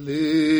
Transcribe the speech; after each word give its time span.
Hallelujah. 0.00 0.59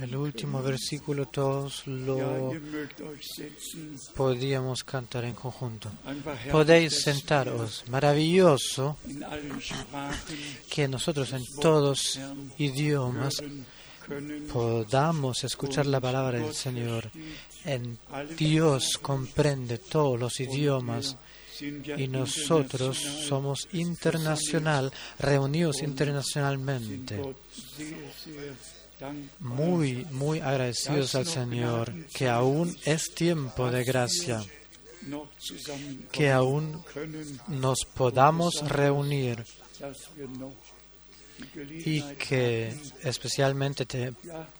El 0.00 0.16
último 0.16 0.62
versículo 0.62 1.26
todos 1.26 1.86
lo 1.86 2.52
podíamos 4.14 4.84
cantar 4.84 5.24
en 5.24 5.34
conjunto. 5.34 5.90
Podéis 6.50 7.02
sentaros. 7.02 7.84
Maravilloso 7.88 8.96
que 10.70 10.88
nosotros 10.88 11.32
en 11.32 11.44
todos 11.60 12.20
idiomas 12.58 13.34
podamos 14.52 15.44
escuchar 15.44 15.86
la 15.86 16.00
palabra 16.00 16.38
del 16.38 16.54
Señor. 16.54 17.10
En 17.64 17.98
Dios 18.36 18.98
comprende 19.00 19.78
todos 19.78 20.20
los 20.20 20.40
idiomas 20.40 21.16
y 21.96 22.08
nosotros 22.08 22.98
somos 22.98 23.68
internacional, 23.72 24.92
reunidos 25.18 25.82
internacionalmente. 25.82 27.20
Muy, 29.56 30.06
muy 30.10 30.40
agradecidos 30.40 31.14
al 31.14 31.26
Señor 31.26 31.92
que 32.14 32.28
aún 32.28 32.76
es 32.84 33.14
tiempo 33.14 33.70
de 33.70 33.84
gracia, 33.84 34.42
que 36.12 36.30
aún 36.30 36.82
nos 37.48 37.78
podamos 37.94 38.68
reunir 38.68 39.44
y 41.84 42.00
que 42.14 42.74
especialmente 43.02 44.12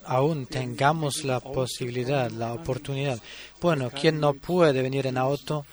aún 0.04 0.46
tengamos 0.46 1.24
la 1.24 1.40
posibilidad, 1.40 2.30
la 2.30 2.52
oportunidad. 2.52 3.20
Bueno, 3.60 3.90
quien 3.90 4.20
no 4.20 4.34
puede 4.34 4.82
venir 4.82 5.06
en 5.06 5.16
auto 5.16 5.64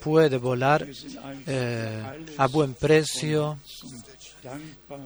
puede 0.00 0.38
volar 0.38 0.86
eh, 1.46 2.02
a 2.36 2.46
buen 2.46 2.74
precio. 2.74 3.58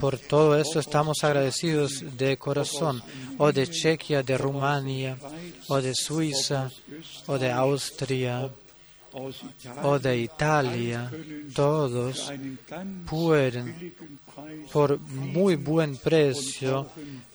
Por 0.01 0.19
todo 0.19 0.57
esto 0.59 0.81
estamos 0.81 1.23
agradecidos 1.23 2.05
de 2.17 2.37
corazón, 2.37 3.03
o 3.39 3.53
de 3.53 3.67
Chequia, 3.67 4.23
de 4.23 4.37
Rumania, 4.37 5.17
o 5.69 5.81
de 5.81 5.95
Suiza, 5.95 6.71
o 7.27 7.39
de 7.39 7.51
Austria, 7.51 8.51
o 9.83 9.99
de 9.99 10.19
Italia. 10.19 11.11
Todos 11.55 12.33
pueden 13.07 13.95
por 14.73 14.99
muy 15.01 15.57
buen 15.57 15.97
precio 15.97 16.87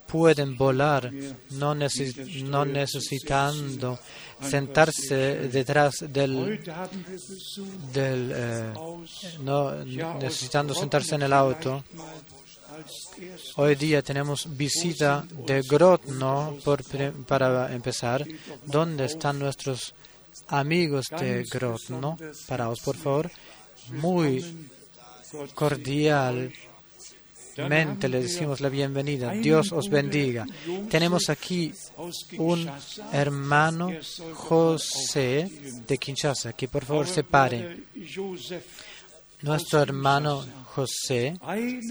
pueden 0.08 0.58
volar 0.58 1.12
no, 1.52 1.76
necesitando 1.76 4.00
sentarse 4.42 5.50
detrás 5.50 5.94
del, 6.10 6.60
del 7.94 8.32
eh, 8.36 8.74
no 9.42 9.86
necesitando 9.86 10.74
sentarse 10.74 11.14
en 11.16 11.22
el 11.24 11.34
auto. 11.34 11.84
Hoy 13.56 13.76
día 13.76 14.02
tenemos 14.02 14.58
visita 14.58 15.26
de 15.46 15.62
Grotno 15.62 16.58
por, 16.64 16.84
para 17.26 17.74
empezar. 17.74 18.26
¿Dónde 18.66 19.06
están 19.06 19.40
nuestros 19.40 19.94
amigos 20.48 21.06
de 21.20 21.44
Grotno? 21.44 22.18
Paraos, 22.48 22.80
por 22.82 22.98
favor. 22.98 23.32
Muy 23.92 24.70
cordial 25.54 26.52
mente 27.58 28.10
le 28.10 28.22
decimos 28.22 28.62
la 28.62 28.70
bienvenida. 28.70 29.32
Dios 29.32 29.72
os 29.72 29.90
bendiga. 29.90 30.46
Tenemos 30.90 31.30
aquí 31.30 31.74
un 32.38 32.70
hermano 33.12 33.92
José 34.34 35.50
de 35.88 35.98
Kinshasa, 35.98 36.54
que 36.54 36.68
por 36.68 36.86
favor 36.86 37.08
se 37.08 37.24
pare. 37.24 37.84
Nuestro 39.42 39.82
hermano 39.82 40.46
José 40.74 41.38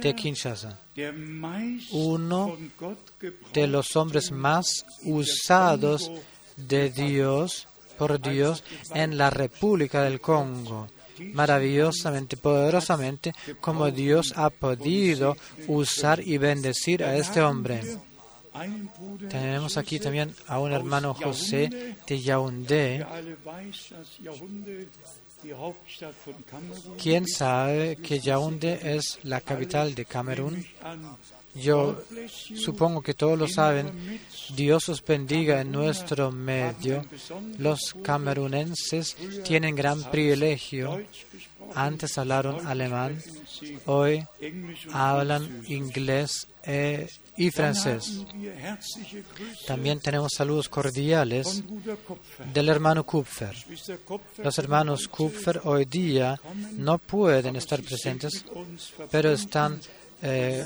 de 0.00 0.14
Kinshasa, 0.14 0.78
uno 1.92 2.56
de 3.52 3.66
los 3.66 3.94
hombres 3.96 4.32
más 4.32 4.86
usados 5.04 6.10
de 6.56 6.90
Dios 6.90 7.68
por 7.98 8.20
Dios 8.20 8.64
en 8.94 9.18
la 9.18 9.30
República 9.30 10.02
del 10.02 10.20
Congo 10.20 10.88
maravillosamente, 11.32 12.36
poderosamente, 12.36 13.32
como 13.60 13.90
Dios 13.90 14.34
ha 14.36 14.50
podido 14.50 15.36
usar 15.68 16.20
y 16.26 16.38
bendecir 16.38 17.04
a 17.04 17.16
este 17.16 17.40
hombre. 17.40 17.82
Tenemos 19.30 19.76
aquí 19.76 19.98
también 19.98 20.34
a 20.46 20.58
un 20.58 20.72
hermano 20.72 21.14
José 21.14 21.96
de 22.06 22.20
Yaoundé. 22.20 23.06
¿Quién 27.00 27.26
sabe 27.26 27.96
que 27.96 28.20
Yaoundé 28.20 28.96
es 28.96 29.18
la 29.22 29.40
capital 29.40 29.94
de 29.94 30.04
Camerún? 30.04 30.64
Yo 31.54 32.02
supongo 32.54 33.02
que 33.02 33.14
todos 33.14 33.38
lo 33.38 33.48
saben. 33.48 34.20
Dios 34.54 34.88
os 34.88 35.04
bendiga 35.04 35.60
en 35.60 35.72
nuestro 35.72 36.30
medio. 36.30 37.04
Los 37.58 37.94
camerunenses 38.02 39.16
tienen 39.44 39.74
gran 39.76 40.02
privilegio. 40.10 41.02
Antes 41.74 42.18
hablaron 42.18 42.66
alemán, 42.66 43.22
hoy 43.86 44.26
hablan 44.92 45.64
inglés 45.68 46.48
eh, 46.64 47.08
y 47.36 47.50
francés. 47.50 48.20
También 49.66 50.00
tenemos 50.00 50.32
saludos 50.36 50.68
cordiales 50.68 51.62
del 52.52 52.68
hermano 52.68 53.04
Kupfer. 53.04 53.54
Los 54.38 54.58
hermanos 54.58 55.08
Kupfer 55.08 55.62
hoy 55.64 55.86
día 55.86 56.38
no 56.72 56.98
pueden 56.98 57.56
estar 57.56 57.82
presentes, 57.82 58.44
pero 59.10 59.32
están 59.32 59.80
eh, 60.22 60.64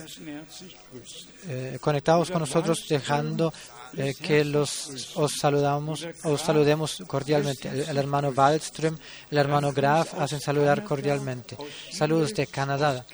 eh, 1.48 1.78
conectados 1.80 2.30
con 2.30 2.40
nosotros, 2.40 2.86
dejando 2.88 3.52
eh, 3.96 4.14
que 4.14 4.44
los 4.44 5.16
os 5.16 5.32
saludamos, 5.40 6.06
os 6.24 6.40
saludemos 6.42 7.02
cordialmente. 7.06 7.68
El, 7.68 7.96
hermano 7.96 8.32
Wallström, 8.36 8.98
el 9.30 9.38
hermano 9.38 9.72
Graf 9.72 10.14
hacen 10.14 10.40
saludar 10.40 10.84
cordialmente. 10.84 11.56
Saludos 11.90 12.34
de 12.34 12.46
Canadá, 12.46 13.06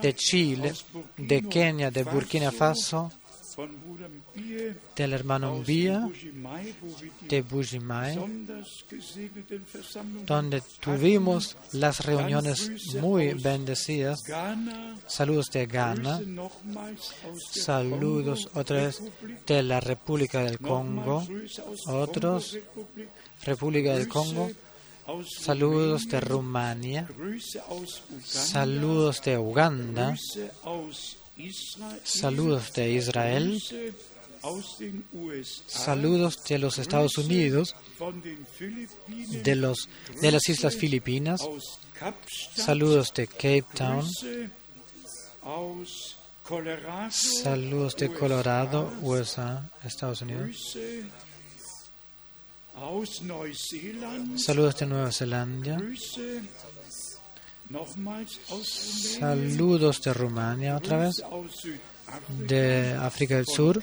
de 0.00 0.14
Chile, 0.14 0.72
de 1.16 1.42
Kenia, 1.42 1.90
de 1.90 2.04
Burkina 2.04 2.50
Faso, 2.50 3.12
del 4.96 5.12
hermano 5.12 5.56
Mbia 5.56 6.08
de 7.28 7.42
Bujimai, 7.42 8.18
donde 10.26 10.62
tuvimos 10.80 11.56
las 11.72 12.04
reuniones 12.04 12.94
muy 13.00 13.34
bendecidas. 13.34 14.22
Saludos 15.06 15.50
de 15.50 15.66
Ghana, 15.66 16.20
saludos 17.50 18.48
otra 18.54 18.84
vez 18.84 19.02
de 19.46 19.62
la 19.62 19.80
República 19.80 20.42
del 20.42 20.58
Congo, 20.58 21.26
otros, 21.86 22.58
República 23.44 23.94
del 23.94 24.08
Congo. 24.08 24.50
Saludos 25.26 26.06
de 26.06 26.20
Rumania, 26.20 27.08
saludos 28.22 29.20
de 29.22 29.36
Uganda, 29.36 30.14
Saludos 32.04 32.72
de 32.72 32.92
Israel. 32.92 33.62
Saludos 35.66 36.42
de 36.44 36.58
los 36.58 36.78
Estados 36.78 37.16
Unidos, 37.16 37.76
de, 39.44 39.54
los, 39.54 39.88
de 40.20 40.32
las 40.32 40.48
Islas 40.48 40.76
Filipinas. 40.76 41.40
Saludos 42.54 43.12
de 43.14 43.26
Cape 43.28 43.64
Town. 43.74 44.04
Saludos 47.10 47.96
de 47.96 48.12
Colorado, 48.12 48.92
USA, 49.02 49.70
Estados 49.84 50.22
Unidos. 50.22 50.76
Saludos 54.36 54.76
de 54.76 54.86
Nueva 54.86 55.12
Zelanda. 55.12 55.78
Saludos 59.18 60.00
de 60.02 60.12
Rumania 60.12 60.76
otra 60.76 60.98
vez, 60.98 61.22
de 62.46 62.94
África 63.00 63.36
del 63.36 63.46
Sur, 63.46 63.82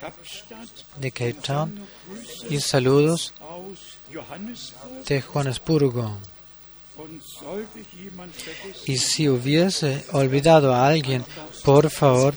de 0.99 1.11
Cape 1.11 1.33
Town 1.33 1.79
y 2.49 2.59
saludos 2.59 3.33
de 5.07 5.21
Johannesburgo. 5.21 6.17
Y 8.85 8.97
si 8.97 9.29
hubiese 9.29 10.05
olvidado 10.11 10.73
a 10.73 10.87
alguien, 10.87 11.23
por 11.63 11.89
favor, 11.89 12.35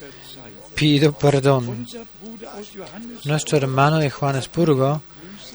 pido 0.75 1.13
perdón. 1.13 1.87
Nuestro 3.25 3.59
hermano 3.59 3.99
de 3.99 4.11
Johannesburgo 4.11 5.03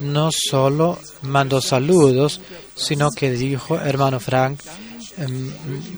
no 0.01 0.29
solo 0.31 0.99
mandó 1.21 1.61
saludos, 1.61 2.41
sino 2.75 3.11
que 3.11 3.31
dijo, 3.31 3.79
hermano 3.79 4.19
Frank, 4.19 4.59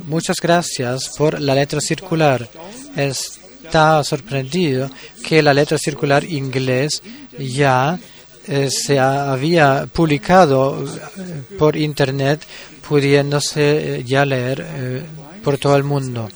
muchas 0.06 0.38
gracias 0.42 1.10
por 1.18 1.40
la 1.40 1.56
letra 1.56 1.80
circular. 1.82 2.50
Está 2.96 4.04
sorprendido 4.04 4.90
que 5.24 5.42
la 5.42 5.54
letra 5.54 5.78
circular 5.78 6.24
inglés 6.24 7.02
ya 7.38 8.00
eh, 8.48 8.70
se 8.72 8.98
había 8.98 9.88
publicado 9.92 10.84
eh, 10.84 11.56
por 11.58 11.76
internet, 11.76 12.42
pudiéndose 12.88 13.98
eh, 13.98 14.04
ya 14.04 14.26
leer 14.26 15.06
por 15.44 15.58
todo 15.58 15.76
el 15.76 15.84
mundo. 15.84 16.30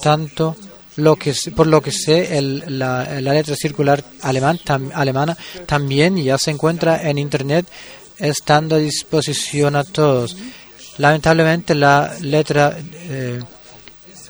Tanto 0.00 0.56
lo 0.96 1.16
que, 1.16 1.34
por 1.54 1.66
lo 1.66 1.80
que 1.80 1.92
sé, 1.92 2.40
la, 2.40 3.20
letra 3.20 3.54
circular 3.54 4.02
alemana 4.22 5.36
también 5.66 6.16
ya 6.16 6.38
se 6.38 6.50
encuentra 6.50 7.08
en 7.08 7.18
Internet, 7.18 7.66
estando 8.16 8.76
a 8.76 8.78
disposición 8.78 9.76
a 9.76 9.84
todos. 9.84 10.36
Lamentablemente 10.98 11.74
la 11.74 12.14
letra 12.20 12.76
eh, 12.78 13.40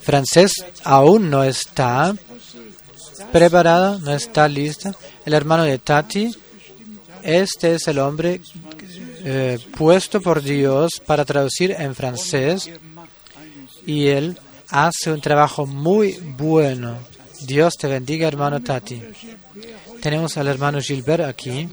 francés 0.03 0.53
aún 0.85 1.31
no 1.31 1.45
está 1.45 2.15
preparada, 3.33 3.99
no 3.99 4.13
está 4.13 4.49
lista. 4.49 4.95
El 5.25 5.35
hermano 5.35 5.65
de 5.65 5.79
Tati, 5.79 6.31
este 7.23 7.75
es 7.75 7.89
el 7.89 7.99
hombre 7.99 8.41
eh, 9.25 9.59
puesto 9.77 10.21
por 10.21 10.43
Dios 10.43 11.03
para 11.05 11.25
traducir 11.25 11.73
en 11.73 11.95
francés 11.95 12.71
y 13.87 14.07
él 14.07 14.39
hace 14.71 15.11
un 15.11 15.21
trabajo 15.21 15.67
muy 15.67 16.13
bueno 16.37 16.99
Dios 17.41 17.75
te 17.77 17.87
bendiga, 17.87 18.27
hermano 18.27 18.61
Tati. 18.61 19.01
Tenemos 20.01 20.37
al 20.37 20.49
hermano 20.49 20.81
Gilbert 20.81 21.25
aquí. 21.25 21.69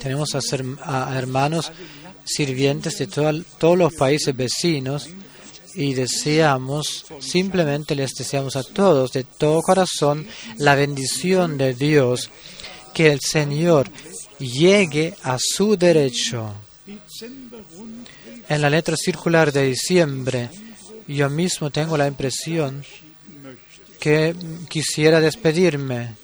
Tenemos 0.00 0.34
a, 0.34 1.16
hermanos 1.16 1.70
sirvientes 2.34 2.98
de 2.98 3.06
todos 3.06 3.78
los 3.78 3.92
países 3.94 4.36
vecinos 4.36 5.08
y 5.74 5.94
deseamos, 5.94 7.06
simplemente 7.20 7.94
les 7.94 8.12
deseamos 8.14 8.56
a 8.56 8.62
todos 8.62 9.12
de 9.12 9.24
todo 9.24 9.62
corazón 9.62 10.26
la 10.58 10.74
bendición 10.74 11.58
de 11.58 11.74
Dios, 11.74 12.30
que 12.92 13.12
el 13.12 13.20
Señor 13.20 13.90
llegue 14.38 15.14
a 15.22 15.38
su 15.38 15.76
derecho. 15.76 16.54
En 18.48 18.62
la 18.62 18.70
letra 18.70 18.96
circular 18.96 19.52
de 19.52 19.66
diciembre, 19.66 20.50
yo 21.06 21.30
mismo 21.30 21.70
tengo 21.70 21.96
la 21.96 22.08
impresión 22.08 22.84
que 24.00 24.34
quisiera 24.68 25.20
despedirme, 25.20 26.14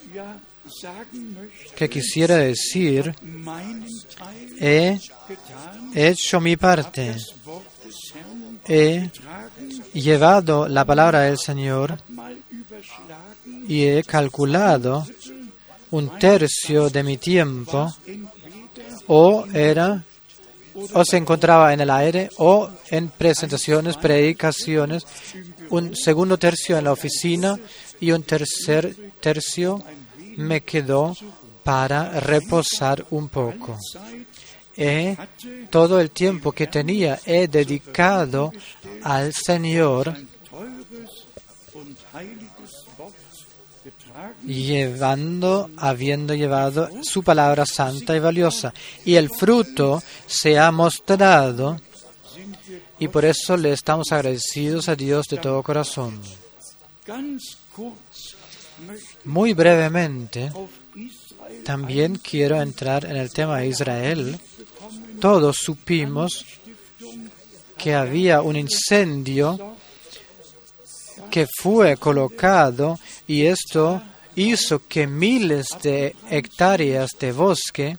que 1.75 1.89
quisiera 1.89 2.35
decir, 2.35 3.15
meinen 3.21 3.87
Teil 4.59 4.99
he 5.93 6.07
hecho 6.09 6.39
mi 6.39 6.57
parte, 6.57 7.15
he 8.67 9.09
llevado 9.93 10.67
la 10.67 10.85
palabra 10.85 11.21
del 11.21 11.37
Señor 11.37 11.99
y 13.67 13.85
he 13.85 14.03
calculado 14.03 15.05
un 15.91 16.17
tercio 16.19 16.89
de 16.89 17.03
mi 17.03 17.17
tiempo 17.17 17.93
o 19.07 19.45
era 19.53 20.03
o 20.93 21.03
se 21.03 21.17
encontraba 21.17 21.73
en 21.73 21.81
el 21.81 21.89
aire 21.89 22.29
o 22.37 22.69
en 22.91 23.09
presentaciones, 23.09 23.97
predicaciones, 23.97 25.05
un 25.69 25.95
segundo 25.95 26.37
tercio 26.37 26.77
en 26.77 26.83
la 26.83 26.91
oficina 26.91 27.57
y 27.99 28.11
un 28.11 28.23
tercer 28.23 28.95
tercio 29.19 29.83
me 30.37 30.61
quedó 30.61 31.15
para 31.63 32.19
reposar 32.19 33.05
un 33.09 33.27
poco. 33.27 33.77
He, 34.77 35.17
todo 35.71 35.99
el 35.99 36.11
tiempo 36.11 36.51
que 36.51 36.67
tenía 36.67 37.19
he 37.25 37.47
dedicado 37.47 38.51
al 39.03 39.33
Señor 39.33 40.15
llevando, 44.45 45.69
habiendo 45.77 46.33
llevado 46.33 46.89
su 47.03 47.23
palabra 47.23 47.65
santa 47.65 48.15
y 48.15 48.19
valiosa. 48.19 48.73
Y 49.05 49.15
el 49.15 49.29
fruto 49.29 50.01
se 50.25 50.57
ha 50.57 50.71
mostrado 50.71 51.79
y 52.99 53.07
por 53.07 53.25
eso 53.25 53.57
le 53.57 53.73
estamos 53.73 54.11
agradecidos 54.11 54.89
a 54.89 54.95
Dios 54.95 55.27
de 55.27 55.37
todo 55.37 55.61
corazón. 55.61 56.19
Muy 59.25 59.53
brevemente, 59.53 60.51
también 61.63 62.15
quiero 62.15 62.61
entrar 62.61 63.05
en 63.05 63.17
el 63.17 63.31
tema 63.31 63.59
de 63.59 63.67
Israel. 63.67 64.39
Todos 65.19 65.57
supimos 65.57 66.45
que 67.77 67.93
había 67.93 68.41
un 68.41 68.55
incendio 68.55 69.75
que 71.31 71.47
fue 71.61 71.97
colocado 71.97 72.99
y 73.27 73.45
esto 73.45 74.01
hizo 74.35 74.81
que 74.87 75.07
miles 75.07 75.67
de 75.81 76.15
hectáreas 76.29 77.11
de 77.19 77.31
bosque 77.31 77.97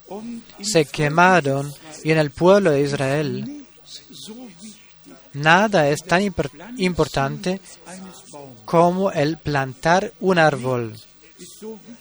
se 0.61 0.85
quemaron 0.85 1.73
y 2.03 2.11
en 2.11 2.17
el 2.17 2.31
pueblo 2.31 2.71
de 2.71 2.81
Israel 2.81 3.65
nada 5.33 5.89
es 5.89 5.99
tan 6.05 6.21
impor- 6.21 6.73
importante 6.77 7.59
como 8.65 9.11
el 9.11 9.37
plantar 9.37 10.13
un 10.19 10.37
árbol. 10.39 10.95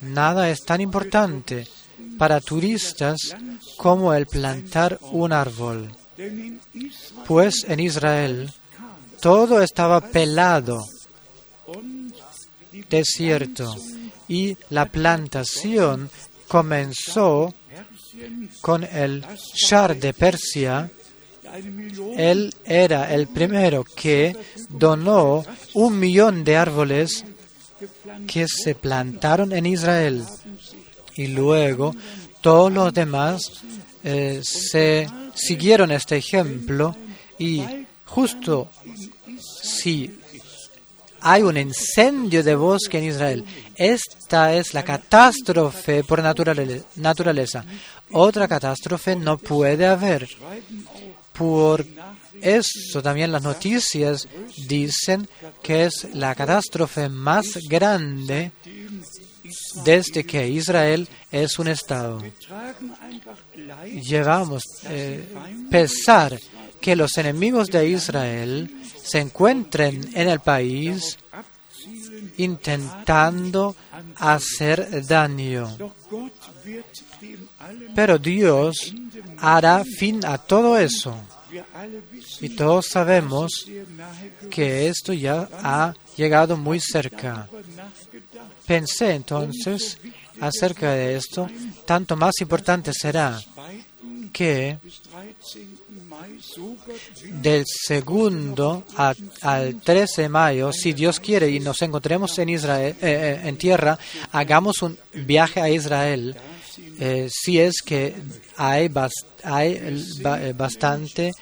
Nada 0.01 0.51
es 0.51 0.65
tan 0.65 0.81
importante 0.81 1.67
para 2.19 2.41
turistas 2.41 3.17
como 3.77 4.13
el 4.13 4.27
plantar 4.27 4.99
un 5.13 5.33
árbol. 5.33 5.91
Pues 7.27 7.65
en 7.69 7.81
Israel 7.81 8.53
todo 9.21 9.63
estaba 9.63 10.01
pelado, 10.01 10.85
desierto, 12.89 13.75
y 14.29 14.57
la 14.71 14.87
plantación 14.87 16.11
comenzó 16.47 17.55
con 18.61 18.85
el 18.85 19.25
Shah 19.55 19.89
de 19.95 20.13
Persia. 20.13 20.91
Él 22.17 22.55
era 22.65 23.13
el 23.15 23.29
primero 23.29 23.85
que 23.85 24.37
donó 24.69 25.45
un 25.75 25.99
millón 25.99 26.45
de 26.45 26.57
árboles 26.57 27.25
que 28.27 28.47
se 28.49 28.75
plantaron 28.75 29.53
en 29.53 29.67
Israel. 29.67 30.25
Y 31.19 31.27
luego 31.27 31.95
todos 32.41 32.73
los 32.73 32.95
demás 32.95 33.43
eh, 34.03 34.41
se 34.43 35.07
siguieron 35.35 35.91
este 35.91 36.17
ejemplo 36.17 36.97
y 37.39 37.63
justo 38.07 38.71
si 39.63 40.11
hay 41.21 41.43
un 41.43 41.57
incendio 41.57 42.43
de 42.43 42.55
bosque 42.55 42.99
en 42.99 43.05
Israel, 43.05 43.45
esta 43.75 44.55
es 44.55 44.73
la 44.73 44.85
catástrofe 44.85 46.05
por 46.05 46.23
naturale- 46.23 46.85
naturaleza. 46.97 47.65
Otra 48.13 48.47
catástrofe 48.49 49.17
no 49.17 49.37
puede 49.37 49.87
haber. 49.87 50.29
Por 51.33 51.85
eso 52.41 53.03
también 53.03 53.33
las 53.33 53.43
noticias 53.43 54.29
dicen 54.69 55.29
que 55.63 55.85
es 55.87 56.07
la 56.15 56.35
catástrofe 56.37 57.09
más 57.09 57.47
grande 57.69 58.53
desde 59.85 60.25
que 60.25 60.49
Israel 60.49 61.09
es 61.31 61.59
un 61.59 61.69
Estado. 61.69 62.23
Llevamos 64.03 64.63
eh, 64.85 65.25
pesar 65.71 66.39
que 66.81 66.97
los 66.97 67.17
enemigos 67.17 67.69
de 67.69 67.89
Israel 67.89 68.71
se 69.03 69.21
encuentren 69.21 70.11
en 70.15 70.29
el 70.29 70.41
país 70.41 71.19
intentando 72.37 73.75
hacer 74.17 75.05
daño. 75.07 75.77
Pero 77.95 78.19
Dios 78.19 78.95
hará 79.39 79.85
fin 79.85 80.25
a 80.25 80.39
todo 80.39 80.79
eso. 80.79 81.17
Y 82.41 82.51
todos 82.51 82.87
sabemos 82.87 83.67
que 84.51 84.89
esto 84.89 85.13
ya 85.13 85.49
ha 85.63 85.95
llegado 86.17 86.57
muy 86.57 86.79
cerca. 86.81 87.49
Pensé 88.69 89.15
entonces 89.15 89.99
acerca 90.41 90.93
de 90.93 91.17
esto, 91.17 91.49
tanto 91.87 92.17
más 92.17 92.35
importante 92.41 92.93
será 92.93 93.31
2. 93.31 93.47
que 94.33 94.79
bis 94.83 95.01
13. 95.01 95.67
Mai, 96.09 96.39
so 96.41 96.77
Gott 96.87 97.01
will, 97.23 97.43
del 97.43 97.65
segundo 97.67 98.85
al 98.95 99.81
13 99.83 100.23
de 100.23 100.29
mayo, 100.29 100.73
si 100.73 100.93
Dios 100.93 101.19
quiere 101.19 101.49
y 101.51 101.61
nos 101.61 101.81
encontremos 101.83 102.39
en 102.39 102.49
Israel, 102.51 102.95
eh, 103.01 103.41
eh, 103.43 103.49
en 103.49 103.57
tierra, 103.57 103.99
hagamos 104.33 104.83
un 104.83 104.99
viaje 105.13 105.61
a 105.61 105.71
Israel. 105.71 106.37
eh, 107.01 107.29
si 107.31 107.59
es 107.61 107.83
que 107.83 108.15
hay, 108.57 108.91
hay 109.45 109.73
eh, 109.73 110.53
bastante 110.57 111.33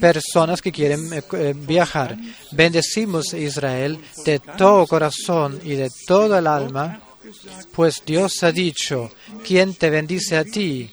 personas 0.00 0.60
que 0.60 0.72
quieren 0.72 1.12
eh, 1.12 1.22
eh, 1.32 1.54
viajar. 1.56 2.16
Bendecimos 2.52 3.32
Israel 3.34 3.98
de 4.24 4.38
todo 4.38 4.86
corazón 4.86 5.60
y 5.64 5.74
de 5.74 5.90
todo 6.06 6.38
el 6.38 6.46
alma, 6.46 7.00
pues 7.72 8.02
Dios 8.04 8.42
ha 8.42 8.52
dicho, 8.52 9.10
¿quién 9.44 9.74
te 9.74 9.90
bendice 9.90 10.36
a 10.36 10.44
ti? 10.44 10.90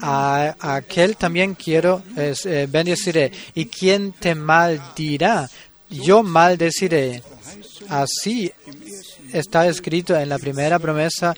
A, 0.00 0.56
aquel 0.58 1.16
también 1.16 1.54
quiero 1.54 2.02
eh, 2.16 2.66
bendeciré. 2.68 3.30
¿Y 3.54 3.66
quién 3.66 4.12
te 4.12 4.34
maldirá? 4.34 5.48
Yo 5.88 6.22
maldeciré. 6.22 7.22
Así 7.88 8.50
está 9.32 9.66
escrito 9.66 10.16
en 10.16 10.28
la 10.28 10.38
primera 10.38 10.78
promesa, 10.78 11.34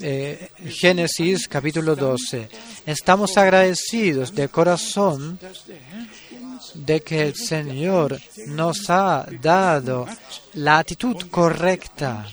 eh, 0.00 0.50
Génesis 0.68 1.48
capítulo 1.48 1.96
12. 1.96 2.48
Estamos 2.86 3.36
agradecidos 3.36 4.34
de 4.34 4.48
corazón 4.48 5.38
de 6.74 7.00
que 7.00 7.22
el 7.22 7.34
Señor 7.34 8.20
nos 8.46 8.90
ha 8.90 9.26
dado 9.40 10.06
la 10.54 10.78
actitud 10.78 11.16
correcta 11.30 12.26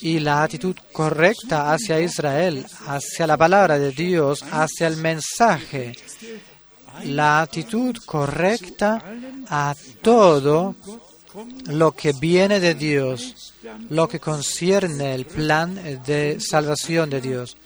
y 0.00 0.18
la 0.20 0.42
actitud 0.42 0.76
correcta 0.92 1.72
hacia 1.72 2.00
Israel, 2.00 2.64
hacia 2.86 3.26
la 3.26 3.36
palabra 3.36 3.78
de 3.78 3.90
Dios, 3.90 4.42
hacia 4.50 4.86
el 4.86 4.96
mensaje, 4.96 5.92
la 7.04 7.42
actitud 7.42 7.96
correcta 8.04 9.02
a 9.48 9.74
todo 10.02 10.76
lo 11.66 11.92
que 11.92 12.12
viene 12.12 12.60
de 12.60 12.74
Dios, 12.74 13.54
lo 13.90 14.08
que 14.08 14.20
concierne 14.20 15.14
el 15.14 15.26
plan 15.26 15.74
de 16.06 16.38
salvación 16.40 17.10
de 17.10 17.20
Dios. 17.20 17.56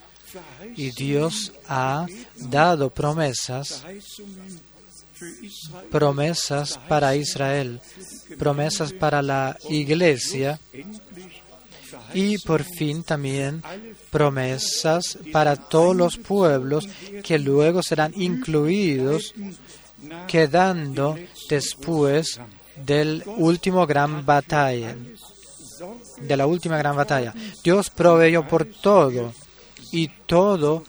Y 0.75 0.91
Dios 0.91 1.51
ha 1.67 2.05
dado 2.35 2.89
promesas 2.89 3.83
promesas 5.91 6.79
para 6.87 7.15
Israel, 7.15 7.79
promesas 8.37 8.93
para 8.93 9.21
la 9.21 9.57
iglesia 9.69 10.59
y 12.13 12.37
por 12.39 12.63
fin 12.63 13.03
también 13.03 13.61
promesas 14.09 15.17
para 15.31 15.55
todos 15.55 15.95
los 15.95 16.17
pueblos 16.17 16.87
que 17.23 17.37
luego 17.39 17.83
serán 17.83 18.13
incluidos 18.15 19.33
quedando 20.27 21.17
después 21.49 22.39
del 22.85 23.23
último 23.25 23.85
gran 23.85 24.25
batalla, 24.25 24.95
de 26.21 26.37
la 26.37 26.47
última 26.47 26.77
gran 26.77 26.95
batalla. 26.95 27.33
Dios 27.63 27.89
proveyó 27.89 28.47
por 28.47 28.65
todo 28.65 29.33
y 29.91 30.07
todo 30.25 30.83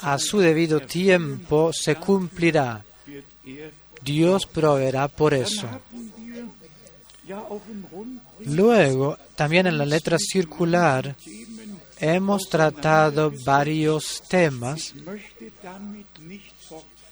a 0.00 0.18
su 0.18 0.38
debido 0.38 0.80
tiempo 0.80 1.72
se 1.72 1.96
cumplirá. 1.96 2.85
Dios 4.02 4.46
proveerá 4.46 5.08
por 5.08 5.34
eso. 5.34 5.68
Luego, 8.44 9.18
también 9.34 9.66
en 9.66 9.78
la 9.78 9.84
letra 9.84 10.16
circular, 10.18 11.16
hemos 11.98 12.48
tratado 12.48 13.32
varios 13.44 14.22
temas 14.28 14.94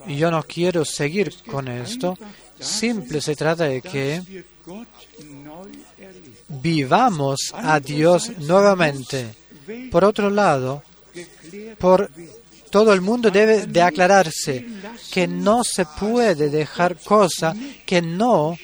yo 0.06 0.30
no 0.30 0.42
quiero 0.42 0.84
seguir 0.84 1.32
con 1.46 1.68
esto. 1.68 2.16
Simple 2.58 3.20
se 3.20 3.36
trata 3.36 3.64
de 3.64 3.80
que 3.80 4.44
vivamos 6.48 7.52
a 7.54 7.80
Dios 7.80 8.32
nuevamente. 8.38 9.34
Por 9.90 10.04
otro 10.04 10.30
lado, 10.30 10.82
por 11.78 12.10
todo 12.74 12.92
el 12.92 13.00
mundo 13.02 13.30
debe 13.30 13.66
de 13.68 13.80
aclararse 13.82 14.66
que 15.12 15.28
no 15.28 15.62
se 15.62 15.84
puede 15.86 16.50
dejar 16.50 16.96
cosa 16.96 17.54
que 17.86 18.02
no 18.02 18.58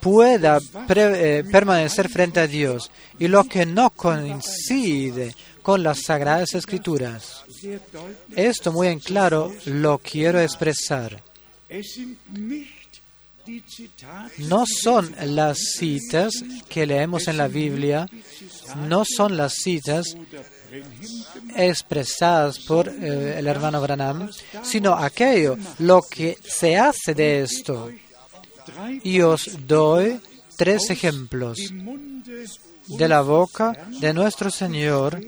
pueda 0.00 0.58
pre- 0.86 1.38
eh, 1.38 1.44
permanecer 1.44 2.10
frente 2.10 2.40
a 2.40 2.46
Dios 2.46 2.90
y 3.18 3.26
lo 3.28 3.44
que 3.44 3.64
no 3.64 3.88
coincide 3.88 5.34
con 5.62 5.82
las 5.82 6.02
sagradas 6.02 6.52
escrituras. 6.54 7.42
Esto 8.36 8.70
muy 8.70 8.88
en 8.88 9.00
claro 9.00 9.50
lo 9.64 9.96
quiero 9.96 10.38
expresar. 10.42 11.22
No 14.38 14.64
son 14.82 15.14
las 15.34 15.56
citas 15.78 16.32
que 16.68 16.84
leemos 16.84 17.28
en 17.28 17.36
la 17.38 17.48
Biblia, 17.48 18.06
no 18.88 19.04
son 19.06 19.36
las 19.38 19.54
citas 19.54 20.04
expresadas 21.56 22.58
por 22.60 22.88
eh, 22.88 23.38
el 23.38 23.46
hermano 23.46 23.80
Branham, 23.80 24.30
sino 24.62 24.94
aquello, 24.94 25.56
lo 25.78 26.02
que 26.02 26.38
se 26.42 26.76
hace 26.76 27.14
de 27.14 27.42
esto. 27.42 27.90
Y 29.02 29.20
os 29.20 29.66
doy 29.66 30.20
tres 30.56 30.90
ejemplos 30.90 31.58
de 32.86 33.08
la 33.08 33.20
boca 33.20 33.72
de 34.00 34.12
nuestro 34.12 34.50
Señor 34.50 35.20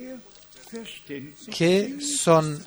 que 1.50 1.98
son 2.00 2.62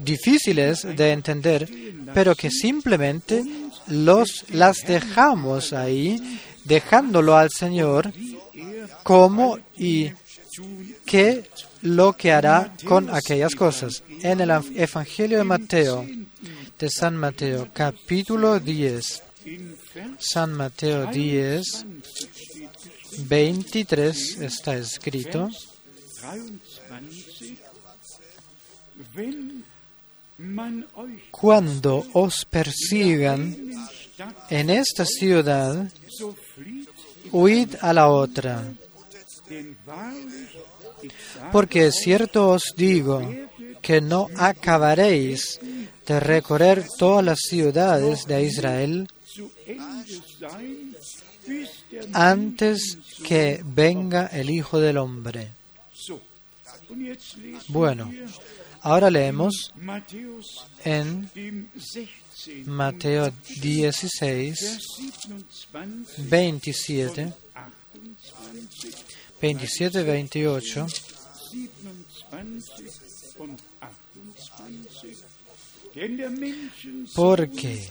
difíciles 0.00 0.82
de 0.82 1.12
entender, 1.12 1.68
pero 2.12 2.34
que 2.34 2.50
simplemente 2.50 3.44
los, 3.86 4.44
las 4.50 4.78
dejamos 4.86 5.72
ahí, 5.72 6.40
dejándolo 6.64 7.36
al 7.36 7.50
Señor 7.50 8.12
como 9.02 9.58
y 9.76 10.10
qué 11.04 11.48
lo 11.82 12.12
que 12.14 12.32
hará 12.32 12.72
con 12.84 13.10
aquellas 13.10 13.54
cosas. 13.54 14.02
En 14.22 14.40
el 14.40 14.50
Evangelio 14.50 15.38
de 15.38 15.44
Mateo, 15.44 16.06
de 16.78 16.90
San 16.90 17.16
Mateo, 17.16 17.68
capítulo 17.72 18.58
10, 18.58 19.22
San 20.18 20.52
Mateo 20.52 21.06
10, 21.10 21.86
23 23.26 24.40
está 24.40 24.76
escrito. 24.76 25.50
Cuando 31.30 32.06
os 32.12 32.44
persigan 32.44 33.56
en 34.50 34.70
esta 34.70 35.04
ciudad, 35.04 35.90
huid 37.32 37.74
a 37.80 37.92
la 37.92 38.08
otra. 38.08 38.64
Porque 41.52 41.90
cierto 41.92 42.50
os 42.50 42.74
digo 42.76 43.22
que 43.80 44.00
no 44.00 44.28
acabaréis 44.36 45.60
de 46.06 46.20
recorrer 46.20 46.84
todas 46.98 47.24
las 47.24 47.38
ciudades 47.40 48.24
de 48.26 48.42
Israel 48.44 49.08
antes 52.12 52.98
que 53.24 53.62
venga 53.64 54.26
el 54.26 54.50
Hijo 54.50 54.80
del 54.80 54.98
Hombre. 54.98 55.52
Bueno, 57.68 58.12
ahora 58.82 59.10
leemos 59.10 59.72
en 60.84 61.30
Mateo 62.66 63.32
16, 63.60 64.78
27, 66.18 67.32
27, 69.40 70.02
28. 70.02 70.86
Porque 77.14 77.90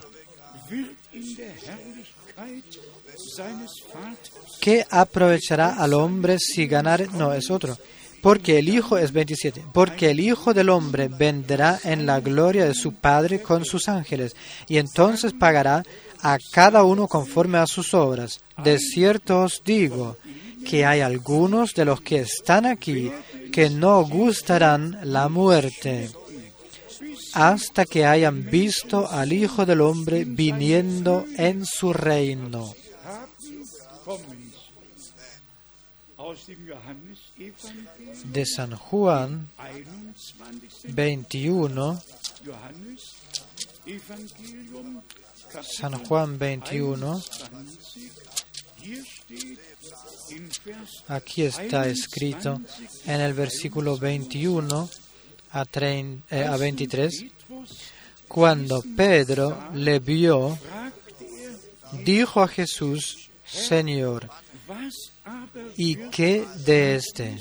¿qué 4.62 4.86
aprovechará 4.90 5.76
al 5.76 5.94
hombre 5.94 6.38
si 6.40 6.68
ganar? 6.68 7.12
No, 7.14 7.34
es 7.34 7.50
otro. 7.50 7.78
Porque 8.22 8.60
el 8.60 8.70
Hijo 8.70 8.98
es 8.98 9.12
27. 9.12 9.64
Porque 9.74 10.12
el 10.12 10.20
Hijo 10.20 10.54
del 10.54 10.70
Hombre 10.70 11.08
vendrá 11.08 11.80
en 11.84 12.06
la 12.06 12.20
gloria 12.20 12.66
de 12.66 12.74
su 12.74 12.94
Padre 12.94 13.42
con 13.42 13.64
sus 13.64 13.88
ángeles, 13.88 14.36
y 14.68 14.78
entonces 14.78 15.34
pagará 15.34 15.84
a 16.22 16.38
cada 16.52 16.84
uno 16.84 17.08
conforme 17.08 17.60
a 17.60 17.68
sus 17.68 17.94
obras. 17.94 18.42
De 18.64 18.80
cierto 18.80 19.42
os 19.42 19.62
digo 19.64 20.18
que 20.68 20.86
hay 20.86 21.00
algunos 21.00 21.74
de 21.74 21.86
los 21.86 22.02
que 22.02 22.20
están 22.20 22.66
aquí 22.66 23.10
que 23.54 23.70
no 23.70 24.04
gustarán 24.04 25.00
la 25.04 25.30
muerte 25.30 26.10
hasta 27.34 27.86
que 27.86 28.06
hayan 28.06 28.50
visto 28.50 29.10
al 29.10 29.32
Hijo 29.32 29.66
del 29.66 29.82
Hombre 29.82 30.26
viniendo 30.26 31.26
en 31.38 31.66
su 31.66 31.94
reino. 31.94 32.74
De 38.26 38.46
San 38.46 38.76
Juan 38.76 39.50
21, 40.84 42.02
San 45.62 46.04
Juan 46.04 46.38
21, 46.38 47.22
aquí 51.08 51.44
está 51.44 51.88
escrito 51.88 52.62
en 53.06 53.22
el 53.22 53.34
versículo 53.34 53.98
21 53.98 54.90
a, 55.52 55.66
trein- 55.66 56.22
eh, 56.30 56.44
a 56.44 56.58
23, 56.58 57.26
cuando 58.28 58.84
Pedro 58.96 59.70
le 59.74 60.00
vio, 60.00 60.58
dijo 62.04 62.42
a 62.42 62.48
Jesús, 62.48 63.30
Señor, 63.46 64.30
¿y 65.78 65.96
qué 66.10 66.46
de 66.66 66.96
este? 66.96 67.38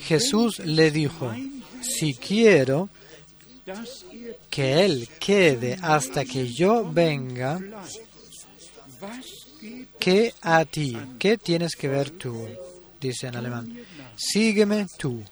Jesús 0.00 0.58
le 0.60 0.90
dijo, 0.90 1.32
si 1.82 2.14
quiero 2.14 2.88
que 4.50 4.84
él 4.84 5.08
quede 5.18 5.78
hasta 5.80 6.24
que 6.24 6.52
yo 6.52 6.90
venga, 6.90 7.60
¿qué 9.98 10.34
a 10.42 10.64
ti? 10.64 10.96
¿Qué 11.18 11.38
tienes 11.38 11.74
que 11.76 11.88
ver 11.88 12.10
tú? 12.10 12.46
Dice 13.00 13.28
en 13.28 13.36
alemán. 13.36 13.76
Sígueme 14.16 14.86
tú. 14.98 15.22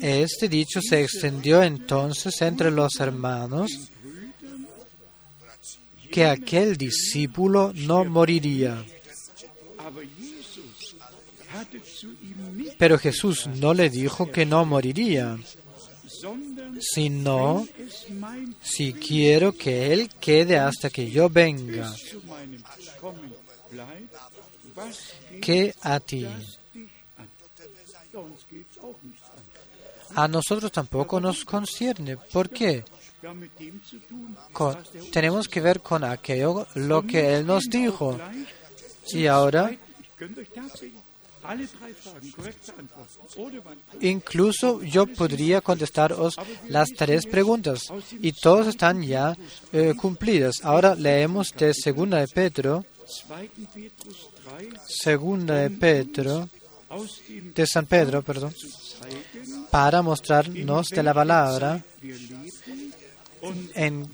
Este 0.00 0.48
dicho 0.48 0.80
se 0.80 1.02
extendió 1.02 1.62
entonces 1.62 2.40
entre 2.42 2.70
los 2.70 3.00
hermanos 3.00 3.90
que 6.12 6.26
aquel 6.26 6.76
discípulo 6.76 7.72
no 7.74 8.04
moriría. 8.04 8.84
Pero 12.78 12.98
Jesús 12.98 13.48
no 13.48 13.74
le 13.74 13.90
dijo 13.90 14.30
que 14.30 14.46
no 14.46 14.64
moriría, 14.64 15.36
sino 16.80 17.66
si 18.62 18.92
quiero 18.92 19.52
que 19.52 19.92
Él 19.92 20.10
quede 20.20 20.58
hasta 20.58 20.90
que 20.90 21.10
yo 21.10 21.28
venga. 21.28 21.94
¿Qué 25.40 25.74
a 25.82 26.00
ti? 26.00 26.26
a 30.14 30.28
nosotros 30.28 30.70
tampoco 30.70 31.20
nos 31.20 31.44
concierne. 31.44 32.16
¿Por 32.16 32.48
qué? 32.48 32.84
Tenemos 35.10 35.48
que 35.48 35.60
ver 35.60 35.80
con 35.80 36.04
aquello 36.04 36.66
lo 36.74 37.06
que 37.06 37.34
Él 37.34 37.46
nos 37.46 37.64
dijo. 37.64 38.18
Y 39.08 39.26
ahora, 39.26 39.76
Incluso 44.00 44.82
yo 44.82 45.06
podría 45.06 45.60
contestaros 45.60 46.36
las 46.68 46.90
tres 46.90 47.26
preguntas 47.26 47.82
y 48.20 48.32
todas 48.32 48.68
están 48.68 49.02
ya 49.02 49.36
eh, 49.72 49.94
cumplidas. 49.96 50.56
Ahora 50.62 50.94
leemos 50.94 51.52
de 51.52 51.74
Segunda 51.74 52.18
de 52.18 52.28
Pedro, 52.28 52.84
2. 52.98 53.48
Petrus 53.74 54.30
3 54.58 54.80
Segunda 54.86 55.54
de 55.56 55.70
Pedro, 55.70 56.48
de 57.54 57.66
San 57.66 57.86
Pedro, 57.86 58.22
perdón, 58.22 58.54
para 59.70 60.00
mostrarnos 60.00 60.88
de 60.88 61.02
la 61.02 61.12
palabra 61.12 61.82
en, 63.74 64.08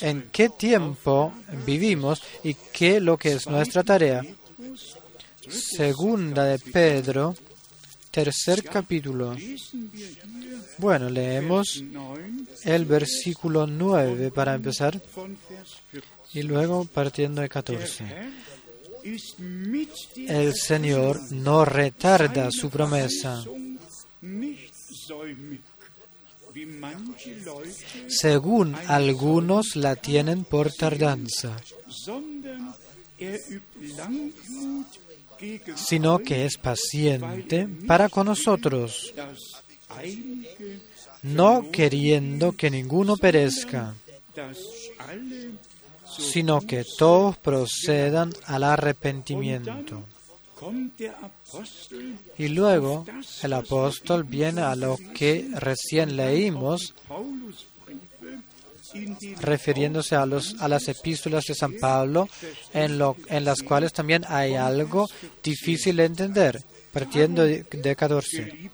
en 0.00 0.28
qué 0.32 0.48
tiempo 0.48 1.32
vivimos 1.66 2.22
y 2.42 2.54
qué 2.54 3.00
lo 3.00 3.18
que 3.18 3.32
es 3.32 3.46
nuestra 3.46 3.82
tarea. 3.82 4.22
Segunda 5.48 6.44
de 6.44 6.58
Pedro, 6.58 7.34
tercer 8.10 8.62
capítulo. 8.64 9.36
Bueno, 10.78 11.10
leemos 11.10 11.82
9 11.82 12.32
el 12.64 12.84
versículo 12.84 13.66
9 13.66 14.30
para 14.30 14.54
empezar 14.54 15.00
von 15.14 15.36
Vers 15.48 15.80
14. 15.92 16.06
y 16.34 16.42
luego 16.42 16.84
partiendo 16.84 17.40
de 17.40 17.48
Der 17.48 17.50
14. 17.50 18.04
Herr 18.04 18.32
ist 19.02 19.38
mit 19.38 19.90
der 20.14 20.30
El 20.30 20.54
Señor 20.54 21.20
no 21.32 21.64
retarda 21.64 22.50
su 22.50 22.70
promesa, 22.70 23.44
según 28.08 28.76
algunos 28.86 29.74
la 29.74 29.96
tienen 29.96 30.44
por 30.44 30.72
tardanza, 30.72 31.56
sino 35.74 36.18
que 36.18 36.44
es 36.44 36.56
paciente 36.56 37.68
para 37.86 38.08
con 38.08 38.26
nosotros, 38.26 39.12
no 41.22 41.70
queriendo 41.70 42.52
que 42.52 42.70
ninguno 42.70 43.16
perezca, 43.16 43.94
sino 46.18 46.60
que 46.60 46.84
todos 46.98 47.36
procedan 47.38 48.32
al 48.46 48.64
arrepentimiento. 48.64 50.04
Y 52.38 52.48
luego 52.48 53.04
el 53.42 53.52
apóstol 53.52 54.24
viene 54.24 54.60
a 54.60 54.76
lo 54.76 54.96
que 55.14 55.48
recién 55.54 56.16
leímos, 56.16 56.94
refiriéndose 59.40 60.14
a, 60.14 60.26
los, 60.26 60.56
a 60.60 60.68
las 60.68 60.88
epístolas 60.88 61.44
de 61.44 61.54
San 61.54 61.74
Pablo, 61.74 62.28
en, 62.72 62.98
lo, 62.98 63.16
en 63.28 63.44
las 63.44 63.62
cuales 63.62 63.92
también 63.92 64.24
hay 64.28 64.54
algo 64.54 65.08
difícil 65.42 65.96
de 65.96 66.04
entender, 66.04 66.62
partiendo 66.92 67.44
de, 67.44 67.64
de 67.70 67.96
14. 67.96 68.44
Geliebte 68.44 68.70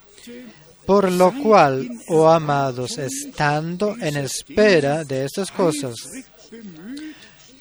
Por 0.86 1.10
lo 1.12 1.32
cual, 1.42 1.88
oh 2.08 2.28
amados, 2.28 2.98
estando 2.98 3.96
en 4.00 4.16
espera 4.16 5.04
de 5.04 5.24
estas 5.24 5.50
cosas, 5.50 5.94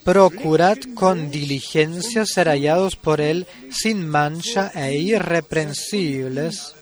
procurad 0.03 0.77
con 0.95 1.29
diligencia 1.29 2.25
ser 2.25 2.47
hallados 2.47 2.95
por 2.95 3.19
Él 3.19 3.45
sin 3.69 4.07
mancha 4.07 4.71
e 4.73 4.97
irreprensibles 4.97 6.73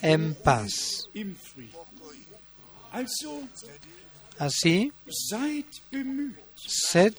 en 0.00 0.34
paz. 0.34 1.06
Así, 4.40 4.90
sed 6.56 7.14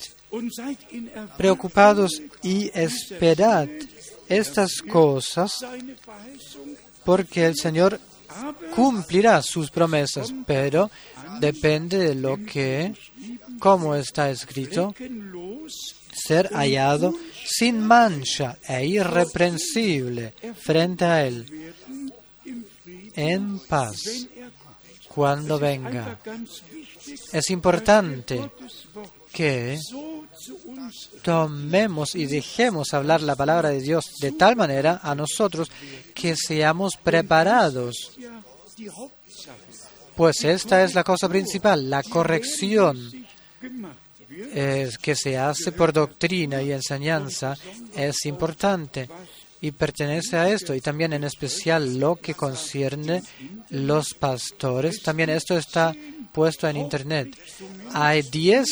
preocupados 1.37 2.19
y 2.41 2.71
esperad 2.73 3.69
estas 4.27 4.81
cosas, 4.81 5.51
porque 7.05 7.45
el 7.45 7.55
Señor 7.55 7.99
cumplirá 8.75 9.43
sus 9.43 9.69
promesas, 9.69 10.33
pero 10.47 10.89
depende 11.39 11.99
de 11.99 12.15
lo 12.15 12.43
que, 12.43 12.95
como 13.59 13.93
está 13.93 14.31
escrito, 14.31 14.95
ser 16.25 16.49
hallado 16.53 17.13
sin 17.45 17.85
mancha 17.85 18.57
e 18.67 18.87
irreprensible 18.87 20.33
frente 20.59 21.05
a 21.05 21.27
Él, 21.27 21.73
en 23.15 23.59
paz, 23.59 24.07
er 24.35 24.51
cuando 25.13 25.59
venga. 25.59 26.17
Es 27.31 27.49
importante 27.49 28.51
que 29.31 29.79
tomemos 31.21 32.15
y 32.15 32.25
dejemos 32.25 32.93
hablar 32.93 33.21
la 33.21 33.35
palabra 33.35 33.69
de 33.69 33.81
Dios 33.81 34.17
de 34.19 34.31
tal 34.33 34.55
manera 34.55 34.99
a 35.03 35.15
nosotros 35.15 35.69
que 36.13 36.35
seamos 36.35 36.97
preparados, 36.97 38.11
pues 40.15 40.43
esta 40.43 40.83
es 40.83 40.93
la 40.93 41.03
cosa 41.03 41.29
principal, 41.29 41.89
la 41.89 42.03
corrección. 42.03 43.11
Que 44.53 45.15
se 45.15 45.37
hace 45.37 45.71
por 45.73 45.91
doctrina 45.91 46.61
y 46.61 46.71
enseñanza. 46.71 47.57
Es 47.93 48.25
importante 48.25 49.09
y 49.61 49.71
pertenece 49.71 50.35
a 50.37 50.49
esto 50.49 50.73
y 50.73 50.81
también 50.81 51.13
en 51.13 51.23
especial 51.23 51.99
lo 51.99 52.15
que 52.15 52.33
concierne 52.33 53.21
los 53.69 54.13
pastores. 54.15 55.01
También 55.03 55.29
esto 55.29 55.57
está 55.57 55.95
puesto 56.31 56.67
en 56.67 56.77
internet. 56.77 57.35
Hay 57.93 58.23
10 58.23 58.67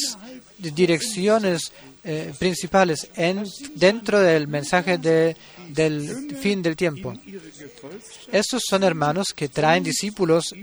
direcciones 0.57 1.71
eh, 2.03 2.33
principales 2.39 3.09
en, 3.15 3.43
dentro 3.75 4.19
del 4.19 4.47
mensaje 4.47 4.97
de- 4.97 5.35
del 5.69 6.35
fin 6.41 6.63
del 6.63 6.75
tiempo. 6.75 7.13
Estos 8.31 8.63
son 8.67 8.83
hermanos 8.83 9.27
que 9.35 9.49
traen 9.49 9.83
discípulos 9.83 10.53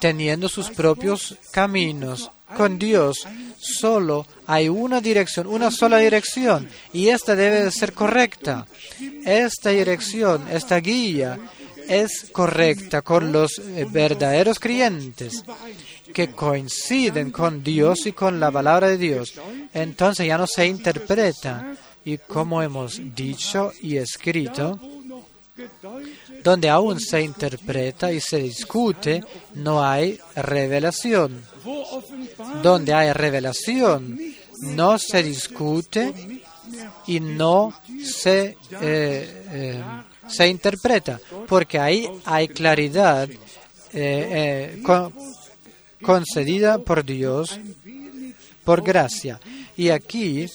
teniendo 0.00 0.48
sus 0.48 0.70
propios 0.70 1.36
caminos. 1.50 2.30
Con 2.56 2.78
Dios 2.78 3.26
solo 3.58 4.26
hay 4.46 4.68
una 4.68 5.00
dirección, 5.00 5.46
una 5.46 5.70
sola 5.70 5.98
dirección, 5.98 6.68
y 6.92 7.08
esta 7.08 7.34
debe 7.34 7.64
de 7.64 7.70
ser 7.70 7.92
correcta. 7.92 8.66
Esta 9.24 9.70
dirección, 9.70 10.46
esta 10.50 10.78
guía 10.78 11.38
es 11.88 12.28
correcta 12.32 13.02
con 13.02 13.32
los 13.32 13.58
eh, 13.58 13.86
verdaderos 13.90 14.58
creyentes 14.58 15.44
que 16.12 16.30
coinciden 16.30 17.30
con 17.30 17.62
Dios 17.62 18.06
y 18.06 18.12
con 18.12 18.38
la 18.38 18.50
palabra 18.50 18.88
de 18.88 18.98
Dios. 18.98 19.34
Entonces 19.72 20.26
ya 20.26 20.38
no 20.38 20.46
se 20.46 20.66
interpreta. 20.66 21.74
Y 22.04 22.18
como 22.18 22.62
hemos 22.62 23.00
dicho 23.14 23.72
y 23.80 23.96
escrito, 23.96 24.78
donde 26.42 26.68
aún 26.68 26.98
se 27.00 27.22
interpreta 27.22 28.12
y 28.12 28.20
se 28.20 28.38
discute, 28.38 29.22
no 29.54 29.84
hay 29.84 30.18
revelación. 30.34 31.42
Donde 32.62 32.92
hay 32.92 33.12
revelación, 33.12 34.18
no 34.62 34.98
se 34.98 35.22
discute 35.22 36.12
y 37.06 37.20
no 37.20 37.72
se, 38.04 38.56
eh, 38.80 39.42
eh, 39.50 39.82
se 40.28 40.48
interpreta, 40.48 41.20
porque 41.46 41.78
ahí 41.78 42.08
hay 42.24 42.48
claridad 42.48 43.28
eh, 43.92 44.80
con- 44.84 45.12
concedida 46.02 46.78
por 46.78 47.04
Dios, 47.04 47.58
por 48.64 48.82
gracia. 48.82 49.38
Y 49.76 49.90
aquí 49.90 50.46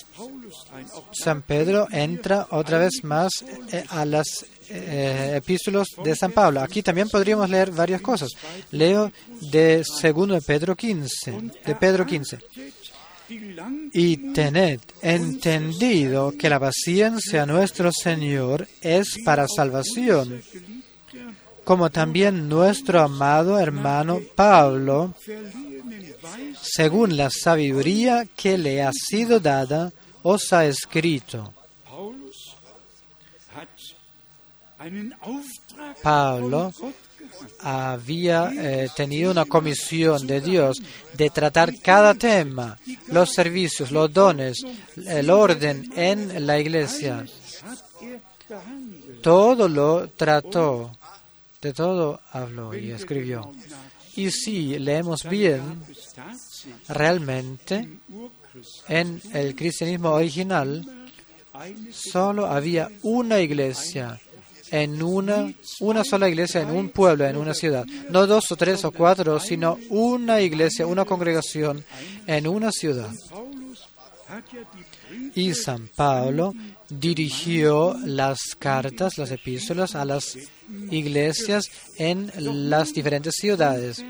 San 1.11 1.41
Pedro 1.41 1.87
entra 1.91 2.47
otra 2.51 2.79
vez 2.79 3.03
más 3.03 3.31
a 3.89 4.05
las 4.05 4.45
eh, 4.69 5.33
epístolas 5.37 5.87
de 6.03 6.15
San 6.15 6.31
Pablo. 6.31 6.61
Aquí 6.61 6.81
también 6.81 7.09
podríamos 7.09 7.49
leer 7.49 7.71
varias 7.71 8.01
cosas. 8.01 8.31
Leo 8.71 9.11
de 9.51 9.83
2 9.83 10.27
de 10.29 10.41
Pedro 10.45 10.75
15, 10.75 11.31
de 11.65 11.75
Pedro 11.75 12.05
15. 12.05 12.39
die 13.27 13.53
lang 13.53 13.89
Y 13.93 14.33
tened 14.33 14.79
entendido 15.01 16.33
que 16.37 16.49
la 16.49 16.59
paciencia 16.59 17.45
nuestro 17.45 17.91
Señor 17.91 18.67
es 18.81 19.17
para 19.25 19.47
salvación, 19.47 20.41
como 21.63 21.89
también 21.89 22.47
nuestro 22.47 23.01
amado 23.01 23.59
hermano 23.59 24.21
Pablo, 24.35 25.13
según 26.61 27.17
la 27.17 27.29
sabiduría 27.29 28.25
que 28.35 28.57
le 28.57 28.81
ha 28.81 28.91
sido 28.93 29.39
dada, 29.39 29.91
os 30.23 30.53
ha 30.53 30.65
escrito. 30.65 31.53
Pablo 36.01 36.71
había 37.59 38.51
eh, 38.53 38.89
tenido 38.95 39.31
una 39.31 39.45
comisión 39.45 40.25
de 40.25 40.41
Dios 40.41 40.81
de 41.13 41.29
tratar 41.29 41.73
cada 41.81 42.13
tema, 42.15 42.77
los 43.07 43.31
servicios, 43.31 43.91
los 43.91 44.11
dones, 44.11 44.57
el 44.95 45.29
orden 45.29 45.91
en 45.95 46.45
la 46.45 46.59
iglesia. 46.59 47.25
Todo 49.21 49.67
lo 49.67 50.07
trató 50.09 50.91
De 51.61 51.73
todo 51.73 52.21
habló 52.31 52.75
y 52.75 52.91
escribió. 52.91 53.51
Y 54.15 54.31
si 54.31 54.79
leemos 54.79 55.23
bien, 55.29 55.83
realmente 56.87 57.89
en 58.87 59.21
el 59.33 59.55
cristianismo 59.55 60.11
original 60.11 60.85
solo 61.91 62.45
había 62.45 62.89
una 63.03 63.39
iglesia, 63.39 64.19
en 64.71 65.01
una, 65.01 65.53
una 65.79 66.03
sola 66.03 66.29
iglesia, 66.29 66.61
en 66.61 66.69
un 66.69 66.89
pueblo, 66.89 67.25
en 67.25 67.37
una 67.37 67.53
ciudad. 67.53 67.85
No 68.09 68.27
dos 68.27 68.51
o 68.51 68.55
tres 68.55 68.83
o 68.85 68.91
cuatro, 68.91 69.39
sino 69.39 69.77
una 69.89 70.41
iglesia, 70.41 70.85
una 70.85 71.05
congregación 71.05 71.83
en 72.25 72.47
una 72.47 72.71
ciudad. 72.71 73.11
Y 75.35 75.53
San 75.53 75.87
Pablo 75.95 76.53
dirigió 76.89 77.95
las 78.05 78.39
cartas, 78.59 79.17
las 79.17 79.31
epístolas 79.31 79.95
a 79.95 80.05
las 80.05 80.37
iglesias 80.91 81.65
en 81.97 82.31
las 82.69 82.93
diferentes 82.93 83.35
ciudades. 83.35 84.03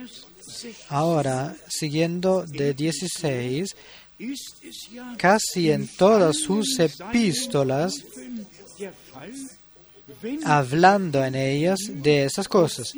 Ahora, 0.89 1.55
siguiendo 1.67 2.45
de 2.47 2.73
16, 2.73 3.75
casi 5.17 5.71
en 5.71 5.87
todas 5.87 6.37
sus 6.37 6.79
epístolas, 6.79 7.93
hablando 10.45 11.23
en 11.23 11.35
ellas 11.35 11.79
de 11.89 12.25
esas 12.25 12.47
cosas, 12.47 12.93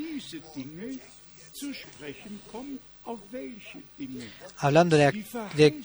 hablando 4.57 4.97
de, 4.97 5.81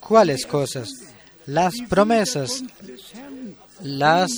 cuáles 0.00 0.46
cosas, 0.46 0.88
las 1.46 1.74
promesas, 1.88 2.62
las, 3.82 4.30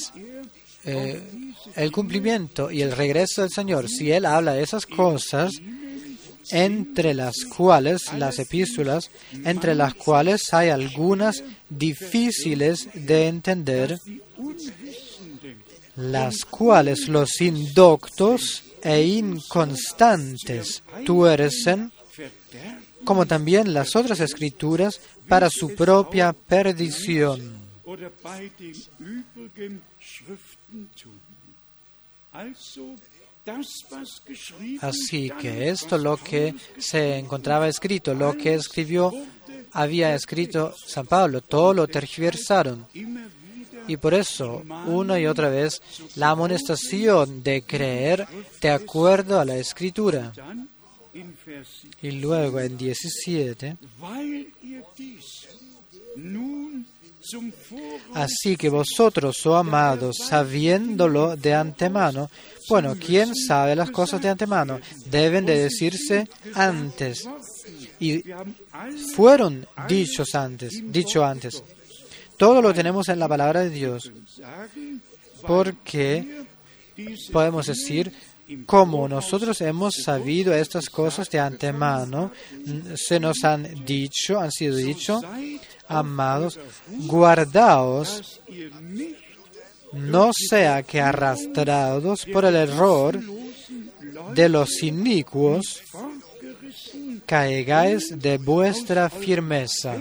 eh, 0.85 1.23
el 1.77 1.93
cumplimiento 1.93 2.71
y 2.71 2.83
el 2.83 2.93
regreso 2.93 3.43
del 3.43 3.51
Señor. 3.51 3.89
Si 3.89 4.11
Él 4.11 4.27
habla 4.27 4.55
de 4.55 4.63
esas 4.63 4.87
cosas, 4.87 5.53
entre 6.51 7.15
las 7.15 7.45
cuales 7.45 8.13
las 8.17 8.39
epístolas, 8.39 9.11
entre 9.45 9.75
las 9.75 9.95
cuales 9.95 10.53
hay 10.53 10.71
algunas 10.71 11.43
difíciles 11.69 12.89
de 12.95 13.29
entender, 13.29 13.99
las 15.97 16.45
cuales 16.45 17.09
los 17.09 17.41
indoctos 17.41 18.63
e 18.83 19.03
inconstantes 19.03 20.83
tuercen, 21.05 21.93
como 23.05 23.27
también 23.27 23.75
las 23.75 23.97
otras 23.97 24.21
escrituras, 24.21 25.01
para 25.29 25.49
su 25.51 25.75
propia 25.75 26.33
perdición. 26.33 27.61
Así 34.81 35.31
que 35.41 35.69
esto 35.69 35.99
lo 35.99 36.17
que 36.17 36.55
se 36.79 37.19
encontraba 37.19 37.69
escrito, 37.69 38.15
lo 38.15 38.37
que 38.37 38.55
escribió, 38.55 39.13
había 39.73 40.15
escrito 40.15 40.75
San 40.87 41.07
Pablo, 41.07 41.41
todo 41.41 41.75
lo 41.75 41.89
tergiversaron. 41.89 42.87
Y 43.91 43.97
por 43.97 44.15
eso, 44.15 44.63
una 44.87 45.19
y 45.19 45.27
otra 45.27 45.49
vez, 45.49 45.83
la 46.15 46.31
amonestación 46.31 47.43
de 47.43 47.63
creer 47.63 48.25
de 48.61 48.71
acuerdo 48.71 49.41
a 49.41 49.45
la 49.45 49.57
escritura. 49.57 50.33
Y 52.01 52.13
luego 52.13 52.61
en 52.61 52.79
17, 52.79 53.77
Así 58.15 58.57
que 58.57 58.69
vosotros, 58.69 59.45
oh 59.47 59.57
amados, 59.57 60.19
sabiéndolo 60.19 61.37
de 61.37 61.53
antemano, 61.53 62.31
bueno, 62.69 62.95
¿quién 62.95 63.35
sabe 63.35 63.75
las 63.75 63.91
cosas 63.91 64.23
de 64.23 64.29
antemano? 64.29 64.79
Deben 65.07 65.45
de 65.45 65.59
decirse 65.59 66.29
antes. 66.55 67.29
Y 67.99 68.23
fueron 69.17 69.67
dichos 69.89 70.37
antes, 70.37 70.81
dicho 70.85 71.25
antes. 71.25 71.61
Todo 72.41 72.63
lo 72.63 72.73
tenemos 72.73 73.07
en 73.11 73.19
la 73.19 73.29
palabra 73.29 73.61
de 73.61 73.69
Dios. 73.69 74.11
Porque 75.47 76.47
podemos 77.31 77.67
decir, 77.67 78.11
como 78.65 79.07
nosotros 79.07 79.61
hemos 79.61 79.97
sabido 80.03 80.55
estas 80.55 80.89
cosas 80.89 81.29
de 81.29 81.39
antemano, 81.39 82.33
se 82.95 83.21
nos 83.21 83.45
han 83.45 83.85
dicho, 83.85 84.41
han 84.41 84.51
sido 84.51 84.75
dicho, 84.75 85.21
amados, 85.87 86.59
guardaos, 86.89 88.41
no 89.93 90.31
sea 90.33 90.83
que 90.83 90.99
arrastrados 90.99 92.25
por 92.25 92.47
el 92.47 92.57
error 92.57 93.21
de 94.35 94.49
los 94.49 94.83
inicuos, 94.83 95.83
caigáis 97.27 98.19
de 98.19 98.39
vuestra 98.39 99.11
firmeza. 99.11 99.99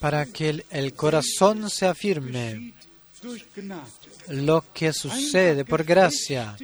Para 0.00 0.26
que 0.26 0.64
el 0.70 0.94
corazón 0.94 1.70
se 1.70 1.86
afirme, 1.86 2.74
lo 4.28 4.64
que 4.72 4.92
sucede 4.92 5.64
por 5.64 5.84
gracia, 5.84 6.56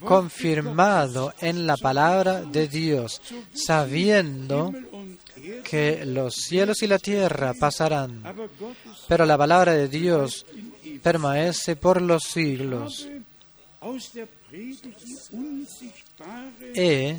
confirmado 0.00 1.34
en 1.40 1.66
la 1.66 1.76
palabra 1.76 2.42
de 2.42 2.68
Dios, 2.68 3.20
sabiendo 3.52 4.72
que 5.64 6.04
los 6.04 6.34
cielos 6.34 6.82
y 6.82 6.86
la 6.86 6.98
tierra 6.98 7.54
pasarán, 7.54 8.22
pero 9.08 9.24
la 9.26 9.38
palabra 9.38 9.72
de 9.72 9.88
Dios 9.88 10.46
permanece 11.02 11.76
por 11.76 12.00
los 12.00 12.22
siglos. 12.24 13.08
He 16.74 17.18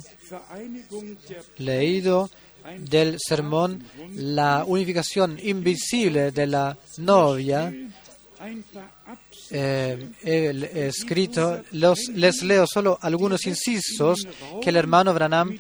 leído 1.57 2.29
del 2.77 3.17
sermón 3.19 3.83
la 4.13 4.63
unificación 4.65 5.39
invisible 5.41 6.31
de 6.31 6.47
la 6.47 6.77
novia 6.97 7.73
eh, 9.51 10.09
he 10.23 10.87
escrito, 10.87 11.61
los, 11.71 12.07
les 12.09 12.41
leo 12.41 12.65
solo 12.65 12.97
algunos 13.01 13.45
incisos 13.45 14.25
que 14.61 14.69
el 14.69 14.77
hermano 14.77 15.13
Branham 15.13 15.59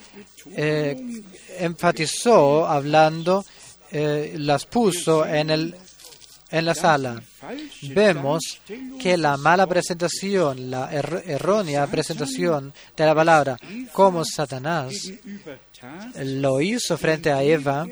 eh, 0.55 1.21
enfatizó 1.59 2.65
hablando, 2.65 3.45
eh, 3.91 4.35
las 4.37 4.65
puso 4.65 5.25
en, 5.25 5.49
el, 5.49 5.75
en 6.49 6.65
la 6.65 6.73
sala. 6.73 7.21
Vemos 7.93 8.61
que 8.99 9.17
la 9.17 9.37
mala 9.37 9.65
presentación, 9.67 10.69
la 10.69 10.91
errónea 10.91 11.87
presentación 11.87 12.73
de 12.95 13.05
la 13.05 13.15
palabra, 13.15 13.57
como 13.91 14.23
Satanás 14.23 15.11
lo 16.23 16.61
hizo 16.61 16.97
frente 16.97 17.31
a 17.31 17.41
Eva, 17.43 17.87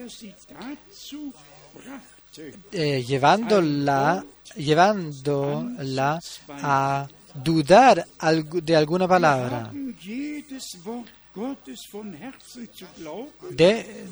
llevándola 2.71 4.23
llevándola 4.55 6.19
a 6.49 7.07
dudar 7.33 8.05
de 8.63 8.75
alguna 8.75 9.07
palabra. 9.07 9.71
De, 13.51 14.05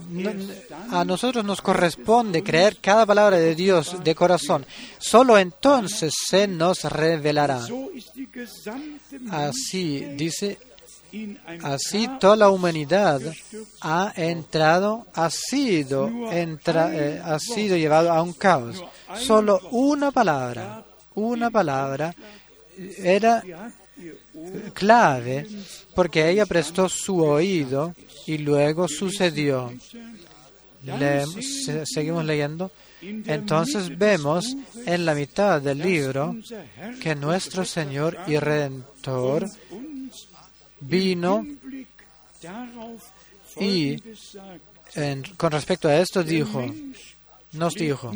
a 0.91 1.03
nosotros 1.03 1.43
nos 1.43 1.61
corresponde 1.61 2.43
creer 2.43 2.77
cada 2.79 3.05
palabra 3.05 3.37
de 3.37 3.55
Dios 3.55 4.03
de 4.03 4.15
corazón. 4.15 4.65
Solo 4.97 5.37
entonces 5.37 6.13
se 6.27 6.47
nos 6.47 6.83
revelará. 6.83 7.65
Así 9.31 10.05
dice 10.15 10.57
Así 11.63 12.07
toda 12.19 12.35
la 12.35 12.49
humanidad 12.49 13.21
ha 13.81 14.11
entrado, 14.15 15.07
ha 15.13 15.29
sido, 15.29 16.09
entra, 16.31 16.93
eh, 16.93 17.21
ha 17.23 17.39
sido 17.39 17.77
llevado 17.77 18.11
a 18.11 18.21
un 18.21 18.33
caos. 18.33 18.83
Solo 19.15 19.59
una 19.71 20.11
palabra, 20.11 20.83
una 21.15 21.49
palabra 21.49 22.13
era 22.97 23.41
clave 24.73 25.47
porque 25.95 26.29
ella 26.29 26.45
prestó 26.45 26.89
su 26.89 27.19
oído 27.23 27.95
y 28.25 28.37
luego 28.37 28.87
sucedió. 28.87 29.73
seguimos 31.85 32.25
leyendo. 32.25 32.71
Entonces 33.01 33.97
vemos 33.97 34.55
en 34.85 35.05
la 35.05 35.13
mitad 35.13 35.61
del 35.61 35.79
libro 35.79 36.35
que 37.01 37.15
nuestro 37.15 37.63
Señor 37.63 38.17
y 38.27 38.37
Redentor 38.37 39.47
vino 40.79 41.45
y 43.59 43.97
con 45.37 45.51
respecto 45.51 45.87
a 45.87 45.97
esto 45.97 46.23
dijo, 46.23 46.65
nos 47.53 47.73
dijo, 47.73 48.13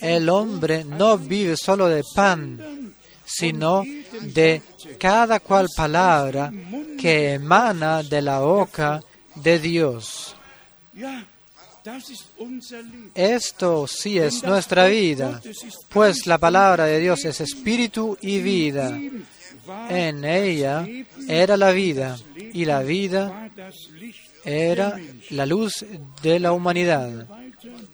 el 0.00 0.28
hombre 0.28 0.84
no 0.84 1.18
vive 1.18 1.56
solo 1.56 1.88
de 1.88 2.02
pan, 2.14 2.94
sino 3.26 3.84
de 4.22 4.62
cada 4.98 5.40
cual 5.40 5.66
palabra 5.76 6.52
que 6.98 7.34
emana 7.34 8.02
de 8.02 8.22
la 8.22 8.38
boca 8.38 9.02
de 9.34 9.58
Dios. 9.58 10.36
Esto 13.14 13.86
sí 13.86 14.18
es 14.18 14.42
nuestra 14.42 14.86
vida, 14.86 15.40
pues 15.88 16.26
la 16.26 16.38
palabra 16.38 16.84
de 16.84 16.98
Dios 16.98 17.24
es 17.24 17.40
espíritu 17.40 18.16
y 18.20 18.40
vida. 18.40 18.98
En 19.88 20.24
ella 20.24 20.86
era 21.28 21.56
la 21.56 21.72
vida 21.72 22.16
y 22.52 22.64
la 22.64 22.82
vida 22.82 23.50
era 24.44 24.98
la 25.30 25.46
luz 25.46 25.84
de 26.22 26.40
la 26.40 26.52
humanidad. 26.52 27.26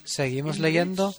Seguimos 0.05 0.59
leyendo 0.59 1.14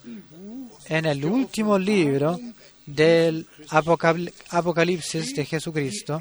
en 0.88 1.06
el 1.06 1.26
último 1.26 1.80
libro 1.80 2.40
del 2.86 3.48
Apocal- 3.70 4.32
Apocalipsis 4.50 5.34
de 5.36 5.46
Jesucristo. 5.46 6.20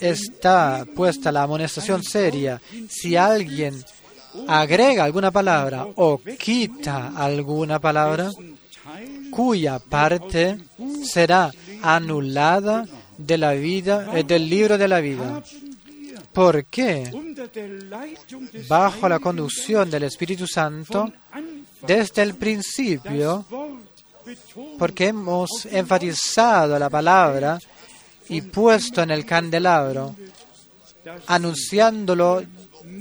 Está 0.00 0.84
puesta 0.94 1.30
la 1.30 1.42
amonestación 1.44 2.02
seria. 2.02 2.60
Si 2.88 3.16
alguien 3.16 3.84
agrega 4.48 5.04
alguna 5.04 5.30
palabra 5.30 5.86
o 5.96 6.20
quita 6.38 7.12
alguna 7.16 7.78
palabra, 7.78 8.30
cuya 9.30 9.78
parte 9.78 10.58
será 11.04 11.50
anulada 11.82 12.86
de 13.16 13.38
la 13.38 13.52
vida, 13.52 14.10
eh, 14.18 14.24
del 14.24 14.48
libro 14.48 14.78
de 14.78 14.88
la 14.88 15.00
vida. 15.00 15.42
¿Por 16.32 16.64
qué? 16.66 17.10
Bajo 18.68 19.08
la 19.08 19.18
conducción 19.18 19.90
del 19.90 20.04
Espíritu 20.04 20.46
Santo, 20.46 21.12
desde 21.86 22.22
el 22.22 22.34
principio, 22.34 23.44
porque 24.78 25.08
hemos 25.08 25.66
enfatizado 25.66 26.78
la 26.78 26.90
palabra 26.90 27.58
y 28.28 28.42
puesto 28.42 29.02
en 29.02 29.10
el 29.10 29.24
candelabro, 29.24 30.14
anunciándolo 31.26 32.42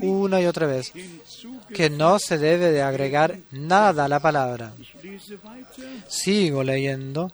una 0.02 0.42
y 0.42 0.46
otra 0.46 0.68
vez, 0.68 0.92
que 1.74 1.90
no 1.90 2.20
se 2.20 2.38
debe 2.38 2.72
de 2.72 2.82
agregar 2.82 3.38
nada 3.52 4.06
a 4.06 4.08
la 4.08 4.20
palabra. 4.20 4.74
Sigo 6.08 6.64
leyendo 6.64 7.32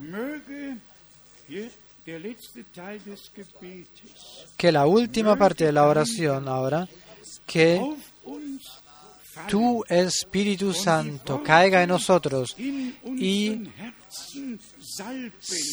que 4.57 4.71
la 4.71 4.85
última 4.85 5.35
parte 5.35 5.65
de 5.65 5.71
la 5.71 5.85
oración 5.85 6.47
ahora, 6.47 6.87
que 7.45 7.81
tu 9.47 9.83
Espíritu 9.87 10.73
Santo 10.73 11.41
caiga 11.43 11.81
en 11.81 11.89
nosotros 11.89 12.55
y 12.57 13.63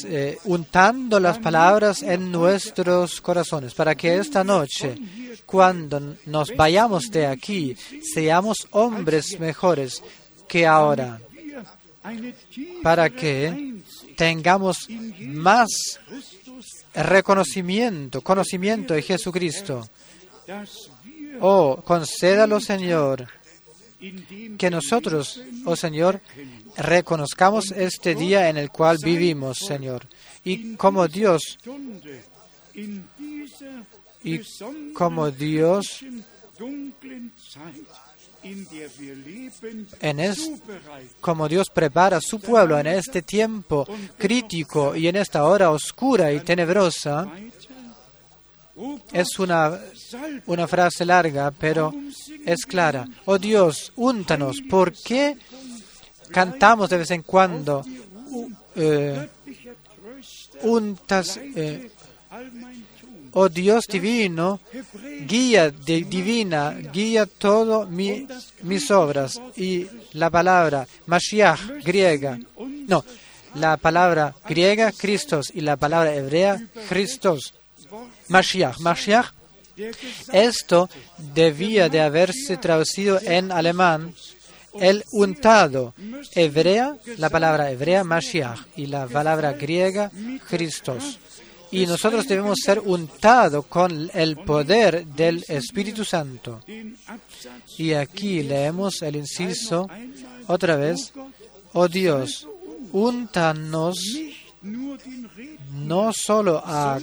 eh, 0.06 0.38
untando 0.44 1.20
las 1.20 1.38
palabras 1.38 2.02
en 2.02 2.30
nuestros 2.32 3.20
corazones, 3.20 3.74
para 3.74 3.94
que 3.94 4.16
esta 4.16 4.42
noche, 4.42 4.96
cuando 5.44 6.16
nos 6.26 6.54
vayamos 6.56 7.10
de 7.10 7.26
aquí, 7.26 7.76
seamos 8.14 8.68
hombres 8.70 9.38
mejores 9.38 10.02
que 10.48 10.66
ahora, 10.66 11.20
para 12.82 13.10
que 13.10 13.82
tengamos 14.16 14.88
más 15.20 15.68
reconocimiento, 16.94 18.22
conocimiento 18.22 18.94
de 18.94 19.02
Jesucristo. 19.02 19.88
Oh, 21.40 21.80
concédalo, 21.84 22.60
Señor, 22.60 23.26
que 24.58 24.70
nosotros, 24.70 25.42
oh 25.66 25.76
Señor, 25.76 26.20
reconozcamos 26.76 27.70
este 27.72 28.14
día 28.14 28.48
en 28.48 28.56
el 28.56 28.70
cual 28.70 28.96
vivimos, 29.02 29.58
Señor. 29.58 30.06
Y 30.44 30.74
como 30.76 31.06
Dios, 31.06 31.58
y 34.24 34.40
como 34.94 35.30
Dios, 35.30 36.02
en 40.00 40.20
es- 40.20 40.50
como 41.20 41.48
Dios 41.48 41.68
prepara 41.70 42.20
su 42.20 42.40
pueblo 42.40 42.78
en 42.78 42.86
este 42.86 43.22
tiempo 43.22 43.86
crítico 44.16 44.96
y 44.96 45.08
en 45.08 45.16
esta 45.16 45.44
hora 45.44 45.70
oscura 45.70 46.32
y 46.32 46.40
tenebrosa, 46.40 47.30
es 49.12 49.38
una, 49.38 49.78
una 50.46 50.66
frase 50.68 51.04
larga, 51.04 51.50
pero 51.50 51.92
es 52.44 52.64
clara. 52.66 53.06
Oh 53.26 53.38
Dios, 53.38 53.92
úntanos. 53.96 54.60
¿Por 54.68 54.92
qué 54.92 55.36
cantamos 56.30 56.88
de 56.90 56.98
vez 56.98 57.10
en 57.10 57.22
cuando? 57.22 57.84
eh, 58.76 59.28
eh, 61.56 61.90
oh 63.32 63.48
Dios 63.48 63.86
divino, 63.86 64.60
guía 65.26 65.70
de- 65.70 66.02
divina, 66.04 66.76
guía 66.92 67.26
todo 67.26 67.86
mi- 67.86 68.26
mis 68.62 68.90
obras. 68.90 69.40
Y 69.56 69.86
la 70.12 70.30
palabra 70.30 70.86
Mashiach 71.06 71.60
griega, 71.84 72.38
no, 72.88 73.04
la 73.54 73.76
palabra 73.76 74.34
griega 74.48 74.92
Christos 74.92 75.50
y 75.54 75.60
la 75.60 75.76
palabra 75.76 76.14
hebrea 76.14 76.60
Christos, 76.88 77.54
Mashiach. 78.28 78.78
Mashiach, 78.80 79.26
esto 80.32 80.88
debía 81.34 81.88
de 81.88 82.00
haberse 82.00 82.56
traducido 82.56 83.20
en 83.22 83.50
alemán. 83.52 84.14
El 84.74 85.02
untado, 85.12 85.94
hebrea, 86.34 86.96
la 87.16 87.28
palabra 87.28 87.70
hebrea 87.72 88.04
Mashiach 88.04 88.60
y 88.76 88.86
la 88.86 89.06
palabra 89.08 89.52
griega 89.54 90.12
Christos. 90.48 91.18
Y 91.72 91.86
nosotros 91.86 92.26
debemos 92.26 92.58
ser 92.64 92.80
untados 92.80 93.66
con 93.66 94.10
el 94.12 94.36
poder 94.36 95.06
del 95.06 95.44
Espíritu 95.48 96.04
Santo. 96.04 96.62
Y 97.78 97.92
aquí 97.94 98.42
leemos 98.42 99.02
el 99.02 99.16
inciso 99.16 99.88
otra 100.48 100.76
vez. 100.76 101.12
Oh 101.72 101.86
Dios, 101.88 102.46
Redner, 102.92 103.64
no 105.72 106.12
solo 106.12 106.62
a- 106.64 106.98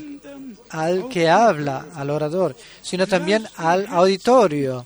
al 0.70 1.10
que 1.10 1.30
habla, 1.30 1.88
al 1.96 2.10
orador, 2.10 2.56
sino 2.82 3.08
también 3.08 3.48
al 3.56 3.88
auditorio. 3.88 4.86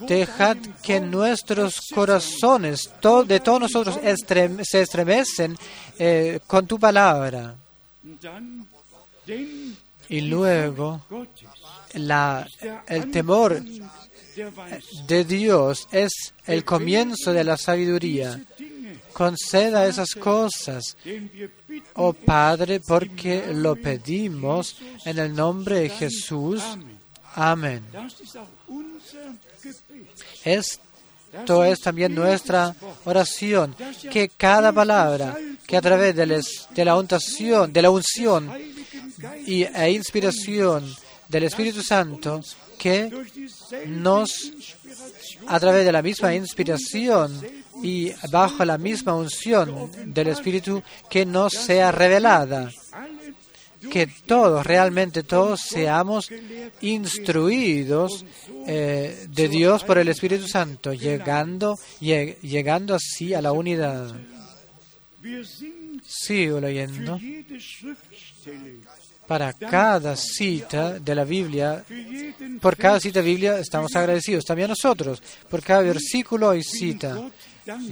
Dejad 0.00 0.56
que 0.82 1.00
nuestros 1.00 1.74
corazones, 1.94 2.90
de 3.26 3.40
todos 3.40 3.60
nosotros, 3.60 3.98
se 4.62 4.82
estremecen 4.82 5.56
eh, 5.98 6.40
con 6.46 6.66
tu 6.66 6.78
palabra. 6.78 7.54
Y 10.08 10.20
luego, 10.22 11.02
el 11.94 13.10
temor 13.10 13.62
de 15.06 15.24
Dios 15.24 15.88
es 15.92 16.34
el 16.46 16.64
comienzo 16.64 17.32
de 17.32 17.44
la 17.44 17.56
sabiduría. 17.56 18.40
Conceda 19.12 19.86
esas 19.86 20.14
cosas, 20.14 20.96
oh 21.94 22.12
Padre, 22.12 22.80
porque 22.80 23.52
lo 23.52 23.76
pedimos 23.76 24.76
en 25.04 25.18
el 25.18 25.34
nombre 25.34 25.80
de 25.80 25.88
Jesús. 25.90 26.62
Amén. 27.34 27.84
Esto 30.44 31.64
es 31.64 31.80
también 31.80 32.14
nuestra 32.14 32.74
oración, 33.04 33.74
que 34.10 34.28
cada 34.28 34.72
palabra 34.72 35.36
que 35.66 35.76
a 35.76 35.80
través 35.80 36.14
de, 36.14 36.84
la 36.84 36.96
untación, 36.96 37.72
de 37.72 37.82
la 37.82 37.90
unción 37.90 38.50
y, 39.46 39.62
e 39.62 39.90
inspiración 39.90 40.94
del 41.28 41.44
Espíritu 41.44 41.82
Santo, 41.82 42.40
que 42.78 43.10
nos, 43.86 44.52
a 45.46 45.58
través 45.60 45.84
de 45.84 45.92
la 45.92 46.02
misma 46.02 46.34
inspiración 46.34 47.40
y 47.82 48.12
bajo 48.30 48.64
la 48.64 48.78
misma 48.78 49.14
unción 49.14 49.90
del 50.12 50.28
Espíritu, 50.28 50.82
que 51.08 51.24
nos 51.24 51.52
sea 51.52 51.92
revelada, 51.92 52.70
que 53.90 54.06
todos, 54.06 54.64
realmente 54.64 55.22
todos, 55.24 55.60
seamos 55.60 56.30
instruidos 56.80 58.24
eh, 58.66 59.26
de 59.28 59.48
Dios 59.48 59.82
por 59.84 59.98
el 59.98 60.08
Espíritu 60.08 60.46
Santo, 60.46 60.92
llegando, 60.92 61.76
lleg- 62.00 62.38
llegando 62.40 62.94
así 62.94 63.34
a 63.34 63.42
la 63.42 63.52
unidad. 63.52 64.14
Sigo 66.06 66.60
leyendo. 66.60 67.18
Para 69.26 69.52
cada 69.52 70.16
cita 70.16 70.98
de 70.98 71.14
la 71.14 71.24
Biblia, 71.24 71.84
por 72.60 72.76
cada 72.76 73.00
cita 73.00 73.20
de 73.20 73.26
Biblia 73.26 73.58
estamos 73.58 73.94
agradecidos. 73.96 74.44
También 74.44 74.68
nosotros, 74.68 75.22
por 75.48 75.62
cada 75.62 75.82
versículo 75.82 76.54
y 76.54 76.62
cita. 76.62 77.18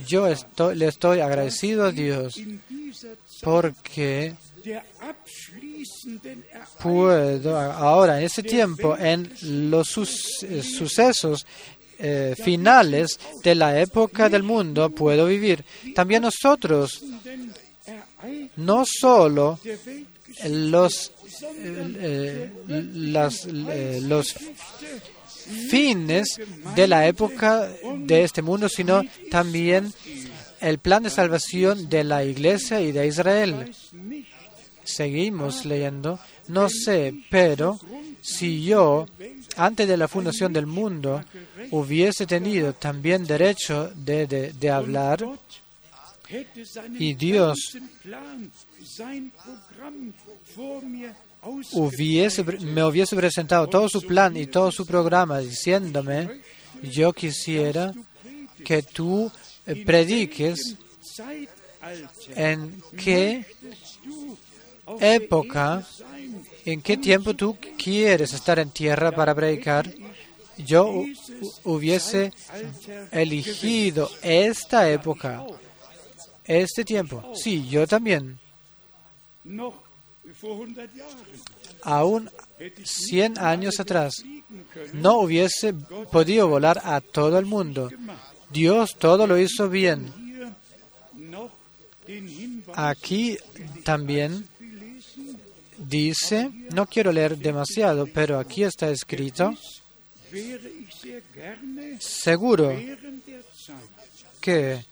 Yo 0.06 0.26
le 0.74 0.86
estoy 0.86 1.20
agradecido 1.20 1.84
a 1.86 1.92
Dios 1.92 2.40
porque 3.42 4.34
puedo 6.82 7.58
ahora, 7.58 8.18
en 8.18 8.24
ese 8.24 8.42
tiempo, 8.42 8.96
en 8.98 9.32
los 9.42 9.96
eh, 10.42 10.62
sucesos 10.62 11.46
eh, 11.98 12.34
finales 12.36 13.18
de 13.42 13.54
la 13.54 13.80
época 13.80 14.28
del 14.28 14.42
mundo, 14.42 14.90
puedo 14.90 15.26
vivir. 15.26 15.64
También 15.94 16.22
nosotros, 16.22 17.02
no 18.56 18.84
solo 18.86 19.60
los 20.44 21.12
eh, 21.42 22.50
eh, 22.68 24.00
los 24.02 24.34
fines 25.68 26.40
de 26.74 26.86
la 26.86 27.06
época 27.06 27.68
de 27.98 28.24
este 28.24 28.42
mundo, 28.42 28.68
sino 28.68 29.02
también 29.30 29.92
el 30.60 30.78
plan 30.78 31.02
de 31.02 31.10
salvación 31.10 31.88
de 31.88 32.04
la 32.04 32.24
iglesia 32.24 32.80
y 32.80 32.92
de 32.92 33.06
Israel. 33.06 33.74
Seguimos 34.84 35.64
leyendo. 35.64 36.18
No 36.48 36.68
sé, 36.68 37.14
pero 37.30 37.78
si 38.22 38.64
yo, 38.64 39.06
antes 39.56 39.86
de 39.86 39.96
la 39.96 40.08
fundación 40.08 40.52
del 40.52 40.66
mundo, 40.66 41.24
hubiese 41.70 42.26
tenido 42.26 42.72
también 42.72 43.24
derecho 43.24 43.90
de, 43.94 44.26
de, 44.26 44.52
de 44.52 44.70
hablar, 44.70 45.24
y 46.98 47.14
Dios 47.14 47.76
me 52.60 52.84
hubiese 52.84 53.16
presentado 53.16 53.66
todo 53.66 53.88
su 53.88 54.02
plan 54.02 54.36
y 54.36 54.46
todo 54.46 54.70
su 54.70 54.86
programa 54.86 55.38
diciéndome, 55.38 56.40
yo 56.82 57.12
quisiera 57.12 57.92
que 58.64 58.82
tú 58.82 59.30
eh, 59.66 59.84
prediques 59.84 60.76
en 62.34 62.82
qué 62.96 63.44
época, 65.00 65.86
en 66.64 66.82
qué 66.82 66.96
tiempo 66.96 67.34
tú 67.34 67.56
quieres 67.78 68.32
estar 68.34 68.58
en 68.58 68.70
tierra 68.70 69.12
para 69.12 69.34
predicar, 69.34 69.90
yo 70.58 71.04
hubiese 71.64 72.32
elegido 73.10 74.10
esta 74.22 74.90
época, 74.90 75.42
este 76.44 76.84
tiempo. 76.84 77.32
Sí, 77.34 77.66
yo 77.68 77.86
también. 77.86 78.38
Aún 81.82 82.30
100 82.84 83.38
años 83.38 83.80
atrás 83.80 84.24
no 84.92 85.20
hubiese 85.20 85.74
podido 86.10 86.48
volar 86.48 86.80
a 86.84 87.00
todo 87.00 87.38
el 87.38 87.46
mundo. 87.46 87.90
Dios 88.50 88.96
todo 88.98 89.26
lo 89.26 89.38
hizo 89.38 89.68
bien. 89.68 90.12
Aquí 92.74 93.38
también 93.84 94.46
dice, 95.78 96.50
no 96.74 96.86
quiero 96.86 97.12
leer 97.12 97.38
demasiado, 97.38 98.06
pero 98.06 98.38
aquí 98.38 98.64
está 98.64 98.90
escrito, 98.90 99.54
seguro 102.00 102.76
que 104.40 104.84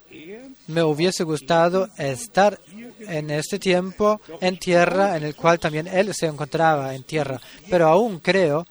me 0.66 0.82
hubiese 0.82 1.24
gustado 1.24 1.88
estar 1.96 2.60
en 3.00 3.30
este 3.30 3.58
tiempo 3.58 4.20
en 4.40 4.58
tierra, 4.58 5.16
en 5.16 5.24
el 5.24 5.34
cual 5.34 5.58
también 5.58 5.86
él 5.86 6.12
se 6.14 6.26
encontraba 6.26 6.94
en 6.94 7.04
tierra. 7.04 7.40
Pero 7.68 7.88
aún 7.88 8.20
creo 8.20 8.66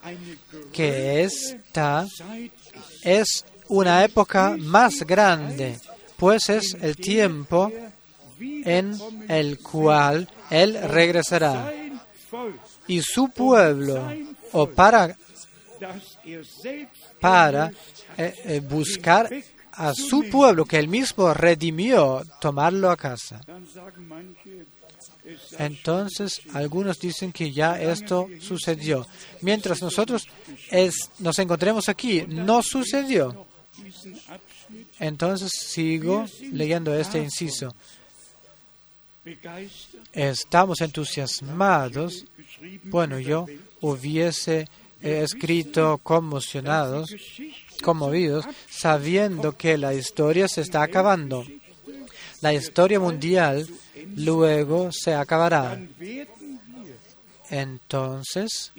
que 0.71 1.23
esta 1.23 2.05
es 3.03 3.45
una 3.69 4.03
época 4.03 4.55
más 4.57 5.01
grande, 5.01 5.77
pues 6.15 6.49
es 6.49 6.75
el 6.81 6.95
tiempo 6.95 7.71
en 8.39 8.97
el 9.27 9.59
cual 9.59 10.29
él 10.49 10.79
regresará 10.83 11.71
y 12.87 13.01
su 13.01 13.29
pueblo 13.29 14.11
o 14.53 14.69
para 14.69 15.15
para 17.19 17.71
eh, 18.17 18.33
eh, 18.45 18.59
buscar 18.61 19.29
a 19.77 19.93
su 19.93 20.27
pueblo 20.29 20.65
que 20.65 20.77
él 20.77 20.87
mismo 20.87 21.33
redimió, 21.33 22.23
tomarlo 22.41 22.89
a 22.89 22.97
casa. 22.97 23.41
Entonces, 25.59 26.41
algunos 26.53 26.99
dicen 26.99 27.31
que 27.31 27.51
ya 27.51 27.79
esto 27.79 28.27
sucedió. 28.39 29.05
Mientras 29.41 29.81
nosotros 29.81 30.23
nos 31.19 31.39
encontremos 31.39 31.89
aquí, 31.89 32.23
no 32.27 32.63
sucedió. 32.63 33.45
Entonces, 34.99 35.51
sigo 35.51 36.25
leyendo 36.51 36.97
este 36.97 37.19
inciso. 37.19 37.75
Estamos 40.11 40.81
entusiasmados. 40.81 42.25
Bueno, 42.83 43.19
yo 43.19 43.45
hubiese 43.81 44.67
escrito 45.01 45.99
conmocionados 45.99 47.13
conmovidos 47.81 48.45
sabiendo 48.69 49.57
que 49.57 49.77
la 49.77 49.93
historia 49.93 50.47
se 50.47 50.61
está 50.61 50.83
acabando. 50.83 51.45
La 52.41 52.53
historia 52.53 52.99
mundial 52.99 53.67
luego 54.15 54.91
se 54.91 55.13
acabará. 55.13 55.79
Entonces, 57.49 58.71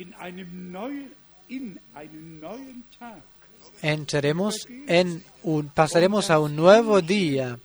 entraremos 3.82 4.68
en 4.86 5.24
un, 5.42 5.68
pasaremos 5.68 6.30
a 6.30 6.38
un 6.38 6.57
nuevo 6.57 7.01
día 7.01 7.59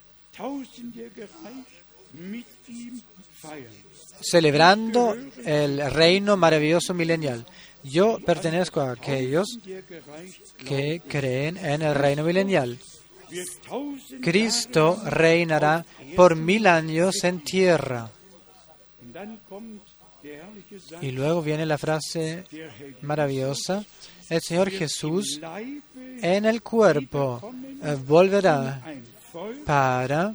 celebrando 4.21 5.15
el 5.45 5.91
reino 5.91 6.38
maravilloso 6.38 6.93
milenial. 6.93 7.45
Yo 7.84 8.19
pertenezco 8.19 8.81
a 8.81 8.91
aquellos 8.91 9.59
que 10.57 11.01
creen 11.07 11.57
en 11.57 11.81
el 11.81 11.95
reino 11.95 12.23
milenial. 12.23 12.77
Cristo 14.21 15.01
reinará 15.05 15.86
por 16.15 16.36
mil 16.36 16.67
años 16.67 17.23
en 17.23 17.41
tierra. 17.41 18.09
Y 21.01 21.11
luego 21.11 21.41
viene 21.41 21.65
la 21.65 21.77
frase 21.77 22.45
maravillosa, 23.01 23.84
el 24.29 24.41
Señor 24.41 24.69
Jesús 24.71 25.39
en 26.21 26.45
el 26.45 26.61
cuerpo 26.61 27.53
eh, 27.84 27.97
volverá 28.05 28.81
para 29.65 30.34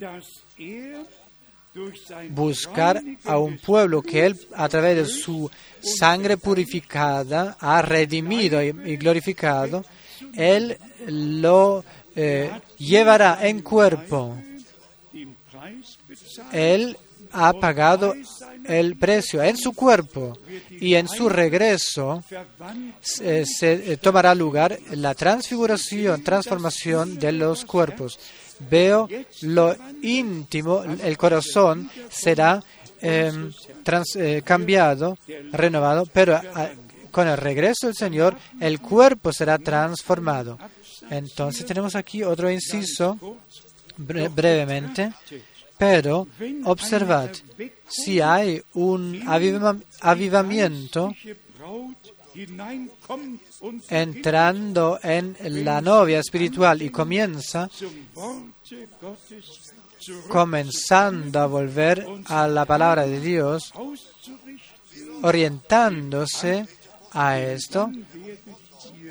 buscar 2.31 3.03
a 3.25 3.39
un 3.39 3.59
pueblo 3.59 4.03
que 4.03 4.27
Él, 4.27 4.39
a 4.55 4.69
través 4.69 4.97
de 4.97 5.07
su 5.07 5.51
sangre 5.81 6.37
purificada, 6.37 7.57
ha 7.61 7.83
redimido 7.83 8.63
y 8.63 8.97
glorificado, 8.97 9.85
Él 10.35 10.77
lo 11.07 11.85
eh, 12.17 12.51
llevará 12.79 13.47
en 13.47 13.63
cuerpo. 13.63 14.37
Él 16.53 16.97
ha 17.33 17.53
pagado 17.53 18.15
el 18.65 18.97
precio 18.97 19.43
en 19.43 19.57
su 19.57 19.73
cuerpo 19.73 20.39
y 20.71 20.95
en 20.95 21.09
su 21.09 21.29
regreso 21.29 22.23
eh, 23.21 23.45
se 23.47 23.93
eh, 23.93 23.97
tomará 23.99 24.35
lugar 24.35 24.79
la 24.93 25.15
transfiguración, 25.15 26.23
transformación 26.23 27.19
de 27.19 27.33
los 27.33 27.65
cuerpos 27.65 28.19
veo 28.61 29.09
lo 29.43 29.75
íntimo, 30.03 30.83
el 30.83 31.17
corazón 31.17 31.91
será 32.09 32.63
em, 33.01 33.51
eh, 34.17 34.43
cambiado, 34.45 35.17
renovado, 35.53 36.07
pero 36.13 36.41
ah, 36.55 36.69
con 37.11 37.29
el 37.29 37.37
regreso 37.37 37.87
del 37.87 37.97
Señor 37.97 38.37
el 38.61 38.81
cuerpo 38.81 39.33
será 39.33 39.59
transformado. 39.59 40.59
Entonces 41.11 41.65
tenemos 41.65 41.95
aquí 41.95 42.23
otro 42.23 42.51
inciso 42.51 43.19
brevemente, 43.97 45.13
pero 45.77 46.27
observad, 46.65 47.31
si 47.89 48.21
hay 48.21 48.63
un 48.75 49.23
avivamiento 50.01 51.13
entrando 53.89 54.99
en 55.03 55.37
la 55.65 55.81
novia 55.81 56.21
espiritual 56.21 56.83
y 56.83 56.91
comienza 56.91 57.69
comenzando 60.29 61.41
a 61.41 61.47
volver 61.47 62.07
a 62.27 62.47
la 62.47 62.65
palabra 62.65 63.07
de 63.07 63.21
Dios, 63.21 63.73
orientándose 65.23 66.67
a 67.13 67.41
esto, 67.41 67.91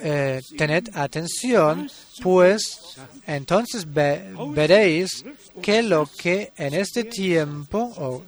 eh, 0.02 0.42
tened 0.58 0.90
atención, 0.94 1.90
pues 2.22 2.98
entonces 3.26 3.86
veréis 3.92 5.26
que 5.62 5.84
lo 5.84 6.06
que 6.06 6.54
en 6.56 6.74
este 6.74 7.04
tiempo, 7.04 7.92
o 7.98 8.24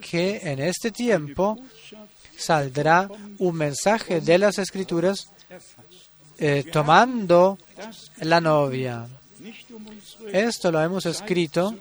que 0.00 0.40
en 0.42 0.58
este 0.60 0.90
tiempo 0.90 1.56
saldrá 2.36 3.08
un 3.38 3.56
mensaje 3.56 4.20
de 4.20 4.38
las 4.38 4.58
escrituras 4.58 5.28
eh, 6.38 6.64
tomando 6.72 7.58
la 8.20 8.40
novia. 8.40 9.06
Esto 10.32 10.70
lo 10.70 10.80
hemos 10.80 11.06
escrito 11.06 11.74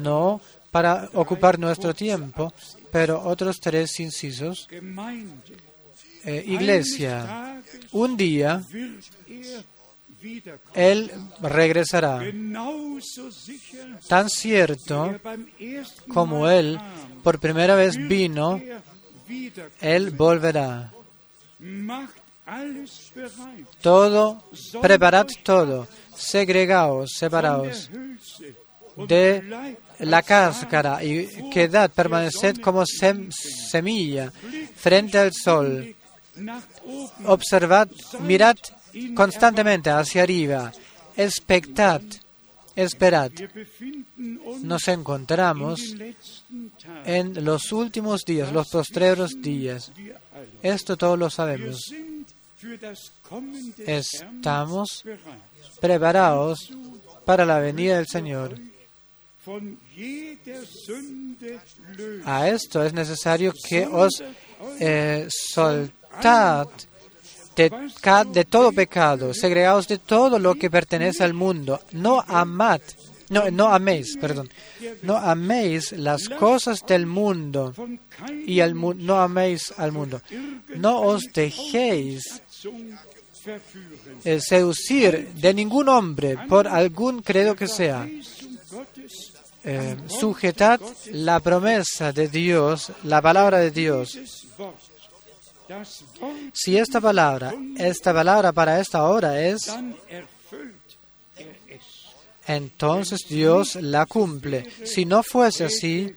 no 0.00 0.40
para 0.70 1.10
ocupar 1.14 1.58
nuestro 1.58 1.94
tiempo, 1.94 2.52
pero 2.90 3.22
otros 3.22 3.60
tres 3.60 4.00
incisos. 4.00 4.66
Eh, 6.24 6.44
iglesia, 6.46 7.60
un 7.92 8.16
día 8.16 8.62
Él 10.74 11.10
regresará. 11.40 12.20
Tan 14.08 14.30
cierto 14.30 15.18
como 16.08 16.48
Él 16.48 16.78
por 17.22 17.40
primera 17.40 17.74
vez 17.74 17.96
vino, 17.96 18.60
Él 19.80 20.10
volverá. 20.10 20.92
Todo, 23.80 24.42
preparad 24.80 25.26
todo, 25.44 25.86
segregaos, 26.16 27.10
separaos. 27.16 27.88
de 29.08 29.76
la 30.00 30.22
cáscara 30.22 31.02
y 31.02 31.26
quedad, 31.50 31.90
permaneced 31.90 32.58
como 32.60 32.82
sem- 32.82 33.30
semilla 33.70 34.30
frente 34.76 35.18
al 35.18 35.32
sol. 35.32 35.94
Observad, 37.24 37.88
mirad 38.20 38.56
constantemente 39.14 39.88
hacia 39.90 40.22
arriba, 40.24 40.72
expectad, 41.16 42.02
esperad. 42.76 43.30
Nos 44.16 44.88
encontramos 44.88 45.94
en 47.04 47.44
los 47.44 47.72
últimos 47.72 48.24
días, 48.24 48.52
los 48.52 48.68
postreros 48.68 49.40
días. 49.40 49.92
Esto 50.62 50.96
todos 50.96 51.18
lo 51.18 51.30
sabemos. 51.30 51.92
Estamos 53.78 55.04
preparados 55.80 56.72
para 57.24 57.44
la 57.44 57.58
venida 57.58 57.96
del 57.96 58.06
Señor. 58.06 58.58
A 62.24 62.48
esto 62.48 62.84
es 62.84 62.92
necesario 62.92 63.52
que 63.68 63.86
os 63.86 64.22
eh, 64.78 65.26
soltad 65.28 66.68
de, 67.56 68.44
todo 68.44 68.72
pecado, 68.72 69.34
segregaos 69.34 69.88
de 69.88 69.98
todo 69.98 70.38
lo 70.38 70.54
que 70.54 70.70
pertenece 70.70 71.24
al 71.24 71.34
mundo. 71.34 71.80
No 71.92 72.24
amad, 72.26 72.80
no, 73.28 73.50
no 73.50 73.68
améis, 73.68 74.16
perdón, 74.20 74.50
no 75.02 75.16
améis 75.16 75.92
las 75.92 76.28
cosas 76.28 76.80
del 76.86 77.06
mundo 77.06 77.74
y 78.46 78.60
no 78.60 79.20
améis 79.20 79.72
al 79.76 79.92
mundo. 79.92 80.20
No 80.76 81.00
os 81.00 81.24
dejéis 81.32 82.42
eh, 84.24 84.40
seducir 84.40 85.28
de 85.34 85.54
ningún 85.54 85.88
hombre 85.88 86.38
por 86.48 86.68
algún 86.68 87.22
credo 87.22 87.56
que 87.56 87.68
sea. 87.68 88.08
Eh, 89.64 89.96
sujetad 90.08 90.80
la 91.12 91.38
promesa 91.40 92.12
de 92.12 92.28
Dios, 92.28 92.92
la 93.04 93.22
palabra 93.22 93.58
de 93.58 93.70
Dios. 93.70 94.18
Si 96.52 96.76
esta 96.76 97.00
palabra, 97.00 97.54
esta 97.78 98.12
palabra 98.12 98.52
para 98.52 98.80
esta 98.80 99.04
hora 99.04 99.40
es, 99.40 99.70
entonces 102.46 103.20
Dios 103.28 103.76
la 103.76 104.06
cumple. 104.06 104.66
Si 104.84 105.04
no 105.04 105.22
fuese 105.22 105.64
así. 105.64 106.14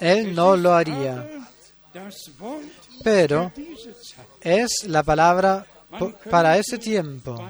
Él 0.00 0.34
no 0.34 0.56
lo 0.56 0.74
haría. 0.74 1.46
Pero 3.02 3.52
es 4.40 4.84
la 4.86 5.02
palabra 5.02 5.66
para 6.30 6.58
ese 6.58 6.78
tiempo. 6.78 7.48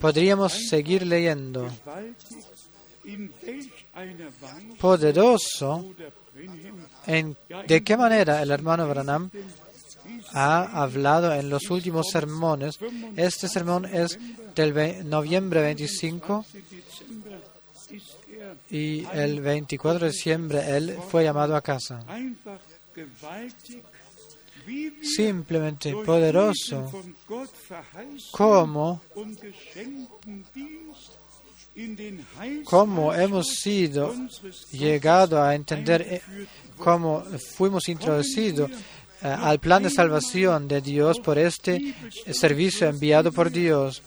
Podríamos 0.00 0.52
seguir 0.68 1.06
leyendo. 1.06 1.70
Poderoso, 4.80 5.94
de 7.68 7.84
qué 7.84 7.96
manera 7.96 8.42
el 8.42 8.50
hermano 8.50 8.88
Branham 8.88 9.30
ha 10.32 10.82
hablado 10.82 11.32
en 11.32 11.48
los 11.48 11.70
últimos 11.70 12.08
sermones. 12.10 12.78
Este 13.16 13.48
sermón 13.48 13.84
es 13.84 14.18
del 14.54 15.08
noviembre 15.08 15.62
25 15.62 16.44
Dezember 16.52 17.40
ist 17.90 18.16
er 18.38 18.56
y 18.70 19.06
el 19.12 19.40
24 19.40 20.06
de 20.06 20.10
diciembre 20.10 20.76
él 20.76 20.98
fue 21.08 21.24
llamado 21.24 21.54
a 21.54 21.60
casa. 21.60 22.04
Simplemente 25.02 25.94
poderoso, 26.04 26.90
como, 28.32 29.02
como 32.64 33.14
hemos 33.14 33.48
sido 33.48 34.14
llegado 34.72 35.42
a 35.42 35.54
entender 35.54 36.02
eh, 36.02 36.22
cómo 36.78 37.24
fuimos 37.56 37.88
introducidos 37.88 38.70
eh, 39.22 39.28
al 39.28 39.58
plan 39.58 39.82
de 39.82 39.90
salvación 39.90 40.68
de 40.68 40.80
Dios 40.80 41.18
por 41.18 41.38
este 41.38 41.94
servicio 42.32 42.88
enviado 42.88 43.32
por 43.32 43.50
Dios. 43.50 44.02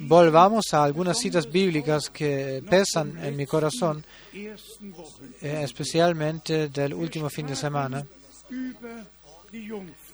Volvamos 0.00 0.74
a 0.74 0.84
algunas 0.84 1.18
citas 1.18 1.50
bíblicas 1.50 2.10
que 2.10 2.62
pesan 2.68 3.18
en 3.24 3.36
mi 3.36 3.46
corazón, 3.46 4.04
eh, 4.32 5.60
especialmente 5.62 6.68
del 6.68 6.94
último 6.94 7.28
fin 7.30 7.46
de 7.46 7.56
semana. 7.56 8.04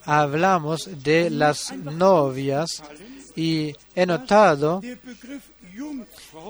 Hablamos 0.04 1.02
de 1.02 1.30
las 1.30 1.74
novias 1.76 2.82
y 3.36 3.74
he 3.94 4.06
notado 4.06 4.80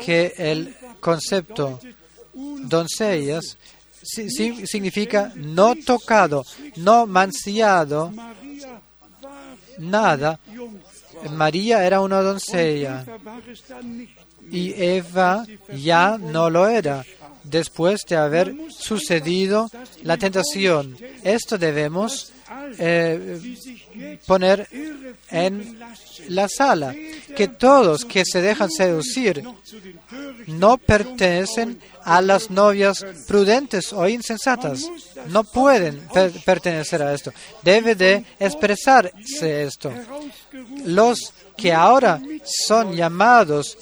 que 0.05 0.33
el 0.37 0.75
concepto 1.01 1.81
doncellas 2.35 3.57
si- 4.03 4.29
si- 4.31 4.67
significa 4.67 5.33
no 5.37 5.75
tocado, 5.77 6.45
no 6.77 7.07
war 7.07 7.31
nada. 9.79 10.39
María 11.31 11.87
era 11.87 12.01
una 12.01 12.21
doncella 12.21 13.05
y 14.51 14.73
Eva 14.77 15.47
ya 15.75 16.19
no 16.19 16.51
lo 16.51 16.69
era 16.69 17.05
después 17.45 18.03
de 18.09 18.17
haber 18.17 18.55
sucedido 18.79 19.71
la 20.03 20.17
tentación. 20.19 20.97
Esto 21.23 21.57
debemos 21.57 22.33
eh, 22.79 24.19
poner 24.27 24.69
en 25.31 25.79
la 26.29 26.49
sala, 26.49 26.95
que 27.37 27.49
todos 27.49 28.05
que 28.05 28.25
se 28.25 28.41
dejan 28.43 28.71
seducir 28.71 29.43
no 30.47 30.77
pertenecen 30.79 31.81
a 32.03 32.21
las 32.21 32.51
novias 32.51 33.05
prudentes 33.27 33.93
o 33.93 34.07
insensatas. 34.09 34.85
No 35.29 35.45
pueden 35.45 36.01
per- 36.13 36.33
pertenecer 36.45 37.03
a 37.03 37.15
esto. 37.15 37.33
Debe 37.63 37.95
de 37.95 38.25
expresarse 38.39 39.65
esto. 39.65 39.93
Los 40.85 41.33
que 41.57 41.73
ahora 41.73 42.21
son 42.67 42.95
llamados 42.97 43.79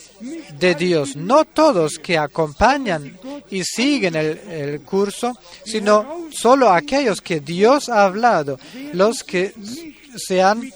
de 0.58 0.74
Dios, 0.74 1.16
no 1.16 1.46
todos 1.46 1.98
que 1.98 2.18
acompañan 2.18 3.18
y 3.50 3.64
siguen 3.64 4.14
el 4.14 4.82
curso, 4.82 5.32
sino 5.64 6.28
solo 6.30 6.70
aquellos 6.70 7.22
que 7.22 7.40
Dios 7.40 7.88
ha 7.88 8.04
hablado, 8.04 8.58
los 8.92 9.22
que 9.22 9.54
se 10.16 10.42
han 10.42 10.70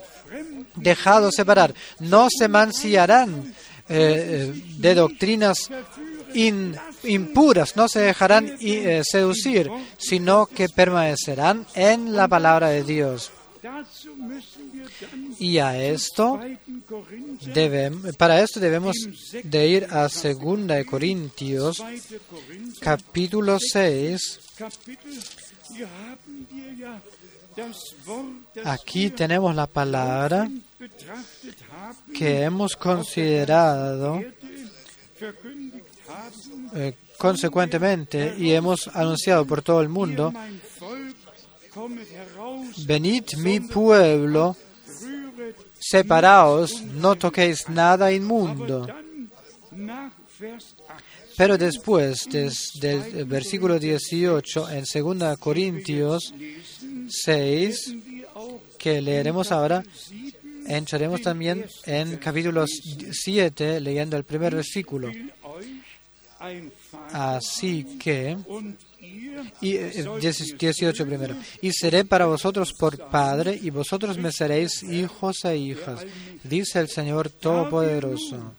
dejado 0.77 1.31
separar, 1.33 1.75
no 2.01 2.29
se 2.31 2.49
mancillarán 2.49 3.55
eh, 3.89 4.53
eh, 4.55 4.63
de 4.79 4.95
doctrinas 4.95 5.71
in- 6.35 6.75
impuras, 7.05 7.77
no 7.77 7.89
se 7.89 8.01
dejarán 8.01 8.57
eh, 8.61 9.03
seducir, 9.05 9.71
sino 9.99 10.47
que 10.47 10.69
permanecerán 10.69 11.67
en 11.75 12.15
la 12.15 12.27
palabra 12.29 12.69
de 12.71 12.83
Dios. 12.85 13.31
Y 15.39 15.59
a 15.59 15.77
esto 15.83 16.41
2. 16.41 16.83
Korinther, 16.87 17.53
debem- 17.55 18.17
para 18.17 18.41
esto 18.41 18.61
debemos 18.61 18.97
de 19.43 19.67
ir 19.69 19.87
a 19.91 20.03
2 20.09 20.67
de 20.67 20.85
Corintios 20.87 21.79
2. 21.79 21.87
Korinther, 22.31 22.81
capítulo 22.81 23.59
6. 23.59 24.39
Aquí 28.65 29.11
tenemos 29.11 29.55
la 29.55 29.67
palabra 29.67 30.49
que 32.15 32.43
hemos 32.43 32.77
considerado 32.77 34.21
eh, 36.75 36.95
consecuentemente 37.19 38.35
y 38.39 38.53
hemos 38.53 38.89
anunciado 38.89 39.47
por 39.47 39.63
todo 39.63 39.81
el 39.81 39.89
mundo, 39.89 40.33
venid 42.87 43.25
mi 43.39 43.61
pueblo, 43.61 44.57
separaos, 45.79 46.83
no 46.83 47.17
toquéis 47.17 47.69
nada 47.69 48.13
inmundo. 48.13 48.87
dann 48.87 49.87
nach 49.87 50.13
Vers 50.39 50.75
8. 50.79 50.95
Pero 51.37 51.59
después 51.59 52.27
des- 52.31 52.73
del 52.81 53.25
versículo 53.27 53.79
18 53.79 54.71
en 54.71 54.85
2 54.85 55.37
Corintios 55.39 56.33
6, 57.09 57.95
Wir 58.05 58.27
auch 58.35 58.61
que 58.79 59.01
leeremos 59.01 59.53
ahora, 59.53 59.83
7 60.09 60.47
entraremos 60.69 61.23
también 61.23 61.67
en 61.85 62.17
capítulo 62.17 62.65
7 62.67 63.81
leyendo 63.81 64.17
el 64.17 64.25
primer 64.25 64.55
versículo. 64.55 65.11
Así 67.13 67.99
que, 67.99 68.37
y, 69.61 69.77
eh, 69.77 70.05
18 70.21 71.07
primero, 71.07 71.37
y 71.63 71.73
seré 71.73 72.05
para 72.05 72.27
vosotros 72.27 72.73
por 72.79 72.99
Padre 73.09 73.59
y 73.61 73.71
vosotros 73.71 74.19
me 74.19 74.33
seréis 74.33 74.83
hijos 74.83 75.45
e 75.45 75.57
hijas, 75.57 76.05
dice 76.45 76.81
el 76.81 76.89
Señor 76.89 77.31
Todopoderoso. 77.31 78.55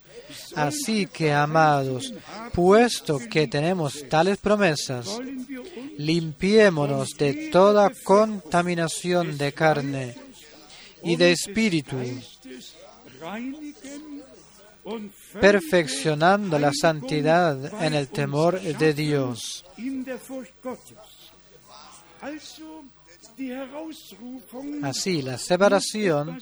Así 0.57 1.05
que, 1.05 1.31
amados, 1.31 2.13
puesto 2.51 3.19
que 3.19 3.47
tenemos 3.47 4.09
tales 4.09 4.39
promesas, 4.39 5.07
limpiémonos 5.97 7.09
de 7.11 7.49
toda 7.51 7.91
contaminación 8.03 9.37
de 9.37 9.53
carne 9.53 10.15
y 11.03 11.15
de 11.15 11.31
espíritu, 11.31 11.97
perfeccionando 15.39 16.57
la 16.57 16.71
santidad 16.73 17.83
en 17.83 17.93
el 17.93 18.07
temor 18.07 18.59
de 18.59 18.93
Dios. 18.95 19.63
Así, 24.81 25.21
la 25.21 25.37
separación 25.37 26.41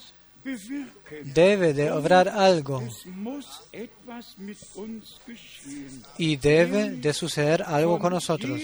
debe 1.23 1.73
de 1.73 1.91
obrar 1.91 2.29
algo 2.29 2.83
y 6.17 6.37
debe 6.37 6.91
de 6.91 7.13
suceder 7.13 7.63
algo 7.63 7.99
con 7.99 8.13
nosotros. 8.13 8.61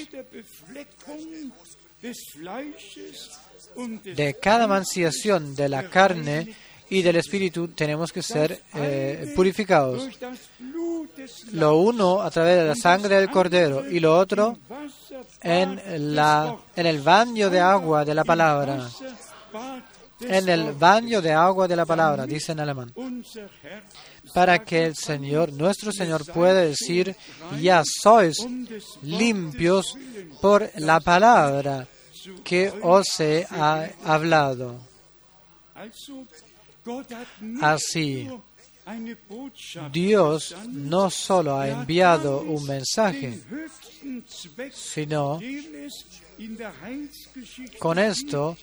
De 4.03 4.36
cada 4.41 4.67
manciación 4.67 5.55
de 5.55 5.69
la 5.69 5.89
carne 5.89 6.55
y 6.89 7.01
del 7.01 7.15
espíritu 7.15 7.69
tenemos 7.69 8.11
que 8.11 8.21
ser 8.21 8.63
eh, 8.75 9.34
purificados. 9.36 10.09
Lo 11.53 11.77
uno 11.77 12.21
a 12.21 12.29
través 12.29 12.57
de 12.57 12.65
la 12.65 12.75
sangre 12.75 13.15
del 13.15 13.29
cordero 13.29 13.89
y 13.89 13.99
lo 13.99 14.17
otro 14.17 14.57
en, 15.41 16.15
la, 16.15 16.57
en 16.75 16.86
el 16.86 17.01
baño 17.01 17.49
de 17.49 17.59
agua 17.59 18.03
de 18.03 18.15
la 18.15 18.23
palabra 18.23 18.89
en 20.22 20.49
el 20.49 20.74
baño 20.74 21.22
de 21.22 21.32
agua 21.32 21.67
de 21.67 21.76
la 21.76 21.86
palabra, 21.86 22.26
dice 22.26 22.51
en 22.51 22.59
alemán, 22.59 22.93
para 24.34 24.59
que 24.59 24.86
el 24.86 24.95
Señor, 24.95 25.51
nuestro 25.53 25.91
Señor, 25.91 26.26
pueda 26.26 26.61
decir, 26.61 27.15
ya 27.59 27.84
sois 27.86 28.38
limpios 29.03 29.97
por 30.41 30.69
la 30.76 30.99
palabra 30.99 31.88
que 32.43 32.72
os 32.82 33.19
he 33.19 33.47
hablado. 34.03 34.80
Así, 37.61 38.28
Dios 39.91 40.55
no 40.69 41.09
solo 41.09 41.57
ha 41.57 41.69
enviado 41.69 42.41
un 42.41 42.65
mensaje, 42.65 43.39
sino 44.72 45.39
con 47.80 47.99
esto 47.99 48.57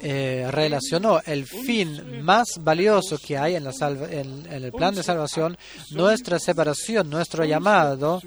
eh, 0.00 0.46
relacionó 0.50 1.20
el 1.24 1.46
fin 1.46 2.22
más 2.22 2.48
valioso 2.60 3.18
que 3.18 3.36
hay 3.36 3.56
en, 3.56 3.64
la 3.64 3.72
en, 4.10 4.46
el 4.50 4.72
plan 4.72 4.94
de 4.94 5.02
salvación, 5.02 5.56
nuestra 5.90 6.38
separación, 6.38 7.08
nuestro 7.10 7.44
llamado, 7.44 8.20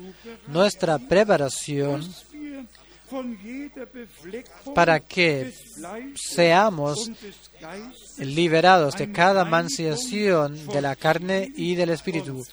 nuestra 0.47 0.97
preparación 0.99 2.03
para 4.73 4.99
que 4.99 5.53
seamos 6.15 7.11
liberados 8.17 8.95
de 8.95 9.11
cada 9.11 9.45
manciación 9.45 10.67
de 10.67 10.81
la 10.81 10.95
carne 10.95 11.51
y 11.55 11.75
del 11.75 11.89
espíritu, 11.89 12.43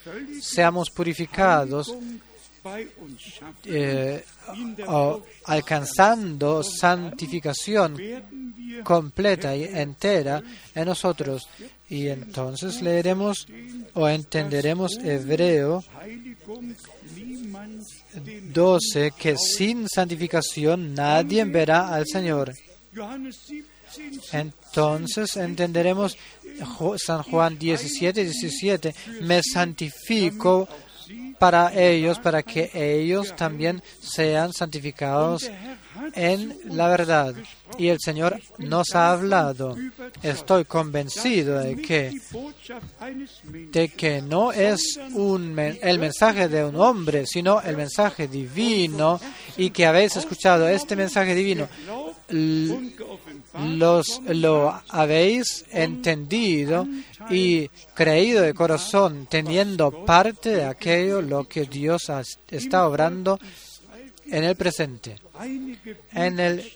seamos 0.41 0.91
purificados 0.91 1.95
eh, 3.64 4.24
alcanzando 5.44 6.62
santificación 6.62 7.96
completa 8.84 9.56
y 9.56 9.64
entera 9.64 10.42
en 10.74 10.84
nosotros. 10.84 11.48
Y 11.88 12.08
entonces 12.08 12.82
leeremos 12.82 13.46
o 13.94 14.08
entenderemos 14.08 14.96
Hebreo 15.02 15.82
12, 18.52 19.12
que 19.18 19.36
sin 19.36 19.88
santificación 19.88 20.94
nadie 20.94 21.44
verá 21.44 21.92
al 21.94 22.06
Señor. 22.06 22.52
Entonces 24.32 25.36
entenderemos 25.36 26.16
San 27.04 27.22
Juan 27.22 27.58
17, 27.58 28.24
17, 28.24 28.94
me 29.22 29.42
santifico 29.42 30.68
para 31.41 31.72
ellos, 31.74 32.18
para 32.18 32.43
que 32.43 32.70
ellos 32.74 33.34
también 33.34 33.82
sean 33.99 34.53
santificados 34.53 35.51
en 36.12 36.55
la 36.66 36.86
verdad. 36.88 37.34
Y 37.78 37.88
el 37.88 37.97
Señor 37.99 38.38
nos 38.59 38.95
ha 38.95 39.11
hablado. 39.11 39.74
Estoy 40.22 40.66
convencido 40.66 41.59
de 41.59 41.76
que, 41.76 42.12
de 43.72 43.88
que 43.88 44.20
no 44.20 44.53
es 44.53 45.01
un, 45.14 45.59
el 45.59 45.99
mensaje 45.99 46.47
de 46.47 46.62
un 46.62 46.76
hombre, 46.76 47.24
sino 47.26 47.62
el 47.62 47.74
mensaje 47.74 48.28
divino 48.28 49.18
y 49.57 49.70
que 49.70 49.86
habéis 49.86 50.16
escuchado 50.16 50.68
este 50.68 50.95
mensaje 50.95 51.34
divino 51.34 51.68
los, 52.33 54.20
lo 54.28 54.81
habéis 54.89 55.64
entendido 55.70 56.87
y 57.28 57.68
creído 57.95 58.43
de 58.43 58.55
corazón, 58.55 59.26
teniendo 59.28 60.05
parte 60.05 60.51
de 60.51 60.64
aquello 60.64 61.22
lo 61.22 61.45
que 61.45 61.64
Dios 61.64 62.11
está 62.51 62.87
obrando 62.87 63.39
en 64.26 64.45
el 64.45 64.57
presente. 64.57 65.16
En 66.12 66.39
el 66.39 66.70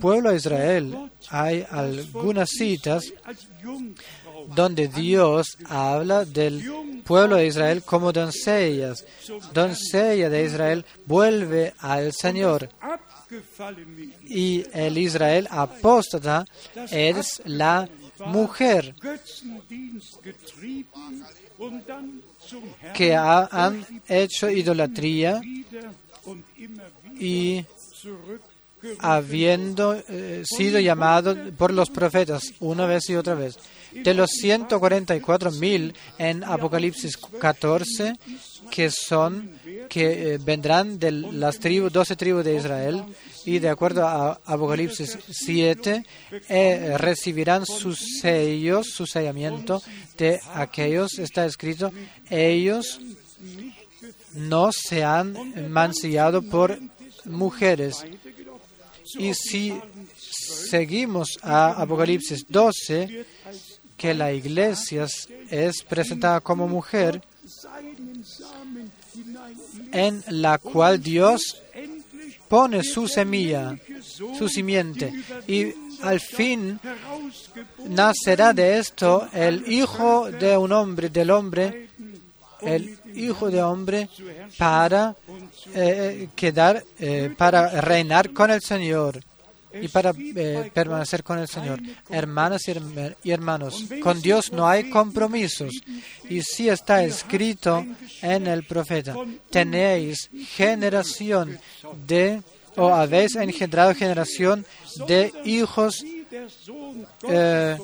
pueblo 0.00 0.30
de 0.30 0.36
Israel 0.36 1.10
hay 1.30 1.66
algunas 1.70 2.50
citas 2.50 3.12
donde 4.54 4.88
Dios 4.88 5.58
habla 5.68 6.24
del 6.24 7.02
pueblo 7.04 7.36
de 7.36 7.46
Israel 7.46 7.82
como 7.84 8.12
doncellas. 8.12 9.04
Doncella 9.52 10.28
de 10.28 10.44
Israel 10.44 10.84
vuelve 11.04 11.74
al 11.78 12.12
Señor 12.12 12.68
y 14.26 14.64
el 14.72 14.98
Israel 14.98 15.48
apóstata 15.50 16.46
es 16.90 17.42
la 17.44 17.88
mujer 18.26 18.94
que 22.94 23.14
han 23.14 23.86
hecho 24.08 24.50
idolatría 24.50 25.40
y 27.18 27.64
habiendo 28.98 29.94
eh, 30.08 30.42
sido 30.44 30.80
llamado 30.80 31.36
por 31.56 31.72
los 31.72 31.90
profetas 31.90 32.52
una 32.60 32.86
vez 32.86 33.08
y 33.10 33.16
otra 33.16 33.34
vez. 33.34 33.58
De 33.92 34.12
los 34.12 34.30
144.000 34.42 35.94
en 36.18 36.44
Apocalipsis 36.44 37.16
14, 37.16 38.14
que 38.70 38.90
son 38.90 39.50
que 39.88 40.34
eh, 40.34 40.38
vendrán 40.38 40.98
de 40.98 41.12
las 41.12 41.58
tribus, 41.58 41.92
12 41.92 42.16
tribus 42.16 42.44
de 42.44 42.56
Israel 42.56 43.04
y 43.44 43.58
de 43.58 43.68
acuerdo 43.68 44.06
a 44.06 44.40
Apocalipsis 44.44 45.18
7 45.30 46.04
eh, 46.48 46.94
recibirán 46.98 47.64
sus 47.64 48.20
sellos, 48.20 48.88
su 48.88 49.06
sellamiento 49.06 49.80
de 50.18 50.40
aquellos, 50.54 51.18
está 51.18 51.46
escrito, 51.46 51.92
ellos 52.28 53.00
no 54.34 54.70
se 54.72 55.04
han 55.04 55.70
mancillado 55.70 56.42
por 56.42 56.78
mujeres. 57.24 58.04
Y 59.14 59.34
si 59.34 59.78
seguimos 60.14 61.38
a 61.42 61.80
Apocalipsis 61.80 62.44
12, 62.48 63.24
que 63.96 64.14
la 64.14 64.32
iglesia 64.32 65.06
es 65.50 65.82
presentada 65.82 66.40
como 66.40 66.68
mujer, 66.68 67.22
en 69.92 70.22
la 70.28 70.58
cual 70.58 71.02
Dios 71.02 71.62
pone 72.48 72.82
su 72.82 73.08
semilla, 73.08 73.78
su 74.38 74.48
simiente, 74.48 75.12
y 75.46 75.72
al 76.02 76.20
fin 76.20 76.78
nacerá 77.88 78.52
de 78.52 78.78
esto 78.78 79.28
el 79.32 79.70
hijo 79.70 80.30
de 80.30 80.56
un 80.56 80.72
hombre, 80.72 81.08
del 81.08 81.30
hombre, 81.30 81.88
el 82.60 82.95
hijo 83.16 83.50
de 83.50 83.62
hombre 83.62 84.08
para 84.58 85.16
eh, 85.74 86.28
quedar, 86.36 86.84
eh, 86.98 87.34
para 87.36 87.80
reinar 87.80 88.32
con 88.32 88.50
el 88.50 88.60
Señor 88.60 89.20
y 89.80 89.88
para 89.88 90.12
eh, 90.16 90.70
permanecer 90.72 91.22
con 91.22 91.38
el 91.38 91.48
Señor. 91.48 91.80
Hermanas 92.08 92.62
y 93.22 93.30
hermanos, 93.30 93.84
con 94.02 94.20
Dios 94.20 94.52
no 94.52 94.66
hay 94.68 94.90
compromisos. 94.90 95.72
Y 96.28 96.42
si 96.42 96.68
está 96.68 97.02
escrito 97.04 97.84
en 98.22 98.46
el 98.46 98.64
profeta, 98.64 99.14
tenéis 99.50 100.30
generación 100.54 101.58
de, 102.06 102.42
o 102.76 102.88
habéis 102.88 103.36
engendrado 103.36 103.94
generación 103.94 104.64
de 105.06 105.32
hijos 105.44 106.04
eh, 107.28 107.78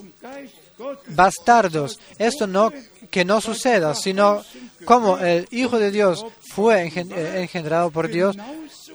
bastardos. 1.09 1.99
Esto 2.18 2.47
no 2.47 2.72
que 3.11 3.24
no 3.24 3.41
suceda, 3.41 3.95
sino 3.95 4.43
como 4.85 5.18
el 5.18 5.47
Hijo 5.51 5.78
de 5.78 5.91
Dios 5.91 6.24
fue 6.41 6.87
eh, 6.87 7.41
engendrado 7.41 7.91
por 7.91 8.09
Dios, 8.09 8.37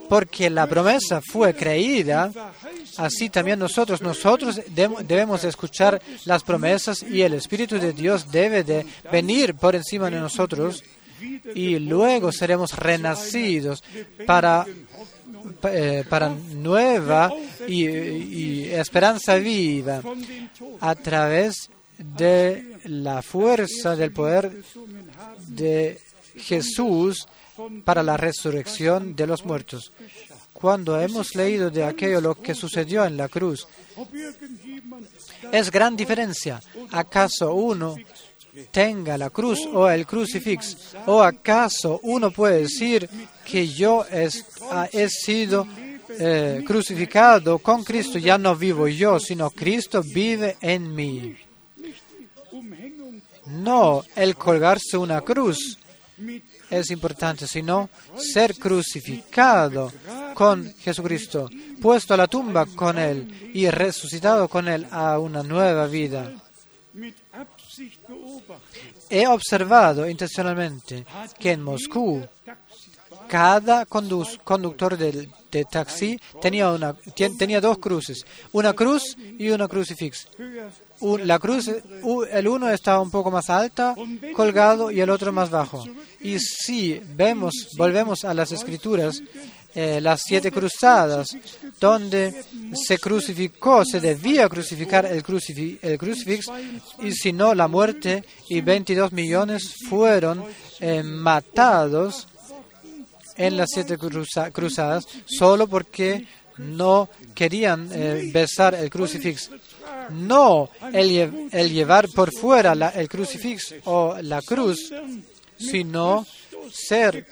porque 0.09 0.49
la 0.49 0.67
promesa 0.67 1.21
fue 1.21 1.53
creída, 1.53 2.31
así 2.97 3.29
también 3.29 3.59
nosotros, 3.59 4.01
nosotros 4.01 4.61
debemos 4.67 5.43
escuchar 5.43 6.01
las 6.25 6.43
promesas 6.43 7.03
y 7.03 7.21
el 7.21 7.33
Espíritu 7.33 7.77
de 7.77 7.93
Dios 7.93 8.31
debe 8.31 8.63
de 8.63 8.85
venir 9.11 9.55
por 9.55 9.75
encima 9.75 10.09
de 10.09 10.19
nosotros 10.19 10.83
y 11.55 11.79
luego 11.79 12.31
seremos 12.31 12.73
renacidos 12.73 13.83
para, 14.25 14.65
eh, 15.63 16.03
para 16.07 16.29
nueva 16.29 17.33
y, 17.67 17.85
y 17.85 18.69
esperanza 18.71 19.35
viva 19.35 20.01
a 20.79 20.95
través 20.95 21.69
de 21.97 22.76
la 22.87 23.21
fuerza 23.21 23.95
del 23.95 24.11
poder 24.11 24.63
de 25.47 25.99
Jesús 26.37 27.27
para 27.83 28.03
la 28.03 28.17
resurrección 28.17 29.15
de 29.15 29.27
los 29.27 29.45
muertos. 29.45 29.91
Cuando 30.53 30.99
hemos 30.99 31.35
leído 31.35 31.69
de 31.69 31.83
aquello 31.83 32.21
lo 32.21 32.35
que 32.35 32.55
sucedió 32.55 33.05
en 33.05 33.17
la 33.17 33.29
cruz, 33.29 33.67
es 35.51 35.71
gran 35.71 35.95
diferencia. 35.95 36.61
¿Acaso 36.91 37.53
uno 37.53 37.95
tenga 38.71 39.17
la 39.17 39.29
cruz 39.29 39.59
o 39.71 39.89
el 39.89 40.05
crucifix? 40.05 40.95
¿O 41.05 41.21
acaso 41.21 41.99
uno 42.03 42.31
puede 42.31 42.63
decir 42.63 43.07
que 43.45 43.67
yo 43.67 44.05
ah, 44.71 44.87
he 44.91 45.09
sido 45.09 45.67
eh, 46.09 46.63
crucificado 46.65 47.59
con 47.59 47.83
Cristo? 47.83 48.17
Ya 48.17 48.37
no 48.37 48.55
vivo 48.55 48.87
yo, 48.87 49.19
sino 49.19 49.51
Cristo 49.51 50.01
vive 50.03 50.57
en 50.61 50.93
mí. 50.93 51.37
No 53.49 54.03
el 54.15 54.35
colgarse 54.35 54.97
una 54.97 55.21
cruz 55.21 55.77
es 56.69 56.91
importante, 56.91 57.47
sino 57.47 57.89
ser 58.17 58.55
crucificado 58.55 59.91
con 60.33 60.73
Jesucristo, 60.79 61.49
puesto 61.81 62.13
a 62.13 62.17
la 62.17 62.27
tumba 62.27 62.65
con 62.65 62.97
Él 62.97 63.51
y 63.53 63.69
resucitado 63.69 64.47
con 64.47 64.67
Él 64.67 64.87
a 64.91 65.19
una 65.19 65.43
nueva 65.43 65.87
vida. 65.87 66.31
He 69.09 69.27
observado 69.27 70.09
intencionalmente 70.09 71.05
que 71.39 71.51
en 71.51 71.61
Moscú 71.61 72.27
cada 73.27 73.85
condu- 73.85 74.39
conductor 74.43 74.97
de, 74.97 75.27
taxi 75.71 76.19
tenía, 76.41 76.75
tenía 77.37 77.59
dos 77.61 77.77
cruces, 77.79 78.25
una 78.51 78.73
cruz 78.73 79.17
y 79.39 79.49
una 79.49 79.67
crucifix. 79.67 80.27
la 81.23 81.39
cruz, 81.39 81.69
el 82.31 82.47
uno 82.47 82.69
estaba 82.69 83.01
un 83.01 83.11
poco 83.11 83.31
más 83.31 83.49
alta, 83.49 83.95
colgado, 84.35 84.91
y 84.91 85.01
el 85.01 85.09
otro 85.09 85.31
más 85.31 85.49
bajo. 85.49 85.83
Y 86.21 86.37
si 86.39 86.99
vemos, 87.15 87.53
volvemos 87.77 88.23
a 88.25 88.33
las 88.33 88.51
escrituras, 88.51 89.21
eh, 89.75 89.99
las 90.01 90.21
siete 90.25 90.51
cruzadas, 90.51 91.27
donde 91.79 92.33
se 92.73 92.97
crucificó, 92.97 93.85
se 93.85 93.99
debía 93.99 94.49
crucificar 94.49 95.05
el, 95.05 95.23
crucifi- 95.23 95.77
el 95.83 95.97
crucifix, 95.99 96.47
y 97.01 97.11
si 97.11 97.31
no, 97.33 97.53
la 97.53 97.67
muerte, 97.67 98.23
y 98.49 98.61
22 98.61 99.11
millones 99.11 99.75
fueron 99.89 100.43
eh, 100.79 101.03
matados 101.03 102.27
en 103.37 103.57
las 103.57 103.69
siete 103.73 103.97
cruza- 103.97 104.51
cruzadas, 104.51 105.05
solo 105.25 105.67
porque 105.67 106.25
no 106.57 107.07
querían 107.35 107.89
eh, 107.93 108.29
besar 108.33 108.73
el 108.75 108.89
crucifix. 108.89 109.49
No 110.09 110.69
el, 110.93 111.09
lle- 111.09 111.49
el 111.51 111.71
llevar 111.71 112.07
por 112.09 112.31
fuera 112.31 112.73
el 112.95 113.07
crucifix 113.09 113.75
o 113.85 114.17
la 114.21 114.41
cruz, 114.41 114.91
sino 115.57 116.25
ser 116.71 117.27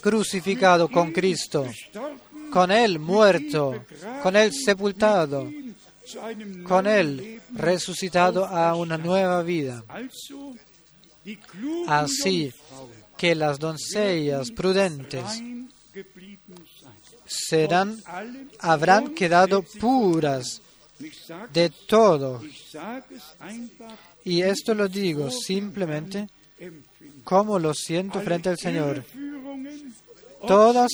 crucificado 0.00 0.88
con 0.88 1.12
Cristo, 1.12 1.66
con 2.52 2.70
Él 2.70 2.98
muerto, 2.98 3.84
con 4.22 4.36
Él 4.36 4.52
sepultado, 4.52 5.50
con 6.66 6.86
Él 6.86 7.40
resucitado 7.52 8.44
a 8.46 8.74
una 8.74 8.96
nueva 8.98 9.42
vida. 9.42 9.82
Así 11.86 12.52
que 13.20 13.34
las 13.34 13.58
doncellas 13.58 14.50
prudentes 14.50 15.42
serán, 17.26 18.02
habrán 18.60 19.14
quedado 19.14 19.60
puras 19.60 20.62
de 21.52 21.68
todo. 21.68 22.40
Y 24.24 24.40
esto 24.40 24.72
lo 24.72 24.88
digo 24.88 25.30
simplemente 25.30 26.30
como 27.22 27.58
lo 27.58 27.74
siento 27.74 28.22
frente 28.22 28.48
al 28.48 28.56
Señor. 28.56 29.04
Todas 30.48 30.90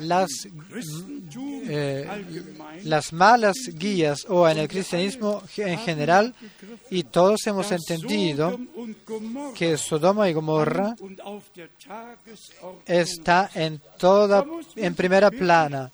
las, 0.00 0.28
Christentum 0.70 1.62
eh, 1.68 2.24
las 2.84 3.12
malas 3.12 3.56
guías 3.72 4.24
o 4.28 4.48
en 4.48 4.58
el 4.58 4.68
cristianismo 4.68 5.42
en 5.56 5.78
general, 5.78 6.34
y 6.90 7.04
todos 7.04 7.46
hemos 7.46 7.70
entendido 7.72 8.58
que 9.54 9.76
Sodoma 9.76 10.28
y 10.28 10.32
Gomorra 10.32 10.94
está 12.86 13.50
en 13.54 13.80
toda, 13.98 14.44
en 14.76 14.94
primera 14.94 15.30
plana. 15.30 15.90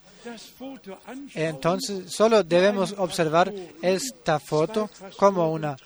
Entonces, 1.33 2.11
solo 2.11 2.43
debemos 2.43 2.95
observar 2.97 3.53
esta 3.81 4.39
foto 4.39 4.89
como 5.17 5.51
una 5.51 5.77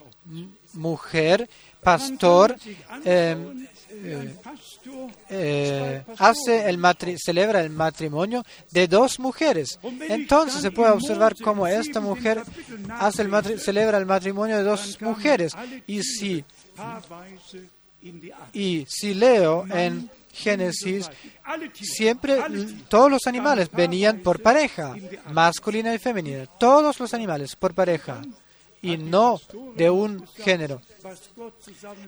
mujer, 0.73 1.49
pastor, 1.81 2.55
eh, 3.03 3.35
eh, 5.29 6.03
hace 6.17 6.69
el 6.69 6.79
celebra 7.17 7.61
el 7.61 7.71
matrimonio 7.71 8.43
de 8.71 8.87
dos 8.87 9.19
mujeres. 9.19 9.79
Entonces 9.83 10.61
se 10.61 10.71
puede 10.71 10.91
observar 10.91 11.35
cómo 11.43 11.67
esta 11.67 11.99
mujer 11.99 12.43
hace 12.89 13.23
el 13.23 13.59
celebra 13.59 13.97
el 13.97 14.05
matrimonio 14.05 14.57
de 14.57 14.63
dos 14.63 15.01
mujeres. 15.01 15.53
Y 15.87 16.03
si, 16.03 16.43
y 18.53 18.85
si 18.87 19.13
leo 19.13 19.65
en 19.69 20.09
Génesis, 20.31 21.09
siempre 21.73 22.37
todos 22.87 23.09
los 23.09 23.25
animales 23.25 23.69
venían 23.71 24.19
por 24.19 24.41
pareja, 24.41 24.95
masculina 25.31 25.93
y 25.93 25.99
femenina. 25.99 26.45
Todos 26.45 26.99
los 26.99 27.13
animales 27.13 27.55
por 27.55 27.73
pareja 27.73 28.21
y 28.81 28.97
no 28.97 29.39
de 29.75 29.89
un 29.89 30.25
género. 30.27 30.81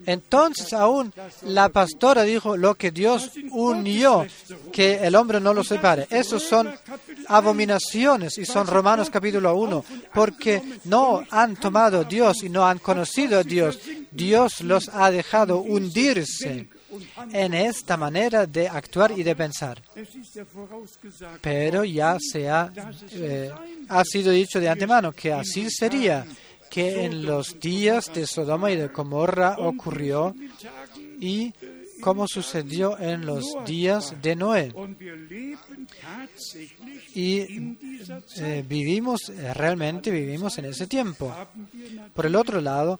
Entonces 0.06 0.74
aún 0.74 1.14
la 1.44 1.70
pastora 1.70 2.24
dijo 2.24 2.58
lo 2.58 2.76
que 2.76 2.92
Dios 2.92 3.32
unió, 3.52 4.26
que 4.72 4.96
el 5.06 5.16
hombre 5.16 5.40
no 5.40 5.54
lo 5.54 5.64
separe. 5.64 6.08
Esos 6.10 6.44
son 6.44 6.74
abominaciones 7.28 8.38
y 8.38 8.46
son 8.46 8.68
Romanos 8.68 9.10
capítulo 9.10 9.56
1, 9.56 9.86
porque 10.14 10.62
no 10.86 11.24
han 11.30 11.56
tomado 11.56 12.02
a 12.02 12.04
Dios 12.04 12.44
y 12.44 12.50
no 12.50 12.66
han 12.66 12.80
conocido 12.80 13.40
a 13.40 13.44
Dios. 13.44 13.80
Dios 14.12 14.62
los 14.62 14.90
ha 14.90 15.12
dejado 15.12 15.60
hundirse 15.60 16.68
en 17.32 17.54
esta 17.54 17.96
manera 17.98 18.46
de 18.46 18.68
actuar 18.68 19.18
y 19.18 19.24
de 19.24 19.36
pensar. 19.36 19.82
Pero 21.42 21.84
ya 21.84 22.18
se 22.20 22.50
ha, 22.50 22.72
eh, 23.12 23.52
ha 23.88 24.04
sido 24.04 24.32
dicho 24.32 24.60
de 24.60 24.70
antemano 24.70 25.12
que 25.12 25.32
así 25.32 25.70
sería, 25.70 26.26
que 26.72 27.04
en 27.04 27.26
los 27.26 27.60
días 27.60 28.12
de 28.14 28.26
Sodoma 28.26 28.72
y 28.72 28.78
de 28.78 28.88
Gomorra 28.88 29.58
ocurrió 29.60 30.34
y 31.20 31.54
como 32.02 32.28
sucedió 32.28 32.98
en 32.98 33.26
los 33.26 33.46
días 33.66 34.16
de 34.22 34.36
Noé. 34.36 34.74
Y 37.14 37.78
eh, 38.38 38.66
vivimos, 38.68 39.30
eh, 39.30 39.54
realmente 39.54 40.10
vivimos 40.10 40.58
en 40.58 40.66
ese 40.66 40.88
tiempo. 40.88 41.32
Por 42.14 42.26
el 42.26 42.36
otro 42.36 42.60
lado, 42.62 43.00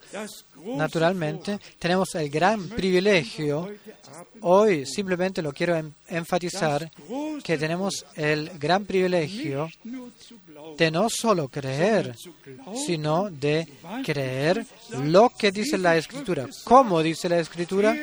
naturalmente, 0.64 1.58
tenemos 1.78 2.14
el 2.14 2.28
gran 2.30 2.68
privilegio, 2.68 3.70
hoy 4.40 4.86
simplemente 4.86 5.42
lo 5.42 5.52
quiero 5.52 5.76
em- 5.76 5.92
enfatizar, 6.08 6.90
que 7.42 7.58
tenemos 7.58 8.04
el 8.16 8.50
gran 8.58 8.84
privilegio 8.84 9.68
de 10.76 10.90
no 10.90 11.08
solo 11.10 11.48
creer, 11.48 12.14
sino 12.86 13.30
de 13.30 13.66
creer 14.04 14.64
lo 15.04 15.30
que 15.30 15.50
dice 15.52 15.78
la 15.78 15.96
Escritura. 15.96 16.48
¿Cómo 16.64 17.02
dice 17.02 17.28
la 17.28 17.38
Escritura? 17.38 17.94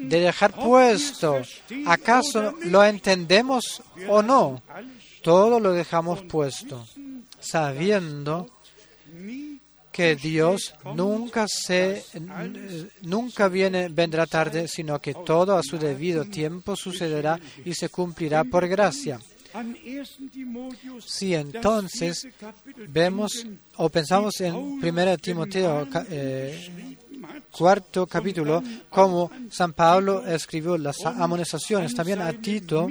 De 0.00 0.20
dejar 0.20 0.52
puesto. 0.52 1.40
¿Acaso 1.86 2.54
lo 2.64 2.84
entendemos 2.84 3.82
o 4.08 4.22
no? 4.22 4.62
Todo 5.22 5.60
lo 5.60 5.72
dejamos 5.72 6.22
puesto, 6.22 6.86
sabiendo 7.40 8.48
que 9.98 10.14
Dios 10.14 10.74
nunca 10.94 11.46
se 11.48 12.04
nunca 13.02 13.48
viene 13.48 13.88
vendrá 13.88 14.26
tarde, 14.26 14.68
sino 14.68 15.00
que 15.00 15.12
todo 15.12 15.56
a 15.56 15.62
su 15.64 15.76
debido 15.76 16.24
tiempo 16.24 16.76
sucederá 16.76 17.36
y 17.64 17.74
se 17.74 17.88
cumplirá 17.88 18.44
por 18.44 18.68
gracia. 18.68 19.18
an 19.54 19.76
1. 19.84 20.30
Timotheus 20.30 21.04
Si 21.04 21.34
entonces 21.34 22.28
vemos 22.86 23.44
o 23.76 23.88
pensamos 23.88 24.40
en 24.40 24.54
1 24.54 25.18
Timoteo 25.18 25.88
eh, 26.10 26.96
cuarto 27.50 28.06
capítulo, 28.06 28.62
como 28.88 29.32
San 29.50 29.72
Pablo 29.72 30.24
escribió 30.24 30.78
las 30.78 31.04
amonestaciones 31.04 31.92
también 31.92 32.22
a 32.22 32.32
Tito 32.34 32.86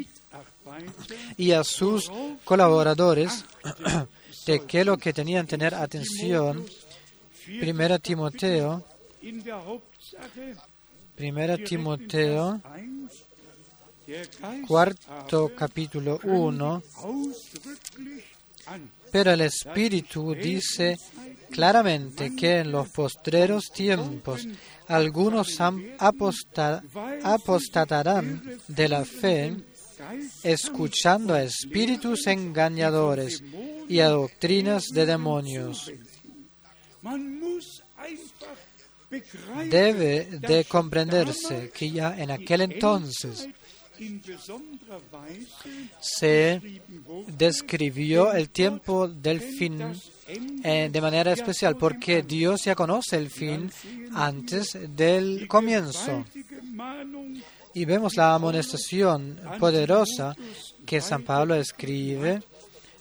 y 1.38 1.54
a 1.54 1.64
sus 1.64 2.12
colaboradores 2.44 3.46
de 4.46 4.66
que 4.66 4.84
lo 4.84 4.98
que 4.98 5.14
tenían 5.14 5.48
tener 5.48 5.74
atención, 5.74 6.66
1 7.48 8.00
Timoteo, 8.00 8.84
1 11.18 11.58
Timoteo, 11.66 12.62
1 12.62 13.28
cuarto 14.68 15.52
capítulo 15.56 16.20
1, 16.24 16.84
pero 19.12 19.32
el 19.32 19.42
Espíritu 19.42 20.34
dice 20.34 20.98
claramente 21.50 22.36
que 22.36 22.60
en 22.60 22.72
los 22.72 22.90
postreros 22.90 23.70
tiempos 23.74 24.48
algunos 24.88 25.60
apostatarán 27.24 28.60
de 28.68 28.90
la 28.90 29.04
fe, 29.06 29.56
escuchando 30.44 31.34
a 31.34 31.44
espíritus 31.44 32.28
engañadores 32.28 33.44
y 33.90 34.00
a 34.00 34.10
doctrinas 34.10 34.86
de 34.94 35.06
demonios. 35.06 35.92
Debe 39.70 40.26
de 40.40 40.66
comprenderse 40.66 41.72
que 41.74 41.90
ya 41.92 42.18
en 42.18 42.32
aquel 42.32 42.62
entonces 42.62 43.48
se 46.00 46.82
describió 47.28 48.34
el 48.34 48.50
tiempo 48.50 49.08
del 49.08 49.40
fin 49.40 49.82
eh, 50.64 50.90
de 50.92 51.02
manera 51.02 51.32
especial 51.32 51.78
porque 51.78 52.22
Dios 52.22 52.64
ya 52.66 52.76
conoce 52.76 53.18
el 53.18 53.30
fin 53.30 53.72
antes 54.14 54.78
del 54.96 55.48
comienzo. 55.48 56.26
Y 57.74 57.86
vemos 57.86 58.16
la 58.16 58.36
amonestación 58.36 59.40
poderosa 59.60 60.36
que 60.86 61.02
San 61.02 61.24
Pablo 61.24 61.56
escribe 61.56 62.42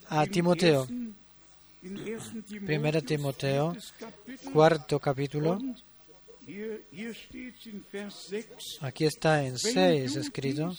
a 0.08 0.26
Timoteo. 0.26 0.86
Primera 2.64 3.00
Timoteo, 3.00 3.76
cuarto 4.52 4.98
capítulo. 4.98 5.58
Aquí 8.80 9.04
está 9.04 9.44
en 9.44 9.58
6 9.58 10.16
escrito. 10.16 10.74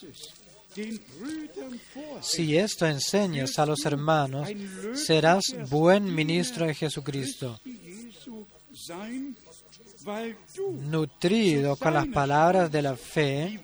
Si 2.22 2.58
esto 2.58 2.86
enseñas 2.86 3.58
a 3.58 3.66
los 3.66 3.86
hermanos, 3.86 4.48
serás 4.94 5.44
buen 5.70 6.14
ministro 6.14 6.66
de 6.68 6.76
Jesucristo, 6.76 7.60
nutrido 10.90 11.76
con 11.76 11.94
las 11.94 12.08
palabras 12.08 12.72
de 12.72 12.82
la 12.82 12.96
fe 12.96 13.60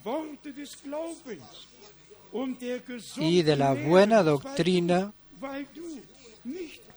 y 3.17 3.43
de 3.43 3.55
la 3.55 3.73
buena 3.73 4.23
doctrina 4.23 5.13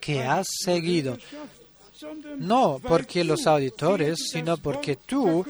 que 0.07 0.23
has 0.23 0.47
seguido, 0.63 1.17
no 2.37 2.79
porque 2.81 3.25
los 3.25 3.45
auditores, 3.45 4.29
sino 4.31 4.55
porque 4.55 4.95
tú 4.95 5.45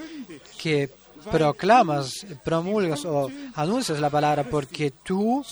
que 0.60 0.90
proclamas, 1.32 2.26
promulgas 2.44 3.06
o 3.06 3.30
anuncias 3.54 4.00
la 4.00 4.10
palabra, 4.10 4.44
porque 4.50 4.90
tú 5.04 5.46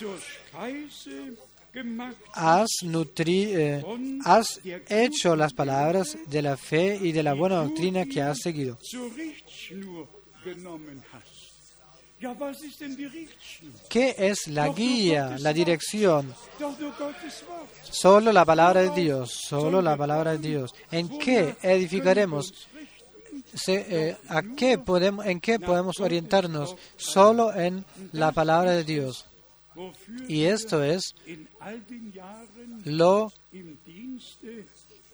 has, 2.34 2.70
nutri, 2.82 3.54
has 4.24 4.60
hecho 4.90 5.36
las 5.36 5.54
palabras 5.54 6.18
de 6.26 6.42
la 6.42 6.58
fe 6.58 6.98
y 7.00 7.12
de 7.12 7.22
la 7.22 7.36
buena 7.36 7.58
doctrina 7.58 8.06
que 8.06 8.24
has 8.24 8.40
seguido. 8.40 8.80
¿Qué 13.90 14.16
es 14.18 14.48
la 14.48 14.70
guía, 14.70 15.38
la 15.40 15.54
dirección? 15.54 16.34
Solo 17.84 18.32
la 18.32 18.46
palabra 18.46 18.82
de 18.82 18.90
Dios, 18.92 19.32
solo 19.32 19.82
la 19.82 19.98
palabra 19.98 20.32
de 20.32 20.38
Dios. 20.38 20.74
¿En 20.92 21.20
qué 21.20 21.56
edificaremos? 21.62 22.54
Eh, 23.68 24.16
¿a 24.30 24.42
qué 24.56 24.78
podemos, 24.78 25.26
¿En 25.26 25.40
qué 25.40 25.60
podemos 25.60 26.00
orientarnos? 26.00 26.76
Solo 26.96 27.54
en 27.54 27.86
la 28.12 28.32
palabra 28.32 28.72
de 28.72 28.84
Dios. 28.84 29.26
Y 30.28 30.44
esto 30.44 30.84
es 30.84 31.16
lo 32.86 33.32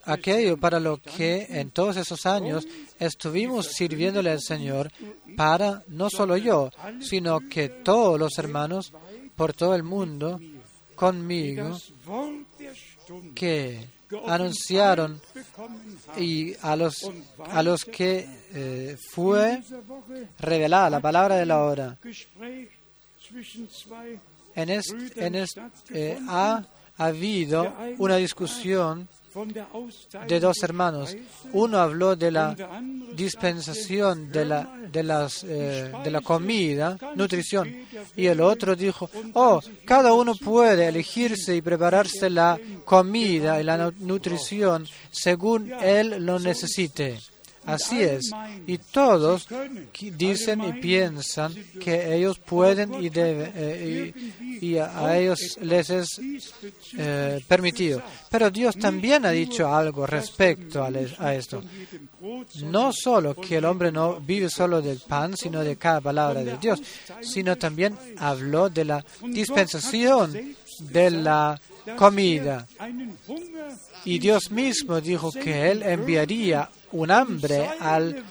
aquello 0.05 0.57
para 0.57 0.79
lo 0.79 0.97
que 0.97 1.47
en 1.49 1.71
todos 1.71 1.97
esos 1.97 2.25
años 2.25 2.67
estuvimos 2.99 3.67
sirviéndole 3.67 4.31
al 4.31 4.41
Señor 4.41 4.91
para 5.35 5.83
no 5.87 6.09
solo 6.09 6.37
yo, 6.37 6.69
sino 6.99 7.39
que 7.49 7.69
todos 7.69 8.19
los 8.19 8.37
hermanos 8.37 8.93
por 9.35 9.53
todo 9.53 9.75
el 9.75 9.83
mundo 9.83 10.39
conmigo 10.95 11.77
que 13.33 13.87
anunciaron 14.27 15.21
y 16.17 16.53
a 16.61 16.75
los, 16.75 17.09
a 17.49 17.63
los 17.63 17.85
que 17.85 18.27
eh, 18.53 18.97
fue 19.11 19.61
revelada 20.39 20.89
la 20.89 20.99
palabra 20.99 21.35
de 21.35 21.45
la 21.45 21.63
hora. 21.63 21.97
En 24.53 24.69
este, 24.69 25.25
en 25.25 25.35
este, 25.35 26.19
ha 26.27 26.63
habido 26.97 27.73
una 27.97 28.17
discusión 28.17 29.07
de 30.27 30.39
dos 30.39 30.63
hermanos. 30.63 31.15
Uno 31.53 31.77
habló 31.79 32.15
de 32.15 32.31
la 32.31 32.55
dispensación 33.15 34.31
de 34.31 34.45
la, 34.45 34.63
de, 34.91 35.29
eh, 35.47 35.91
de 36.03 36.11
la 36.11 36.21
comida, 36.21 36.97
nutrición, 37.15 37.73
y 38.15 38.25
el 38.25 38.41
otro 38.41 38.75
dijo, 38.75 39.09
oh, 39.33 39.61
cada 39.85 40.13
uno 40.13 40.35
puede 40.35 40.87
elegirse 40.87 41.55
y 41.55 41.61
prepararse 41.61 42.29
la 42.29 42.59
comida 42.85 43.59
y 43.59 43.63
la 43.63 43.91
nutrición 43.99 44.87
según 45.11 45.71
él 45.81 46.25
lo 46.25 46.39
necesite. 46.39 47.19
Así 47.65 48.01
es. 48.01 48.31
Y 48.65 48.77
todos 48.77 49.47
dicen 50.17 50.63
y 50.63 50.73
piensan 50.73 51.53
que 51.79 52.15
ellos 52.15 52.39
pueden 52.39 52.93
y 52.95 53.09
deben, 53.09 53.51
eh, 53.55 54.13
y, 54.59 54.77
a 54.77 55.17
ellos 55.17 55.57
les 55.61 55.89
es 55.89 56.21
eh, 56.97 57.39
permitido. 57.47 58.01
Pero 58.29 58.49
Dios 58.49 58.75
también 58.77 59.25
ha 59.25 59.31
dicho 59.31 59.71
algo 59.73 60.07
respecto 60.07 60.83
a, 60.83 61.33
esto. 61.33 61.63
No 62.63 62.91
solo 62.93 63.35
que 63.35 63.57
el 63.57 63.65
hombre 63.65 63.91
no 63.91 64.19
vive 64.19 64.49
solo 64.49 64.81
del 64.81 64.99
pan, 64.99 65.37
sino 65.37 65.63
de 65.63 65.75
cada 65.75 66.01
palabra 66.01 66.43
de 66.43 66.57
Dios, 66.57 66.81
sino 67.21 67.57
también 67.57 67.97
habló 68.17 68.69
de 68.69 68.85
la 68.85 69.05
dispensación 69.23 70.55
de 70.79 71.11
la 71.11 71.59
comida. 71.95 72.67
Y 74.05 74.17
Dios 74.19 74.51
mismo 74.51 74.99
dijo 74.99 75.31
que 75.31 75.69
Él 75.71 75.83
enviaría 75.83 76.69
un 76.93 77.11
hambre 77.11 77.69
al, 77.79 78.23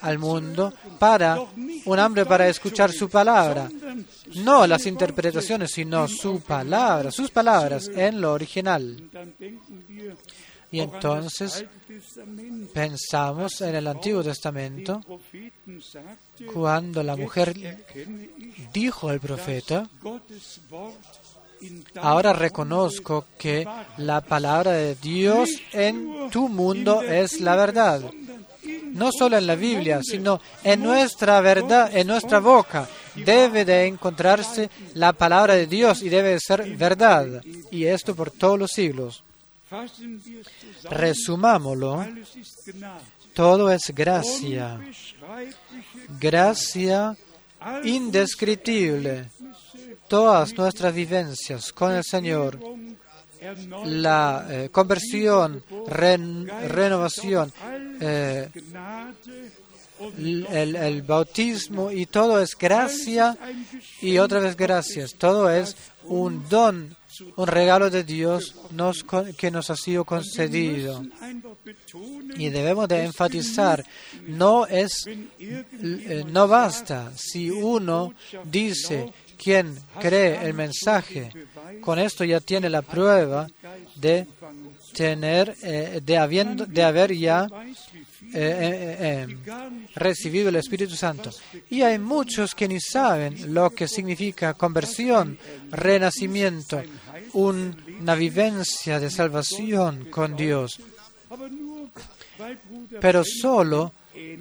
al 0.00 0.18
mundo 0.18 0.72
para 0.98 1.40
un 1.84 1.98
hambre 1.98 2.26
para 2.26 2.48
escuchar 2.48 2.92
su 2.92 3.08
palabra. 3.08 3.68
No 4.36 4.66
las 4.66 4.86
interpretaciones, 4.86 5.72
sino 5.72 6.08
su 6.08 6.40
palabra, 6.40 7.10
sus 7.10 7.30
palabras 7.30 7.88
en 7.88 8.20
lo 8.20 8.32
original. 8.32 8.96
Y 10.70 10.80
entonces 10.80 11.64
pensamos 12.74 13.60
en 13.62 13.76
el 13.76 13.86
Antiguo 13.86 14.22
Testamento 14.22 15.00
cuando 16.52 17.02
la 17.02 17.16
mujer 17.16 17.54
dijo 18.72 19.08
al 19.08 19.18
profeta, 19.18 19.88
Ahora 21.96 22.32
reconozco 22.32 23.26
que 23.38 23.66
la 23.96 24.20
palabra 24.20 24.72
de 24.72 24.94
Dios 24.96 25.50
en 25.72 26.30
tu 26.30 26.48
mundo 26.48 27.02
es 27.02 27.40
la 27.40 27.56
verdad. 27.56 28.02
No 28.92 29.10
solo 29.12 29.36
en 29.38 29.46
la 29.46 29.54
Biblia, 29.54 30.00
sino 30.02 30.40
en 30.62 30.82
nuestra 30.82 31.40
verdad, 31.40 31.94
en 31.96 32.06
nuestra 32.06 32.38
boca. 32.38 32.88
Debe 33.14 33.64
de 33.64 33.86
encontrarse 33.86 34.70
la 34.94 35.12
palabra 35.12 35.54
de 35.54 35.66
Dios 35.66 36.02
y 36.02 36.08
debe 36.08 36.30
de 36.30 36.40
ser 36.40 36.76
verdad. 36.76 37.42
Y 37.70 37.84
esto 37.84 38.14
por 38.14 38.30
todos 38.30 38.58
los 38.58 38.70
siglos. 38.70 39.24
Resumámoslo. 40.84 42.06
Todo 43.34 43.70
es 43.70 43.92
gracia. 43.94 44.80
Gracia 46.20 47.16
indescriptible 47.84 49.26
todas 50.08 50.56
nuestras 50.56 50.94
vivencias 50.94 51.72
con 51.72 51.92
el 51.92 52.02
Señor, 52.04 52.58
la 53.84 54.46
eh, 54.50 54.68
conversión, 54.70 55.62
renovación, 55.86 57.52
eh, 58.00 58.48
el, 60.18 61.02
bautismo 61.02 61.90
y 61.90 62.06
todo 62.06 62.40
es 62.40 62.56
gracia 62.56 63.36
y 64.00 64.18
otra 64.18 64.40
vez 64.40 64.56
gracias. 64.56 65.14
Todo 65.14 65.50
es 65.50 65.76
un 66.04 66.48
don, 66.48 66.96
un 67.36 67.46
regalo 67.46 67.90
de 67.90 68.04
Dios 68.04 68.54
que 69.36 69.50
nos 69.50 69.70
ha 69.70 69.76
sido 69.76 70.04
concedido. 70.04 71.04
Y 72.36 72.48
debemos 72.48 72.88
de 72.88 73.04
enfatizar, 73.04 73.84
no 74.26 74.66
es, 74.66 75.06
eh, 75.06 76.24
no 76.26 76.48
basta 76.48 77.12
si 77.16 77.50
uno 77.50 78.14
dice 78.44 79.12
quien 79.42 79.78
cree 80.00 80.44
el 80.44 80.54
mensaje, 80.54 81.30
con 81.80 81.98
esto 81.98 82.24
ya 82.24 82.40
tiene 82.40 82.68
la 82.68 82.82
prueba 82.82 83.48
de 83.96 84.26
tener, 84.92 85.54
eh, 85.62 86.00
de, 86.02 86.18
habiendo, 86.18 86.66
de 86.66 86.82
haber 86.82 87.14
ya 87.14 87.46
eh, 88.34 88.96
eh, 89.00 89.38
recibido 89.94 90.48
el 90.48 90.56
Espíritu 90.56 90.96
Santo. 90.96 91.30
Y 91.70 91.82
hay 91.82 91.98
muchos 91.98 92.54
que 92.54 92.68
ni 92.68 92.80
saben 92.80 93.54
lo 93.54 93.70
que 93.70 93.86
significa 93.86 94.54
conversión, 94.54 95.38
renacimiento, 95.70 96.82
una 97.34 98.14
vivencia 98.14 98.98
de 98.98 99.10
salvación 99.10 100.06
con 100.10 100.36
Dios. 100.36 100.80
Pero 103.00 103.22
solo 103.24 103.92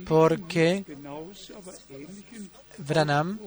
porque 0.05 0.83
Branham 2.77 3.39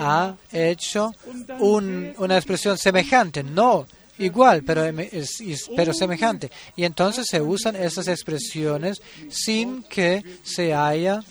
ha 0.00 0.34
hecho 0.52 1.12
un- 1.58 2.14
una 2.18 2.36
expresión 2.36 2.78
semejante, 2.78 3.42
no 3.42 3.86
igual, 4.18 4.62
pero, 4.64 4.84
em- 4.84 5.00
es- 5.00 5.42
pero 5.76 5.92
semejante. 5.94 6.50
Y 6.76 6.84
entonces 6.84 7.26
se 7.28 7.40
usan 7.40 7.76
esas 7.76 8.08
expresiones 8.08 9.00
sin 9.30 9.82
que 9.84 10.22
se 10.42 10.74
haya 10.74 11.22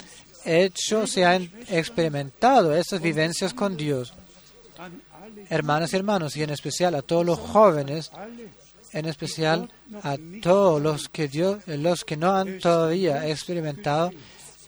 hecho, 0.44 1.06
se 1.06 1.24
hayan 1.24 1.50
experimentado 1.68 2.74
esas 2.74 3.00
vivencias 3.00 3.52
con 3.54 3.76
Dios. 3.76 4.14
Hermanas 5.48 5.92
y 5.92 5.96
hermanos, 5.96 6.36
y 6.36 6.42
en 6.42 6.50
especial 6.50 6.94
a 6.94 7.02
todos 7.02 7.24
los 7.26 7.38
jóvenes, 7.38 8.10
en 8.92 9.06
especial 9.06 9.70
a 10.02 10.16
todos 10.42 10.80
los 10.82 11.08
que 11.08 11.28
Dios, 11.28 11.58
los 11.66 12.04
que 12.04 12.16
no 12.16 12.34
han 12.34 12.58
todavía 12.58 13.26
experimentado 13.28 14.10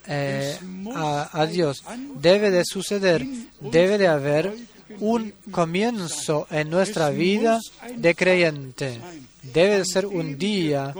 eh, 0.06 0.56
a, 0.94 1.30
a 1.32 1.46
Dios. 1.46 1.84
Debe 2.20 2.50
de 2.50 2.64
suceder, 2.64 3.24
debe 3.60 3.98
de 3.98 4.08
haber 4.08 4.52
un 5.00 5.32
comienzo 5.50 6.46
en 6.50 6.70
nuestra 6.70 7.10
vida 7.10 7.58
de 7.96 8.14
creyente. 8.14 9.00
Debe 9.42 9.78
de 9.78 9.84
ser 9.84 10.06
un 10.06 10.38
día 10.38 10.94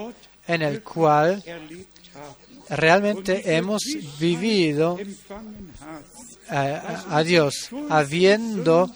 en 0.47 0.63
el 0.63 0.83
cual 0.83 1.43
realmente 2.69 3.55
hemos 3.57 3.83
vivido 4.19 4.99
eh, 4.99 5.05
a, 6.51 7.17
a 7.17 7.23
Dios, 7.23 7.69
habiendo 7.91 8.91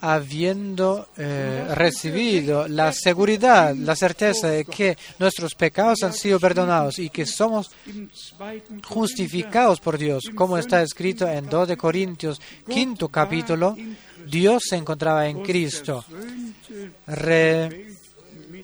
habiendo 0.00 1.08
eh, 1.16 1.66
recibido 1.74 2.66
la 2.68 2.92
seguridad, 2.92 3.74
la 3.74 3.94
certeza 3.96 4.48
de 4.48 4.64
que 4.64 4.96
nuestros 5.18 5.54
pecados 5.54 6.02
han 6.02 6.12
sido 6.12 6.38
perdonados 6.40 6.98
y 6.98 7.10
que 7.10 7.26
somos 7.26 7.70
justificados 8.84 9.80
por 9.80 9.98
Dios, 9.98 10.24
como 10.34 10.58
está 10.58 10.82
escrito 10.82 11.28
en 11.28 11.48
2 11.48 11.68
de 11.68 11.76
Corintios, 11.76 12.40
quinto 12.68 13.08
capítulo, 13.08 13.76
Dios 14.26 14.62
se 14.68 14.76
encontraba 14.76 15.26
en 15.28 15.42
Cristo, 15.42 16.04
re- 17.06 17.86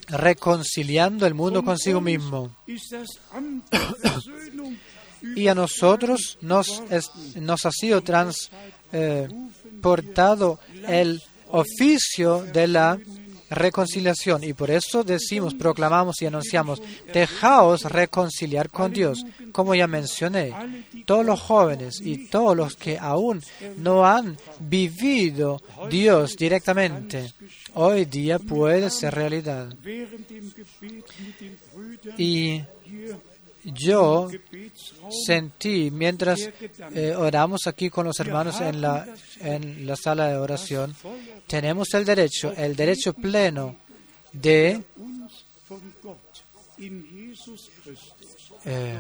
reconciliando 0.09 1.27
el 1.27 1.35
mundo 1.35 1.63
consigo 1.65 2.01
mismo. 2.01 2.57
Y 5.37 5.49
a 5.49 5.55
nosotros 5.55 6.37
nos, 6.43 6.83
nos 7.37 7.65
ha 7.65 7.71
sido 7.71 8.03
transportado 9.85 10.59
el 10.89 11.23
oficio 11.49 12.43
de 12.43 12.67
la 12.67 12.99
reconciliación. 13.51 14.43
Y 14.43 14.55
por 14.55 14.71
eso 14.71 15.05
decimos, 15.05 15.55
proclamamos 15.55 16.21
y 16.23 16.27
anunciamos, 16.27 16.81
dejaos 17.13 17.83
reconciliar 17.85 18.71
con 18.71 18.93
Dios. 18.93 19.25
Como 19.53 19.75
ya 19.75 19.87
mencioné, 19.87 20.55
todos 21.05 21.25
los 21.25 21.39
jóvenes 21.41 22.01
y 22.01 22.29
todos 22.29 22.57
los 22.57 22.77
que 22.77 22.99
aún 22.99 23.43
no 23.77 24.07
han 24.07 24.39
vivido 24.59 25.61
Dios 25.91 26.37
directamente, 26.37 27.33
hoy 27.75 28.07
día 28.07 28.39
puede 28.39 28.89
ser 28.89 29.15
realidad. 29.15 29.69
Y 32.17 32.63
yo 33.65 34.29
sentí 35.27 35.91
mientras 35.91 36.51
eh, 36.95 37.15
oramos 37.17 37.67
aquí 37.67 37.91
con 37.91 38.07
los 38.07 38.19
hermanos 38.21 38.61
en 38.61 38.81
la, 38.81 39.07
en 39.41 39.87
la 39.87 39.97
sala 39.97 40.29
de 40.29 40.37
oración, 40.37 40.95
tenemos 41.47 41.93
el 41.95 42.05
derecho, 42.05 42.53
el 42.57 42.77
derecho 42.77 43.13
pleno 43.15 43.77
de 44.33 44.83
eh, 48.67 48.99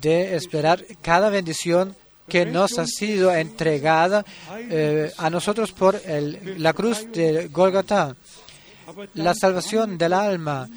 de 0.00 0.36
esperar 0.36 0.84
cada 1.00 1.30
bendición 1.30 1.94
que 2.28 2.44
nos 2.44 2.78
ha 2.78 2.86
sido 2.86 3.32
entregada 3.32 4.24
eh, 4.58 5.12
a 5.16 5.30
nosotros 5.30 5.72
por 5.72 6.00
la 6.06 6.72
cruz 6.72 7.06
de 7.12 7.48
Golgotha. 7.48 8.16
La 9.14 9.34
salvación 9.34 9.98
del 9.98 10.12
alma 10.12 10.68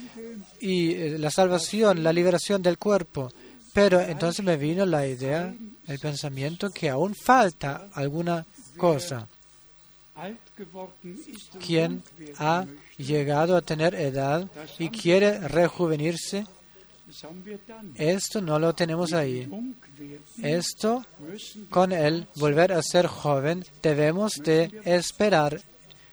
y 0.59 0.93
eh, 0.93 1.17
la 1.17 1.31
salvación, 1.31 2.03
la 2.03 2.13
liberación 2.13 2.61
del 2.61 2.77
cuerpo. 2.77 3.31
Pero 3.73 4.01
entonces 4.01 4.43
me 4.43 4.57
vino 4.57 4.85
la 4.85 5.05
idea, 5.05 5.53
el 5.87 5.99
pensamiento 5.99 6.69
que 6.69 6.89
aún 6.89 7.15
falta 7.15 7.89
alguna 7.93 8.45
cosa. 8.77 9.27
Quien 11.65 12.03
ha 12.37 12.65
llegado 12.97 13.55
a 13.55 13.61
tener 13.61 13.95
edad 13.95 14.49
y 14.77 14.89
quiere 14.89 15.47
rejuvenirse, 15.47 16.45
esto 17.95 18.41
no 18.41 18.59
lo 18.59 18.73
tenemos 18.73 19.13
ahí. 19.13 19.49
Esto, 20.41 21.05
con 21.69 21.91
el 21.91 22.27
volver 22.35 22.73
a 22.73 22.81
ser 22.81 23.07
joven, 23.07 23.65
debemos 23.81 24.33
de 24.43 24.71
esperar. 24.85 25.61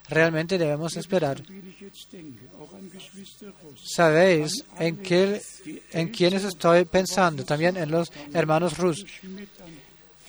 Realmente 0.08 0.58
debemos 0.58 0.96
esperar. 0.96 1.42
Sabéis 3.82 4.64
en 4.78 4.96
qué, 4.98 5.40
en 5.92 6.08
quiénes 6.08 6.44
estoy 6.44 6.84
pensando, 6.84 7.44
también 7.44 7.76
en 7.76 7.90
los 7.90 8.12
hermanos 8.32 8.78
Rus. 8.78 9.04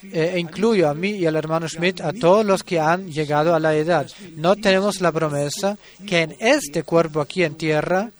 Eh, 0.03 0.35
incluyo 0.37 0.89
a 0.89 0.93
mí 0.93 1.09
y 1.09 1.25
al 1.25 1.35
hermano 1.35 1.67
Schmidt, 1.67 2.01
a 2.01 2.13
todos 2.13 2.45
los 2.45 2.63
que 2.63 2.79
han 2.79 3.11
llegado 3.11 3.55
a 3.55 3.59
la 3.59 3.75
edad. 3.75 4.07
No 4.35 4.55
tenemos 4.55 5.01
la 5.01 5.11
promesa 5.11 5.77
que 6.05 6.21
en 6.21 6.35
este 6.39 6.83
cuerpo 6.83 7.19
aquí 7.19 7.43
en 7.43 7.55
tierra 7.55 8.11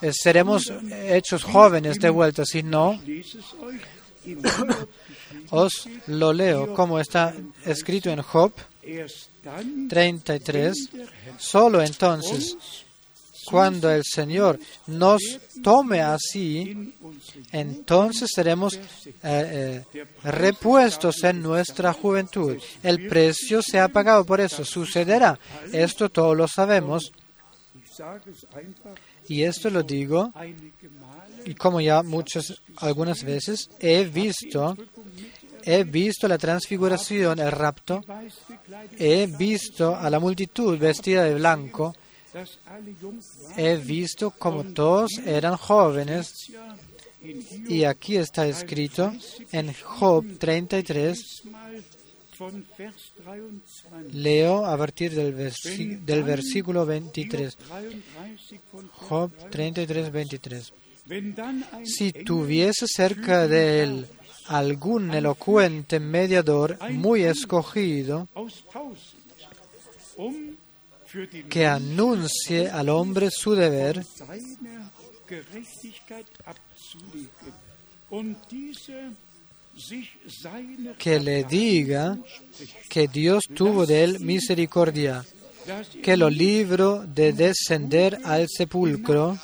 eh, 0.00 0.12
seremos 0.12 0.72
hechos 1.08 1.44
jóvenes 1.44 1.98
de 1.98 2.10
vuelta, 2.10 2.44
sino 2.46 3.00
os 5.50 5.88
lo 6.06 6.32
leo 6.32 6.74
como 6.74 6.98
está 6.98 7.34
escrito 7.64 8.10
en 8.10 8.22
Job 8.22 8.52
33. 9.88 10.74
Solo 11.38 11.82
entonces, 11.82 12.56
cuando 13.46 13.90
el 13.90 14.02
Señor 14.04 14.58
nos 14.86 15.22
tome 15.62 16.00
así, 16.00 16.94
entonces 17.52 18.30
seremos 18.34 18.74
eh, 18.74 19.84
eh, 19.92 20.06
repuestos 20.24 21.22
en 21.24 21.42
nuestra 21.42 21.92
juventud. 21.92 22.56
El 22.82 23.06
precio 23.08 23.62
se 23.62 23.78
ha 23.78 23.88
pagado 23.88 24.24
por 24.24 24.40
eso. 24.40 24.64
Sucederá. 24.64 25.38
Esto 25.72 26.08
todos 26.08 26.36
lo 26.36 26.48
sabemos. 26.48 27.12
Y 29.28 29.42
esto 29.42 29.70
lo 29.70 29.82
digo, 29.82 30.32
y 31.44 31.54
como 31.54 31.80
ya 31.80 32.02
muchas, 32.02 32.60
algunas 32.76 33.24
veces 33.24 33.70
he 33.80 34.04
visto, 34.04 34.76
he 35.66 35.84
visto 35.84 36.26
la 36.28 36.38
transfiguración, 36.38 37.38
el 37.40 37.50
rapto, 37.52 38.02
he 38.98 39.26
visto 39.26 39.94
a 39.96 40.08
la 40.08 40.18
multitud 40.20 40.78
vestida 40.78 41.24
de 41.24 41.34
blanco, 41.34 41.94
he 43.56 43.76
visto 43.76 44.30
como 44.30 44.64
todos 44.72 45.10
eran 45.26 45.56
jóvenes, 45.56 46.32
y 47.68 47.84
aquí 47.84 48.16
está 48.16 48.46
escrito 48.46 49.12
en 49.52 49.72
Job 49.82 50.24
33, 50.38 51.42
leo 54.12 54.66
a 54.66 54.76
partir 54.76 55.14
del, 55.14 55.34
versi- 55.34 55.98
del 56.04 56.22
versículo 56.22 56.84
23, 56.86 57.56
Job 59.08 59.32
33, 59.50 60.12
23. 60.12 60.72
Si 61.84 62.12
tuviese 62.12 62.86
cerca 62.86 63.48
de 63.48 63.82
él 63.82 64.06
algún 64.48 65.12
elocuente 65.12 66.00
mediador 66.00 66.78
muy 66.90 67.24
escogido 67.24 68.28
que 71.48 71.66
anuncie 71.66 72.68
al 72.68 72.88
hombre 72.88 73.30
su 73.30 73.54
deber, 73.54 74.04
que 80.98 81.20
le 81.20 81.44
diga 81.44 82.18
que 82.88 83.08
Dios 83.08 83.44
tuvo 83.54 83.86
de 83.86 84.04
él 84.04 84.20
misericordia, 84.20 85.24
que 86.02 86.16
lo 86.16 86.30
libró 86.30 87.04
de 87.06 87.32
descender 87.32 88.18
al 88.24 88.46
sepulcro, 88.48 89.38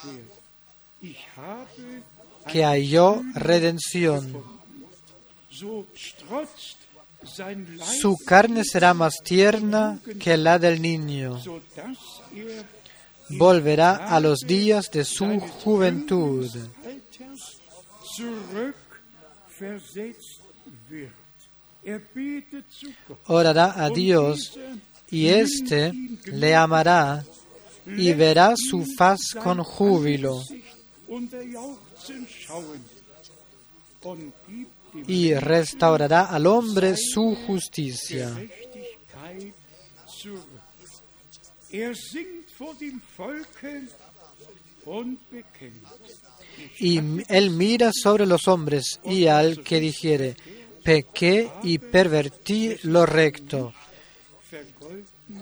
que 2.46 2.64
halló 2.64 3.22
redención. 3.34 4.61
Su 8.00 8.16
carne 8.26 8.64
será 8.64 8.94
más 8.94 9.14
tierna 9.22 10.00
que 10.18 10.36
la 10.36 10.59
del 10.59 10.80
niño. 10.80 11.40
er 12.34 12.64
Volverá 13.28 14.09
a 14.09 14.20
los 14.20 14.40
días 14.40 14.90
de 14.90 15.05
su 15.05 15.40
juventud. 15.40 16.50
Er. 21.84 21.98
Orará 23.26 23.84
a 23.84 23.90
Dios 23.90 24.59
y 25.11 25.28
éste 25.28 25.92
le 26.26 26.55
amará 26.55 27.24
y 27.86 28.12
verá 28.12 28.55
su 28.57 28.84
faz 28.96 29.20
con 29.42 29.62
júbilo 29.62 30.42
Y 35.07 35.34
restaurará 35.34 36.24
al 36.24 36.47
hombre 36.47 36.95
su 36.97 37.34
justicia. 37.47 38.30
Y 46.78 47.01
él 47.28 47.51
mira 47.51 47.90
sobre 47.93 48.26
los 48.26 48.47
hombres 48.49 49.01
y 49.05 49.26
al 49.26 49.62
que 49.62 49.80
dijere, 49.80 50.36
pequé 50.84 51.51
y 51.62 51.78
pervertí 51.78 52.76
lo 52.82 53.07
recto 53.07 53.72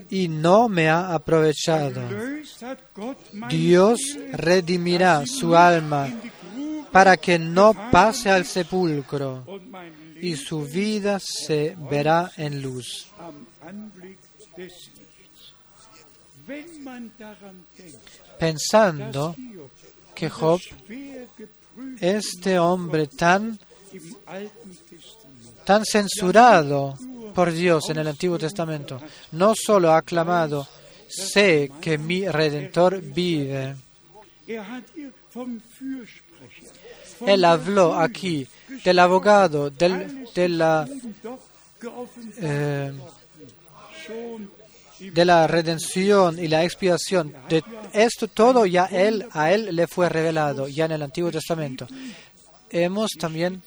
y 0.08 0.28
no 0.28 0.68
me 0.68 0.88
ha 0.88 1.14
aprovechado. 1.14 2.02
Dios 3.48 4.00
redimirá 4.32 5.24
su 5.26 5.56
alma 5.56 6.08
para 6.92 7.16
que 7.16 7.38
no 7.38 7.74
pase 7.90 8.30
al 8.30 8.44
sepulcro 8.44 9.44
y 10.20 10.36
su 10.36 10.62
vida 10.62 11.18
se 11.20 11.76
verá 11.90 12.32
en 12.36 12.62
luz. 12.62 13.08
Pensando 18.38 19.36
que 20.14 20.28
Job, 20.28 20.60
este 22.00 22.58
hombre 22.58 23.06
tan, 23.06 23.58
tan 25.64 25.84
censurado 25.84 26.96
por 27.34 27.52
Dios 27.52 27.88
en 27.90 27.98
el 27.98 28.08
Antiguo 28.08 28.38
Testamento, 28.38 29.00
no 29.32 29.54
solo 29.54 29.92
ha 29.92 30.02
clamado, 30.02 30.66
sé 31.08 31.70
que 31.80 31.96
mi 31.96 32.26
Redentor 32.26 33.00
vive. 33.00 33.76
Él 37.26 37.44
habló 37.44 37.94
aquí 37.94 38.46
del 38.84 38.98
abogado, 38.98 39.70
del, 39.70 40.26
de 40.34 40.48
la 40.48 40.88
eh, 42.40 42.92
de 45.00 45.24
la 45.24 45.46
redención 45.46 46.38
y 46.38 46.48
la 46.48 46.64
expiación. 46.64 47.34
De 47.48 47.62
esto 47.92 48.28
todo 48.28 48.66
ya 48.66 48.84
él, 48.86 49.26
a 49.32 49.52
él 49.52 49.74
le 49.74 49.86
fue 49.86 50.08
revelado, 50.08 50.68
ya 50.68 50.84
en 50.84 50.92
el 50.92 51.02
Antiguo 51.02 51.30
Testamento. 51.30 51.86
Hemos 52.68 53.10
también, 53.18 53.62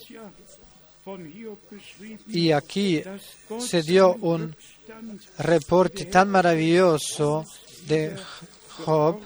y 2.28 2.52
aquí 2.52 3.02
se 3.60 3.82
dio 3.82 4.14
un 4.16 4.56
reporte 5.40 6.06
tan 6.06 6.30
maravilloso 6.30 7.46
de 7.88 8.16
Job. 8.86 9.20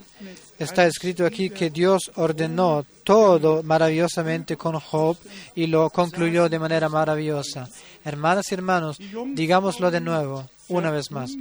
Está 0.58 0.86
escrito 0.86 1.26
aquí 1.26 1.50
que 1.50 1.70
Dios 1.70 2.12
ordenó 2.16 2.86
todo 3.04 3.62
maravillosamente 3.64 4.58
con 4.58 4.80
Job 4.80 5.18
y 5.56 5.68
lo 5.68 5.90
concluyó 5.90 6.50
de 6.50 6.60
manera 6.60 6.90
maravillosa. 6.90 7.70
Hermanas 8.04 8.52
y 8.52 8.56
hermanos, 8.56 8.98
digámoslo 9.34 9.92
de 9.92 10.02
nuevo, 10.02 10.50
una 10.70 10.92
vez 10.92 11.12
más. 11.12 11.32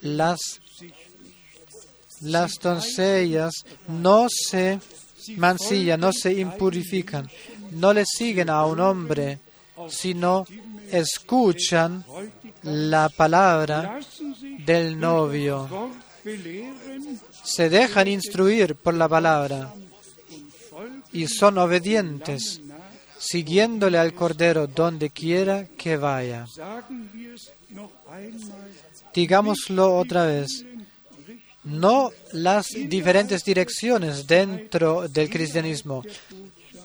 Las 0.00 0.38
Las 2.20 2.58
doncellas 2.60 3.52
no 3.88 4.26
se 4.28 4.80
mancillan, 5.36 6.00
no 6.00 6.12
se 6.12 6.32
impurifican, 6.32 7.28
no 7.72 7.92
le 7.92 8.04
siguen 8.06 8.50
a 8.50 8.64
un 8.66 8.80
hombre, 8.80 9.40
sino 9.88 10.44
escuchan 10.90 12.04
la 12.62 13.08
palabra 13.08 14.00
del 14.64 14.98
novio. 14.98 15.68
Se 17.42 17.68
dejan 17.68 18.08
instruir 18.08 18.76
por 18.76 18.94
la 18.94 19.08
palabra 19.08 19.74
y 21.12 21.26
son 21.28 21.58
obedientes, 21.58 22.60
siguiéndole 23.18 23.98
al 23.98 24.14
Cordero 24.14 24.66
donde 24.66 25.10
quiera 25.10 25.66
que 25.76 25.96
vaya. 25.96 26.46
Digámoslo 29.14 29.96
otra 29.96 30.26
vez. 30.26 30.64
No 31.64 32.10
las 32.32 32.66
diferentes 32.68 33.42
direcciones 33.42 34.26
dentro 34.26 35.08
del 35.08 35.30
cristianismo, 35.30 36.02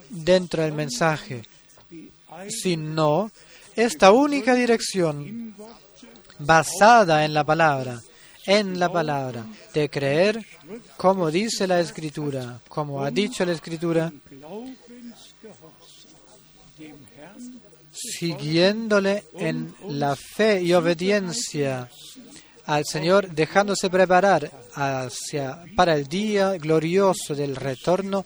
dentro 0.09 0.63
del 0.63 0.71
mensaje, 0.71 1.43
sino 2.47 3.29
esta 3.75 4.11
única 4.11 4.55
dirección 4.55 5.53
basada 6.39 7.25
en 7.25 7.33
la 7.33 7.43
palabra, 7.43 8.01
en 8.49 8.79
la 8.79 8.91
palabra, 8.91 9.45
de 9.75 9.89
creer 9.89 10.43
como 10.97 11.29
dice 11.29 11.67
la 11.67 11.79
Escritura, 11.79 12.59
como 12.67 13.03
ha 13.03 13.11
dicho 13.11 13.45
la 13.45 13.51
Escritura, 13.51 14.11
siguiéndole 17.91 19.25
en 19.35 19.75
la 19.87 20.15
fe 20.15 20.63
y 20.63 20.73
obediencia 20.73 21.87
al 22.65 22.85
Señor, 22.85 23.29
dejándose 23.29 23.87
preparar 23.89 24.51
hacia, 24.73 25.63
para 25.75 25.95
el 25.95 26.07
día 26.07 26.57
glorioso 26.57 27.35
del 27.35 27.55
retorno 27.55 28.25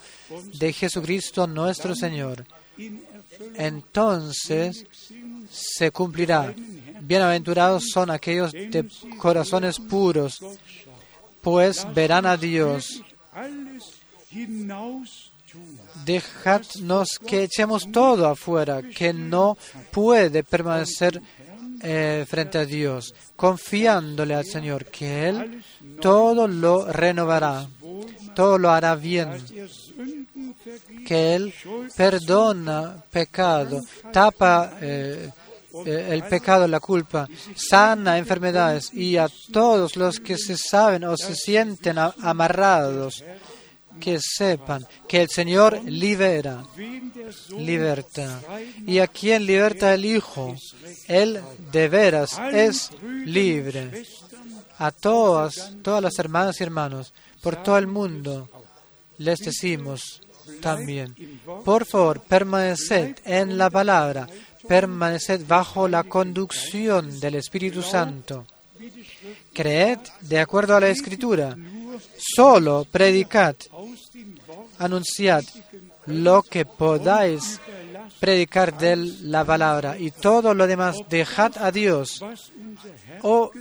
de 0.57 0.71
Jesucristo 0.71 1.47
nuestro 1.47 1.95
Señor. 1.95 2.45
Entonces 3.55 4.85
se 5.49 5.91
cumplirá. 5.91 6.53
Bienaventurados 7.05 7.89
son 7.91 8.09
aquellos 8.09 8.53
de 8.53 8.87
corazones 9.17 9.77
puros, 9.77 10.39
pues 11.41 11.85
verán 11.93 12.25
a 12.25 12.37
Dios. 12.37 13.03
Dejadnos 16.05 17.19
que 17.19 17.43
echemos 17.43 17.91
todo 17.91 18.25
afuera, 18.25 18.81
que 18.81 19.11
no 19.11 19.57
puede 19.91 20.45
permanecer 20.45 21.21
eh, 21.81 22.25
frente 22.25 22.57
a 22.57 22.65
Dios, 22.65 23.13
confiándole 23.35 24.33
al 24.33 24.45
Señor, 24.45 24.85
que 24.85 25.27
Él 25.27 25.61
todo 25.99 26.47
lo 26.47 26.89
renovará, 26.89 27.67
todo 28.33 28.57
lo 28.57 28.69
hará 28.69 28.95
bien, 28.95 29.29
que 31.05 31.35
Él 31.35 31.53
perdona 31.97 33.03
pecado, 33.11 33.81
tapa 34.13 34.77
eh, 34.79 35.29
el 35.85 36.23
pecado, 36.23 36.67
la 36.67 36.79
culpa, 36.79 37.27
sana 37.55 38.17
enfermedades 38.17 38.93
y 38.93 39.17
a 39.17 39.27
todos 39.51 39.95
los 39.95 40.19
que 40.19 40.37
se 40.37 40.57
saben 40.57 41.03
o 41.03 41.17
se 41.17 41.35
sienten 41.35 41.97
amarrados, 41.97 43.23
que 43.99 44.19
sepan 44.19 44.85
que 45.07 45.21
el 45.21 45.29
Señor 45.29 45.81
libera, 45.85 46.63
liberta. 47.57 48.41
Y 48.85 48.99
a 48.99 49.07
quien 49.07 49.45
liberta 49.45 49.93
el 49.93 50.05
Hijo, 50.05 50.55
Él 51.07 51.41
de 51.71 51.87
veras 51.89 52.39
es 52.51 52.89
libre. 53.25 54.03
A 54.79 54.91
todas, 54.91 55.75
todas 55.81 56.01
las 56.01 56.17
hermanas 56.19 56.59
y 56.59 56.63
hermanos, 56.63 57.13
por 57.41 57.61
todo 57.61 57.77
el 57.77 57.87
mundo, 57.87 58.49
les 59.17 59.39
decimos 59.39 60.21
también, 60.61 61.15
por 61.63 61.85
favor, 61.85 62.21
permaneced 62.21 63.17
en 63.25 63.57
la 63.57 63.69
palabra, 63.69 64.27
permaneced 64.67 65.45
bajo 65.47 65.87
la 65.87 66.03
conducción 66.03 67.19
del 67.19 67.35
Espíritu 67.35 67.81
Santo. 67.81 68.45
Creed 69.53 69.99
de 70.21 70.39
acuerdo 70.39 70.75
a 70.75 70.79
la 70.79 70.89
Escritura, 70.89 71.55
solo 72.17 72.85
predicad, 72.89 73.55
anunciad 74.79 75.43
lo 76.07 76.41
que 76.41 76.65
podáis 76.65 77.59
predicar 78.19 78.77
de 78.77 78.95
la 78.95 79.43
palabra 79.43 79.97
y 79.97 80.11
todo 80.11 80.53
lo 80.53 80.65
demás. 80.67 80.97
Dejad 81.09 81.57
a 81.57 81.71
Dios. 81.71 82.23
O 83.21 83.51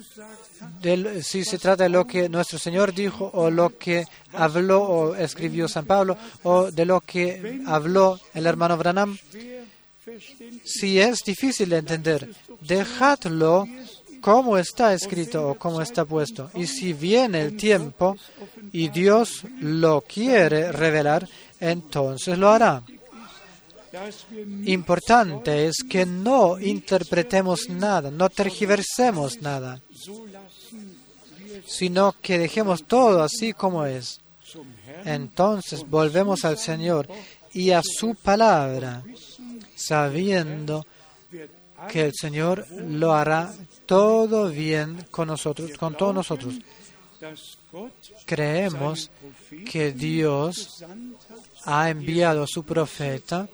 si 1.22 1.44
se 1.44 1.58
trata 1.58 1.84
de 1.84 1.88
lo 1.88 2.06
que 2.06 2.28
nuestro 2.28 2.58
Señor 2.58 2.94
dijo 2.94 3.30
o 3.34 3.50
lo 3.50 3.76
que 3.76 4.04
habló 4.32 4.82
o 4.82 5.14
escribió 5.14 5.68
San 5.68 5.84
Pablo 5.84 6.16
o 6.44 6.70
de 6.70 6.84
lo 6.84 7.00
que 7.00 7.60
habló 7.66 8.20
el 8.34 8.46
hermano 8.46 8.76
Branham, 8.76 9.18
si 10.64 10.98
es 11.00 11.20
difícil 11.24 11.68
de 11.68 11.78
entender, 11.78 12.28
dejadlo 12.60 13.66
como 14.20 14.56
está 14.56 14.94
escrito 14.94 15.48
o 15.48 15.54
como 15.56 15.82
está 15.82 16.04
puesto. 16.04 16.50
Y 16.54 16.66
si 16.66 16.92
viene 16.92 17.42
el 17.42 17.56
tiempo 17.56 18.16
y 18.72 18.88
Dios 18.88 19.44
lo 19.60 20.00
quiere 20.02 20.72
revelar, 20.72 21.28
entonces 21.60 22.38
lo 22.38 22.50
hará. 22.50 22.82
importante 24.64 25.66
es 25.66 25.76
que 25.88 26.06
no 26.06 26.58
interpretemos 26.58 27.68
nada, 27.68 28.10
no 28.10 28.30
tergiversemos 28.30 29.42
nada, 29.42 29.80
sino 31.66 32.14
que 32.22 32.38
dejemos 32.38 32.84
todo 32.84 33.22
así 33.22 33.52
como 33.52 33.84
es. 33.84 34.20
Entonces 35.04 35.88
volvemos 35.88 36.44
al 36.44 36.58
Señor 36.58 37.08
y 37.52 37.70
a 37.70 37.82
su 37.82 38.14
palabra, 38.14 39.02
sabiendo 39.86 40.86
que 41.90 42.06
el 42.06 42.12
Señor 42.14 42.66
lo 42.70 43.12
hará 43.12 43.52
todo 43.86 44.48
bien 44.48 45.04
con 45.10 45.28
nosotros, 45.28 45.72
con 45.78 45.96
todos 45.96 46.14
nosotros. 46.14 46.54
Creemos 48.26 49.10
que 49.70 49.92
Dios 49.92 50.84
ha 51.64 51.90
enviado 51.90 52.42
a 52.42 52.46
su 52.46 52.64
profeta 52.64 53.48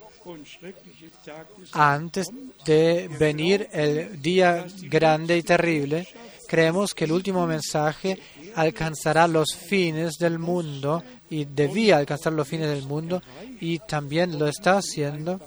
antes 1.71 2.27
de 2.65 3.07
venir 3.19 3.67
el 3.71 4.21
día 4.21 4.65
grande 4.83 5.37
y 5.37 5.43
terrible. 5.43 6.07
Creemos 6.47 6.93
que 6.93 7.05
el 7.05 7.11
último 7.11 7.45
mensaje 7.45 8.19
alcanzará 8.55 9.27
los 9.27 9.55
fines 9.55 10.17
del 10.17 10.39
mundo 10.39 11.03
y 11.29 11.45
debía 11.45 11.97
alcanzar 11.97 12.33
los 12.33 12.47
fines 12.47 12.69
del 12.69 12.83
mundo 12.87 13.21
y 13.61 13.79
también 13.79 14.37
lo 14.39 14.47
está 14.47 14.77
haciendo 14.77 15.39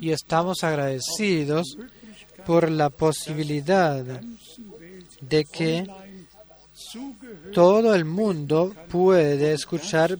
y 0.00 0.10
estamos 0.10 0.62
agradecidos 0.62 1.76
por 2.46 2.70
la 2.70 2.90
posibilidad 2.90 4.04
de 5.20 5.44
que 5.44 5.86
todo 7.52 7.94
el 7.94 8.04
mundo 8.04 8.74
puede 8.88 9.52
escuchar 9.52 10.18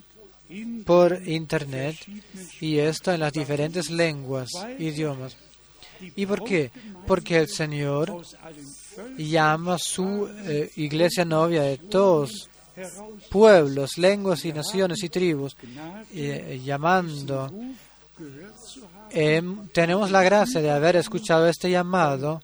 por 0.84 1.26
Internet 1.26 1.96
y 2.60 2.78
esto 2.78 3.12
en 3.12 3.20
las 3.20 3.32
diferentes 3.32 3.90
lenguas, 3.90 4.48
idiomas. 4.78 5.36
¿Y 6.16 6.26
por 6.26 6.42
qué? 6.44 6.70
Porque 7.06 7.38
el 7.38 7.48
Señor 7.48 8.22
llama 9.16 9.74
a 9.74 9.78
su 9.78 10.28
eh, 10.46 10.70
iglesia 10.76 11.24
novia 11.24 11.62
de 11.62 11.76
todos 11.76 12.48
pueblos, 13.30 13.98
lenguas 13.98 14.44
y 14.44 14.52
naciones 14.52 15.02
y 15.02 15.08
tribus, 15.08 15.56
eh, 16.14 16.60
llamando. 16.64 17.50
Em, 19.12 19.66
tenemos 19.68 20.10
la 20.10 20.22
gracia 20.22 20.60
de 20.60 20.70
haber 20.70 20.96
escuchado 20.96 21.48
este 21.48 21.70
llamado 21.70 22.42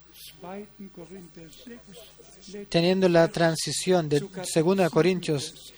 teniendo 2.69 3.09
la 3.09 3.29
transición 3.29 4.09
de 4.09 4.21
2 4.21 4.91
Corintios 4.91 5.73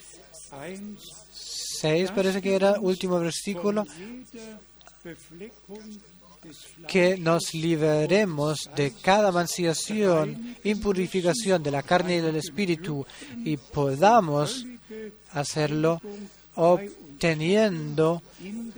6, 1.81 2.10
parece 2.12 2.43
que 2.43 2.55
era 2.55 2.81
último 2.81 3.19
versículo, 3.20 3.85
que 6.86 7.16
nos 7.19 7.55
liberemos 7.55 8.70
de 8.74 8.93
cada 8.93 9.31
mancillación, 9.32 10.56
impurificación 10.65 11.62
de 11.62 11.70
la 11.70 11.82
carne 11.82 12.16
y 12.16 12.20
del 12.20 12.36
espíritu 12.36 13.06
y 13.44 13.56
podamos 13.56 14.65
hacerlo 15.32 16.01
obteniendo 17.19 18.23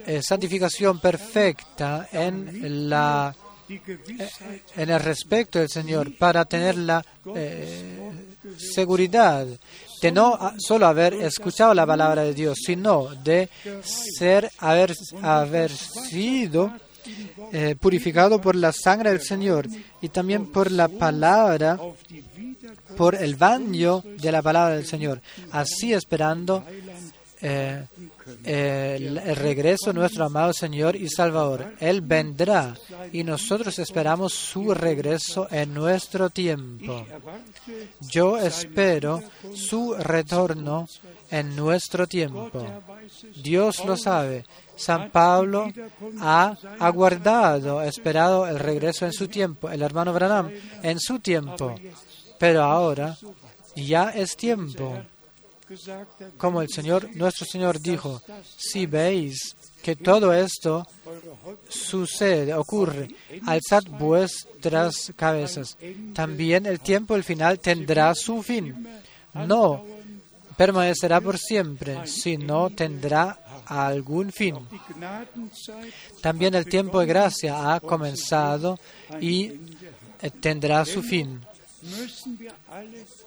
eh, 0.06 0.22
santificación 0.22 0.98
perfecta 0.98 2.08
en 2.10 2.88
la 2.88 3.34
en 3.68 4.90
el 4.90 4.98
respecto 4.98 5.60
del 5.60 5.68
Señor 5.68 6.16
para 6.16 6.44
tener 6.46 6.76
la 6.76 7.04
eh, 7.36 8.10
seguridad 8.56 9.46
de 10.02 10.10
no 10.10 10.54
solo 10.58 10.86
haber 10.86 11.14
escuchado 11.14 11.72
la 11.74 11.86
palabra 11.86 12.22
de 12.22 12.34
Dios, 12.34 12.58
sino 12.64 13.14
de 13.22 13.48
ser 13.92 14.50
haber, 14.58 14.96
haber 15.22 15.70
sido 15.70 16.72
eh, 17.52 17.76
purificado 17.78 18.40
por 18.40 18.56
la 18.56 18.72
sangre 18.72 19.10
del 19.10 19.20
Señor 19.20 19.68
y 20.00 20.08
también 20.08 20.46
por 20.46 20.72
la 20.72 20.88
palabra, 20.88 21.78
por 22.96 23.14
el 23.14 23.36
baño 23.36 24.02
de 24.20 24.32
la 24.32 24.42
palabra 24.42 24.74
del 24.74 24.86
Señor, 24.86 25.20
así 25.52 25.92
esperando 25.92 26.64
eh, 27.42 27.86
el, 28.44 29.36
regreso 29.36 29.90
de 29.90 29.94
nuestro 29.94 30.24
amado 30.24 30.52
Señor 30.52 30.96
y 30.96 31.08
Salvador. 31.08 31.74
Él 31.80 32.02
vendrá 32.02 32.74
y 33.12 33.24
nosotros 33.24 33.78
esperamos 33.78 34.34
su 34.34 34.74
regreso 34.74 35.48
en 35.50 35.72
nuestro 35.72 36.30
tiempo. 36.30 37.06
Yo 38.00 38.36
espero 38.36 39.22
su 39.54 39.94
retorno 39.94 40.86
en 41.30 41.56
nuestro 41.56 42.06
tiempo. 42.06 42.66
Dios 43.42 43.84
lo 43.84 43.96
sabe. 43.96 44.44
San 44.76 45.10
Pablo 45.10 45.70
ha 46.20 46.56
aguardado, 46.78 47.82
esperado 47.82 48.46
el 48.46 48.58
regreso 48.58 49.06
en 49.06 49.12
su 49.12 49.28
tiempo. 49.28 49.70
El 49.70 49.82
hermano 49.82 50.12
Branham 50.12 50.50
en 50.82 51.00
su 51.00 51.20
tiempo. 51.20 51.74
Pero 52.38 52.62
ahora 52.64 53.16
ya 53.76 54.10
es 54.10 54.36
tiempo 54.36 54.98
como 56.36 56.62
el 56.62 56.68
Señor, 56.68 57.08
nuestro 57.14 57.46
Señor 57.46 57.80
dijo, 57.80 58.22
si 58.56 58.86
veis 58.86 59.56
que 59.82 59.96
todo 59.96 60.32
esto 60.32 60.86
sucede, 61.68 62.54
ocurre, 62.54 63.08
alzad 63.46 63.82
vuestras 63.84 65.12
cabezas. 65.16 65.76
También 66.14 66.66
el 66.66 66.80
tiempo, 66.80 67.16
el 67.16 67.24
final, 67.24 67.58
tendrá 67.58 68.14
su 68.14 68.42
fin. 68.42 68.86
No 69.34 69.84
permanecerá 70.56 71.20
por 71.20 71.38
siempre, 71.38 72.06
sino 72.06 72.70
tendrá 72.70 73.62
algún 73.64 74.32
fin. 74.32 74.56
También 76.20 76.54
el 76.54 76.66
tiempo 76.66 77.00
de 77.00 77.06
gracia 77.06 77.72
ha 77.72 77.80
comenzado 77.80 78.78
y 79.20 79.52
tendrá 80.40 80.84
su 80.84 81.02
fin. 81.02 81.40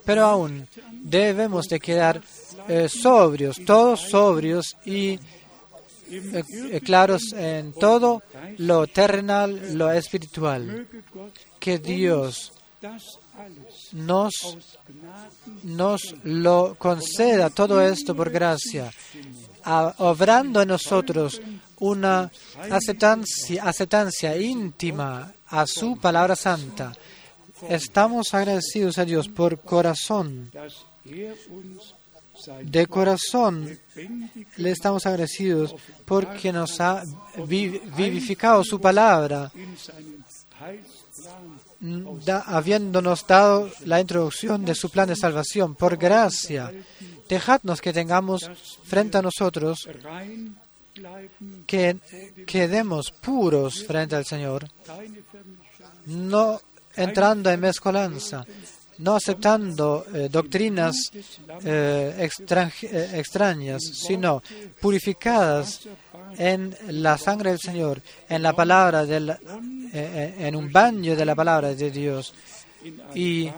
Pero 0.06 0.26
aún 0.26 0.68
debemos 0.92 1.66
de 1.68 1.80
quedar 1.80 2.22
eh, 2.68 2.88
sobrios, 2.90 3.58
todos 3.66 4.02
sobrios 4.02 4.76
y 4.86 5.20
eh, 6.10 6.82
claros 6.84 7.34
en 7.34 7.74
todo 7.74 8.22
lo 8.58 8.88
terrenal, 8.88 9.76
lo 9.76 9.92
espiritual. 9.92 10.88
Que 11.60 11.80
Dios 11.80 12.52
nos, 13.94 14.34
nos 15.64 16.16
lo 16.24 16.76
conceda 16.78 17.50
todo 17.50 17.82
esto 17.82 18.16
por 18.16 18.30
gracia, 18.30 18.92
obrando 19.98 20.62
en 20.62 20.68
nosotros 20.68 21.42
una 21.80 22.32
aceptancia, 22.70 23.64
aceptancia 23.64 24.38
íntima 24.38 25.34
a 25.48 25.66
su 25.66 25.98
palabra 25.98 26.36
santa 26.36 26.94
Estamos 27.70 28.34
agradecidos 28.34 28.98
a 28.98 29.06
Dios 29.06 29.28
por 29.30 29.60
corazón. 29.60 30.52
De 32.64 32.88
corazón 32.88 33.80
le 34.58 34.72
estamos 34.72 35.06
agradecidos 35.06 35.76
porque 36.06 36.52
nos 36.52 36.80
ha 36.82 37.04
vivificado 37.48 38.64
su 38.64 38.82
palabra, 38.82 39.52
habiéndonos 42.46 43.28
dado 43.28 43.70
la 43.86 44.02
introducción 44.02 44.66
de 44.66 44.76
su 44.76 44.90
plan 44.90 45.08
de 45.08 45.16
salvación. 45.16 45.76
Por 45.76 45.98
gracia, 45.98 46.74
dejadnos 47.30 47.82
que 47.82 47.94
tengamos 47.94 48.50
frente 48.84 49.18
a 49.18 49.22
nosotros 49.22 49.88
que 51.66 51.98
quedemos 52.46 53.12
puros 53.12 53.84
frente 53.86 54.16
al 54.16 54.26
Señor, 54.26 54.68
no 56.06 56.60
entrando 56.96 57.50
en 57.50 57.60
mezcolanza, 57.60 58.46
no 59.00 59.16
aceptando 59.16 60.06
eh, 60.14 60.30
doctrinas 60.30 61.12
eh, 61.64 62.30
eh, 62.30 63.12
extrañas, 63.16 63.82
sino 63.84 64.42
purificadas 64.80 65.82
en 66.38 66.76
la 66.90 67.18
sangre 67.18 67.52
del 67.52 67.60
Señor, 67.60 68.02
en 68.30 68.42
la 68.42 68.54
palabra 68.54 69.06
del, 69.06 69.36
en 69.94 70.56
un 70.56 70.72
baño 70.72 71.16
de 71.16 71.26
la 71.26 71.36
palabra 71.36 71.74
de 71.74 71.92
Dios 71.92 72.34
y 73.14 73.50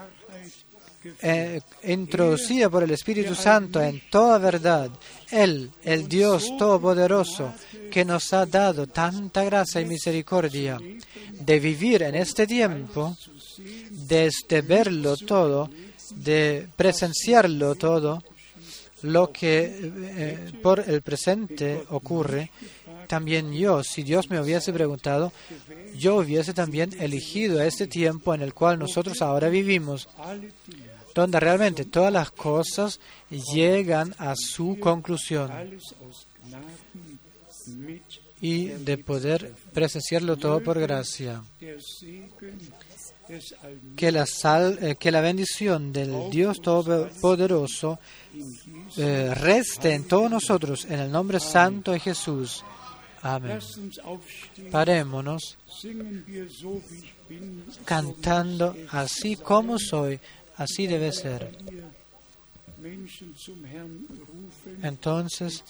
introducida 1.84 2.70
por 2.70 2.84
el 2.84 2.92
Espíritu 2.92 3.36
Santo 3.36 3.82
en 3.82 4.02
toda 4.10 4.38
verdad. 4.40 4.90
Él, 5.32 5.72
el 5.84 6.08
Dios 6.08 6.56
Todopoderoso, 6.58 7.54
que 7.92 8.06
nos 8.06 8.34
ha 8.34 8.46
dado 8.46 8.88
tanta 8.88 9.44
gracia 9.44 9.82
y 9.82 9.86
misericordia 9.86 10.80
de 11.32 11.60
vivir 11.60 12.04
en 12.04 12.16
este 12.16 12.48
tiempo, 12.48 13.16
de 13.90 14.30
verlo 14.62 15.18
todo, 15.18 15.70
de 16.16 16.68
presenciarlo 16.76 17.76
todo, 17.76 18.24
lo 19.02 19.32
que 19.32 19.72
eh, 19.82 20.52
por 20.62 20.80
el 20.80 21.02
presente 21.02 21.84
ocurre, 21.90 22.50
también 23.08 23.54
yo, 23.54 23.84
si 23.84 24.04
Dios 24.04 24.30
me 24.30 24.40
hubiese 24.40 24.74
preguntado, 24.74 25.32
yo 25.98 26.16
hubiese 26.18 26.54
también 26.54 26.92
elegido 27.00 27.62
este 27.62 27.88
tiempo 27.88 28.34
en 28.34 28.42
el 28.42 28.54
cual 28.54 28.80
nosotros 28.80 29.22
ahora 29.22 29.50
vivimos, 29.50 30.08
donde 31.16 31.40
realmente 31.40 31.86
todas 31.86 32.12
las 32.12 32.30
cosas 32.30 33.00
llegan 33.30 34.14
a 34.20 34.36
su 34.36 34.78
conclusión 34.80 35.50
y 38.42 38.66
de 38.68 38.98
poder 38.98 39.54
presenciarlo 39.74 40.38
todo 40.38 40.62
por 40.62 40.80
gracia. 40.80 41.42
Que 43.96 44.12
la, 44.12 44.26
sal, 44.28 44.78
eh, 44.82 44.96
que 45.00 45.10
la 45.10 45.22
bendición 45.22 45.92
del 45.92 46.30
Dios 46.30 46.62
Todopoderoso 46.62 47.98
eh, 48.98 49.34
reste 49.34 49.94
en 49.96 50.04
todos 50.04 50.30
nosotros, 50.30 50.86
en 50.86 51.00
el 51.00 51.12
nombre 51.12 51.40
santo 51.40 51.94
de 51.94 52.00
Jesús. 52.00 52.64
Amén. 53.24 53.58
Parémonos 54.70 55.58
cantando 57.84 58.76
así 58.92 59.36
como 59.36 59.80
soy, 59.80 60.20
así 60.58 60.88
debe 60.88 61.12
ser. 61.12 61.50
Entonces 64.82 65.64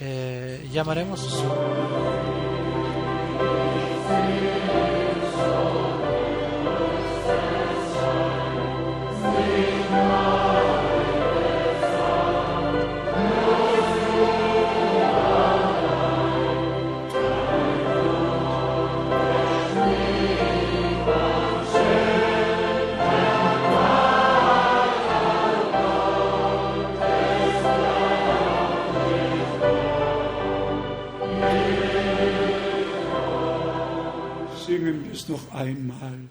eh, 0.00 0.68
llamaremos 0.72 1.44
noch 35.28 35.52
einmal. 35.52 36.28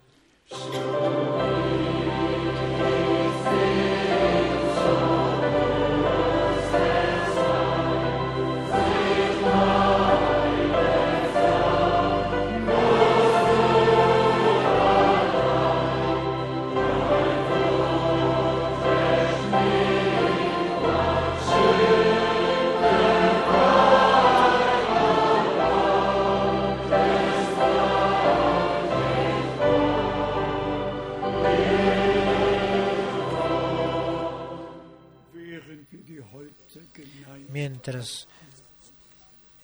Mientras 37.69 38.27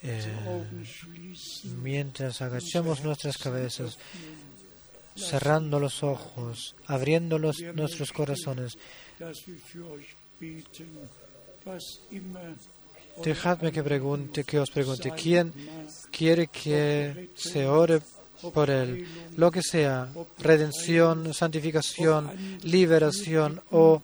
eh, 0.03 0.25
mientras 1.83 2.41
agachamos 2.41 3.03
nuestras 3.03 3.37
cabezas, 3.37 3.97
cerrando 5.15 5.79
los 5.79 6.01
ojos, 6.01 6.73
abriendo 6.87 7.37
los- 7.37 7.61
nuestros 7.75 8.11
corazones. 8.11 8.77
Dejadme 13.23 13.71
que 13.71 13.83
pregunte, 13.83 14.43
que 14.43 14.57
os 14.59 14.71
pregunte, 14.71 15.11
¿quién 15.11 15.53
quiere 16.11 16.47
que 16.47 17.29
se 17.35 17.67
ore 17.67 18.01
por 18.53 18.69
él? 18.69 19.05
Lo 19.37 19.51
que 19.51 19.61
sea, 19.61 20.09
redención, 20.39 21.31
santificación, 21.33 22.31
liberación 22.63 23.61
o 23.71 24.01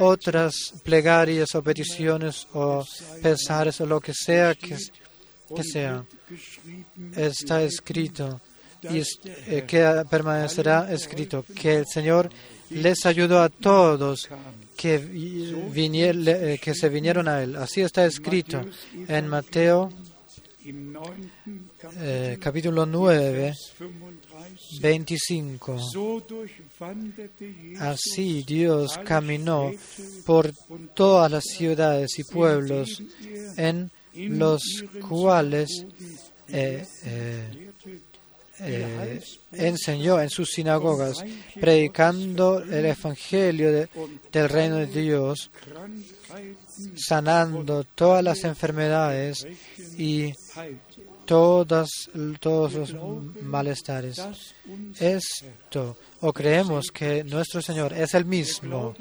otras 0.00 0.54
plegarias 0.82 1.54
o 1.54 1.62
peticiones 1.62 2.46
o 2.54 2.84
pesares 3.22 3.80
o 3.80 3.86
lo 3.86 4.00
que 4.00 4.12
sea 4.14 4.54
que, 4.54 4.76
que 5.54 5.62
sea, 5.64 6.04
está 7.16 7.62
escrito 7.62 8.40
y 8.90 9.02
eh, 9.48 9.64
que 9.66 10.04
permanecerá 10.08 10.92
escrito 10.92 11.44
que 11.54 11.76
el 11.78 11.86
Señor 11.86 12.30
les 12.70 13.04
ayudó 13.06 13.40
a 13.42 13.48
todos 13.48 14.28
que, 14.76 14.98
vi- 14.98 15.52
vinier- 15.74 16.28
eh, 16.28 16.58
que 16.62 16.74
se 16.74 16.88
vinieron 16.88 17.26
a 17.28 17.42
Él. 17.42 17.56
Así 17.56 17.80
está 17.80 18.04
escrito 18.06 18.64
en 19.08 19.26
Mateo 19.26 19.88
eh, 21.98 22.38
capítulo 22.40 22.84
9, 22.86 23.32
Vers 23.32 23.74
35. 24.80 24.80
25. 24.80 25.78
So 25.78 26.20
durchwanderte 26.20 27.54
Jesus 27.54 27.80
Así 27.80 28.42
Dios 28.42 28.98
caminó 29.04 29.72
por 30.26 30.52
todas 30.94 31.30
las 31.30 31.44
ciudades 31.44 32.18
y 32.18 32.24
pueblos 32.24 33.02
en 33.56 33.90
los 34.14 34.62
cuales 35.08 35.86
eh, 36.48 36.84
eh, 37.04 37.67
eh, 38.60 39.20
enseñó 39.52 40.20
en 40.20 40.30
sus 40.30 40.50
sinagogas, 40.50 41.24
predicando 41.60 42.60
el 42.62 42.86
Evangelio 42.86 43.72
de- 43.72 43.88
del 44.32 44.48
reino 44.48 44.76
de 44.76 44.86
Dios, 44.86 45.50
sanando 46.96 47.84
todas 47.84 48.22
las 48.24 48.44
enfermedades 48.44 49.46
y. 49.96 50.32
todas, 51.28 51.90
todos 52.40 52.72
los 52.72 52.94
malestares. 53.42 54.16
Esto, 54.98 55.98
o 56.22 56.32
creemos 56.32 56.86
que 56.90 57.22
nuestro 57.22 57.60
Señor 57.60 57.92
es 57.92 58.14
el 58.14 58.24
mismo, 58.24 58.94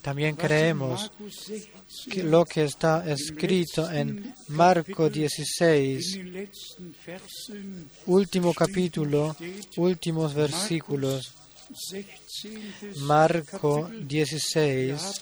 también 0.00 0.36
creemos 0.36 1.10
Markus 1.18 1.18
16 1.18 1.68
que 2.12 2.22
lo 2.22 2.44
que 2.44 2.64
está 2.64 3.04
escrito 3.10 3.90
en 3.90 4.32
Marco 4.48 5.06
in 5.08 5.12
16, 5.12 6.12
den 6.12 6.32
letzten 6.32 6.94
Versen 7.04 7.90
último 8.06 8.54
capítulo, 8.54 9.34
últimos 9.76 10.32
versículos, 10.34 11.32
16 11.68 12.80
des 12.80 12.96
Marco 13.00 13.82
Kapitel 13.82 14.06
16, 14.06 15.20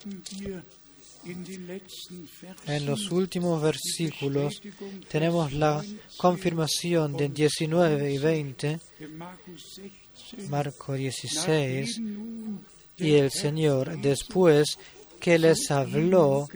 en 2.66 2.86
los 2.86 3.10
últimos 3.10 3.62
versículos 3.62 4.60
tenemos 5.08 5.52
la 5.52 5.84
confirmación 6.16 7.16
de 7.16 7.28
19 7.28 8.12
y 8.12 8.18
20, 8.18 8.80
de 8.98 9.08
Markus 9.08 9.76
16. 9.76 10.50
Marco 10.50 10.94
16, 10.94 11.98
Nachdem 11.98 12.14
nun 12.14 12.76
y 12.98 13.12
el 13.12 13.30
Señor, 13.30 14.00
después 14.00 14.78
que 15.20 15.38
les 15.38 15.70
habló, 15.70 16.48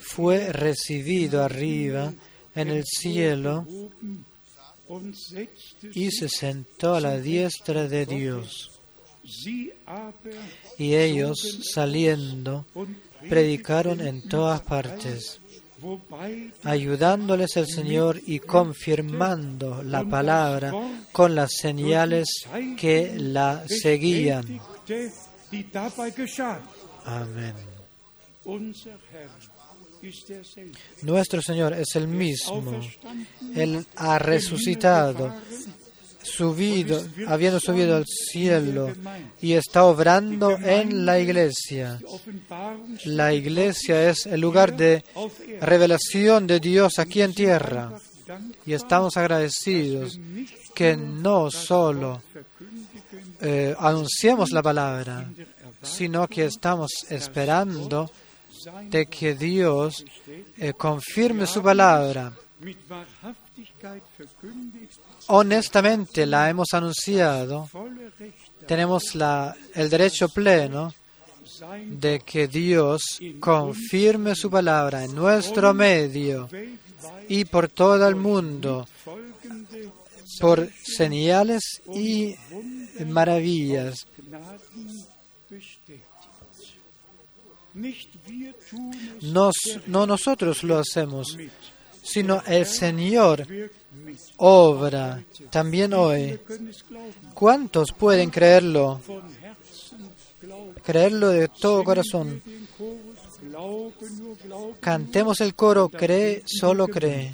fue 0.00 0.52
recibido 0.52 1.42
arriba 1.42 2.12
en 2.54 2.68
el 2.68 2.84
cielo 2.84 3.66
y 5.92 6.10
se 6.10 6.28
sentó 6.28 6.94
a 6.94 7.00
la 7.00 7.18
diestra 7.18 7.88
de 7.88 8.06
Dios. 8.06 8.73
Y 10.78 10.94
ellos, 10.94 11.60
saliendo, 11.72 12.66
predicaron 13.28 14.00
en 14.00 14.28
todas 14.28 14.60
partes, 14.60 15.40
ayudándoles 16.62 17.56
el 17.56 17.66
Señor 17.66 18.20
y 18.26 18.38
confirmando 18.40 19.82
la 19.82 20.04
palabra 20.04 20.72
con 21.12 21.34
las 21.34 21.52
señales 21.52 22.28
que 22.78 23.14
la 23.18 23.64
seguían. 23.66 24.60
Amén. 27.04 27.54
Nuestro 31.02 31.40
Señor 31.40 31.72
es 31.72 31.96
el 31.96 32.08
mismo. 32.08 32.80
Él 33.54 33.86
ha 33.96 34.18
resucitado, 34.18 35.34
subido, 36.24 37.02
habiendo 37.28 37.60
subido 37.60 37.96
al 37.96 38.06
cielo 38.06 38.92
y 39.40 39.52
está 39.52 39.84
obrando 39.84 40.58
en 40.58 41.06
la 41.06 41.20
iglesia. 41.20 42.00
La 43.04 43.32
iglesia 43.32 44.10
es 44.10 44.26
el 44.26 44.40
lugar 44.40 44.76
de 44.76 45.04
revelación 45.60 46.46
de 46.46 46.60
Dios 46.60 46.98
aquí 46.98 47.22
en 47.22 47.34
tierra. 47.34 47.92
Y 48.64 48.72
estamos 48.72 49.16
agradecidos 49.16 50.18
que 50.74 50.96
no 50.96 51.50
solo 51.50 52.22
eh, 53.40 53.74
anunciemos 53.78 54.50
la 54.50 54.62
palabra, 54.62 55.30
sino 55.82 56.26
que 56.26 56.46
estamos 56.46 56.90
esperando 57.10 58.10
de 58.84 59.06
que 59.06 59.34
Dios 59.34 60.04
eh, 60.56 60.72
confirme 60.72 61.46
su 61.46 61.62
palabra. 61.62 62.32
Honestamente 65.28 66.26
la 66.26 66.50
hemos 66.50 66.68
anunciado, 66.72 67.68
tenemos 68.66 69.14
el 69.74 69.90
derecho 69.90 70.28
pleno 70.28 70.94
de 71.86 72.20
que 72.20 72.48
Dios 72.48 73.02
confirme 73.40 74.34
su 74.34 74.50
palabra 74.50 75.04
en 75.04 75.14
nuestro 75.14 75.72
medio 75.74 76.48
y 77.28 77.44
por 77.44 77.68
todo 77.68 78.06
el 78.08 78.16
mundo 78.16 78.86
por 80.40 80.68
señales 80.82 81.82
y 81.92 82.34
maravillas. 83.06 84.06
No 89.22 90.06
nosotros 90.06 90.62
lo 90.62 90.78
hacemos, 90.78 91.36
sino 92.04 92.42
el 92.46 92.66
Señor 92.66 93.46
obra 94.36 95.24
también 95.50 95.94
hoy. 95.94 96.38
¿Cuántos 97.32 97.92
pueden 97.92 98.30
creerlo? 98.30 99.00
Creerlo 100.84 101.30
de 101.30 101.48
todo 101.48 101.82
corazón. 101.82 102.42
Cantemos 104.80 105.40
el 105.40 105.54
coro, 105.54 105.88
cree, 105.88 106.42
solo 106.46 106.86
cree. 106.88 107.32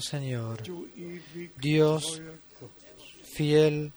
Señor, 0.00 0.62
Dios 1.58 2.22
fiel, 3.36 3.92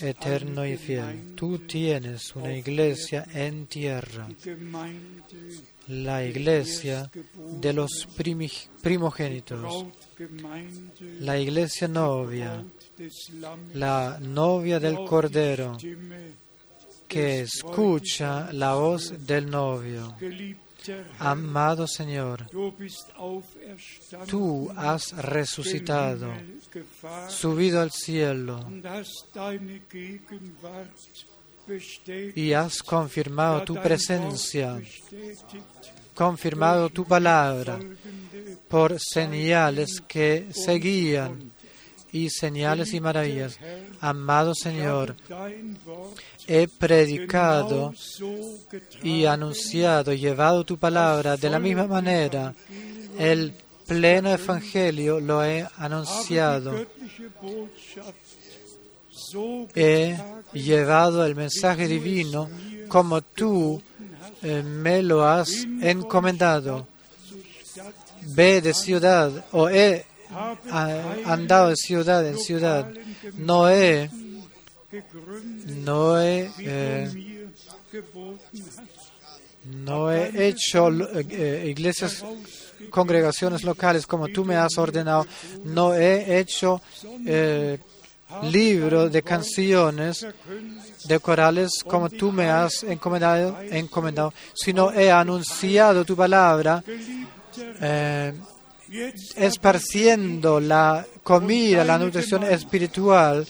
eterno 0.00 0.66
y 0.66 0.76
fiel, 0.76 1.34
tú 1.36 1.58
tienes 1.60 2.34
una 2.34 2.52
iglesia 2.52 3.26
en 3.32 3.66
tierra, 3.66 4.28
la 5.88 6.24
iglesia 6.24 7.10
de 7.34 7.72
los 7.72 8.08
primogénitos, 8.82 9.86
la 11.20 11.38
iglesia 11.38 11.86
novia, 11.86 12.64
la 13.74 14.18
novia 14.20 14.80
del 14.80 15.04
Cordero, 15.04 15.76
que 17.06 17.42
escucha 17.42 18.52
la 18.52 18.74
voz 18.74 19.26
del 19.26 19.48
novio. 19.48 20.12
Amado 21.18 21.86
Señor, 21.86 22.46
tú 24.26 24.70
has 24.76 25.12
resucitado, 25.12 26.32
subido 27.28 27.80
al 27.80 27.90
cielo 27.90 28.60
y 32.34 32.52
has 32.52 32.82
confirmado 32.82 33.64
tu 33.64 33.74
presencia, 33.74 34.80
confirmado 36.14 36.90
tu 36.90 37.04
palabra 37.04 37.78
por 38.68 38.98
señales 39.00 40.00
que 40.06 40.48
seguían 40.52 41.52
y 42.16 42.30
señales 42.30 42.94
y 42.94 43.00
maravillas. 43.00 43.58
Amado 44.00 44.54
Señor, 44.54 45.14
he 46.46 46.66
predicado 46.66 47.92
y 49.02 49.26
anunciado, 49.26 50.14
llevado 50.14 50.64
tu 50.64 50.78
palabra 50.78 51.36
de 51.36 51.50
la 51.50 51.58
misma 51.58 51.86
manera. 51.86 52.54
El 53.18 53.52
pleno 53.86 54.30
evangelio 54.30 55.20
lo 55.20 55.44
he 55.44 55.66
anunciado. 55.76 56.86
He 59.74 60.16
llevado 60.54 61.26
el 61.26 61.34
mensaje 61.34 61.86
divino 61.86 62.48
como 62.88 63.20
tú 63.20 63.82
eh, 64.42 64.62
me 64.62 65.02
lo 65.02 65.26
has 65.26 65.50
encomendado. 65.82 66.86
Ve 68.28 68.62
de 68.62 68.72
ciudad 68.72 69.44
o 69.52 69.68
he 69.68 70.06
andado 71.24 71.68
de 71.68 71.76
ciudad 71.76 72.26
en 72.26 72.38
ciudad. 72.38 72.90
No 73.36 73.68
he, 73.68 74.10
no 75.66 76.20
he, 76.20 76.50
eh, 76.58 77.48
no 79.64 80.12
he 80.12 80.48
hecho 80.48 80.88
eh, 80.90 81.66
iglesias, 81.68 82.24
congregaciones 82.90 83.64
locales 83.64 84.06
como 84.06 84.28
tú 84.28 84.44
me 84.44 84.56
has 84.56 84.76
ordenado. 84.78 85.26
No 85.64 85.94
he 85.94 86.38
hecho 86.38 86.80
eh, 87.26 87.78
libros 88.42 89.12
de 89.12 89.22
canciones, 89.22 90.26
de 91.04 91.20
corales 91.20 91.82
como 91.86 92.08
tú 92.10 92.32
me 92.32 92.48
has 92.50 92.82
encomendado, 92.82 93.56
encomendado 93.70 94.32
sino 94.54 94.92
he 94.92 95.10
anunciado 95.10 96.04
tu 96.04 96.16
palabra. 96.16 96.82
Esparciendo 99.36 100.60
la 100.60 101.04
comida, 101.22 101.84
la 101.84 101.98
nutrición 101.98 102.44
espiritual. 102.44 103.46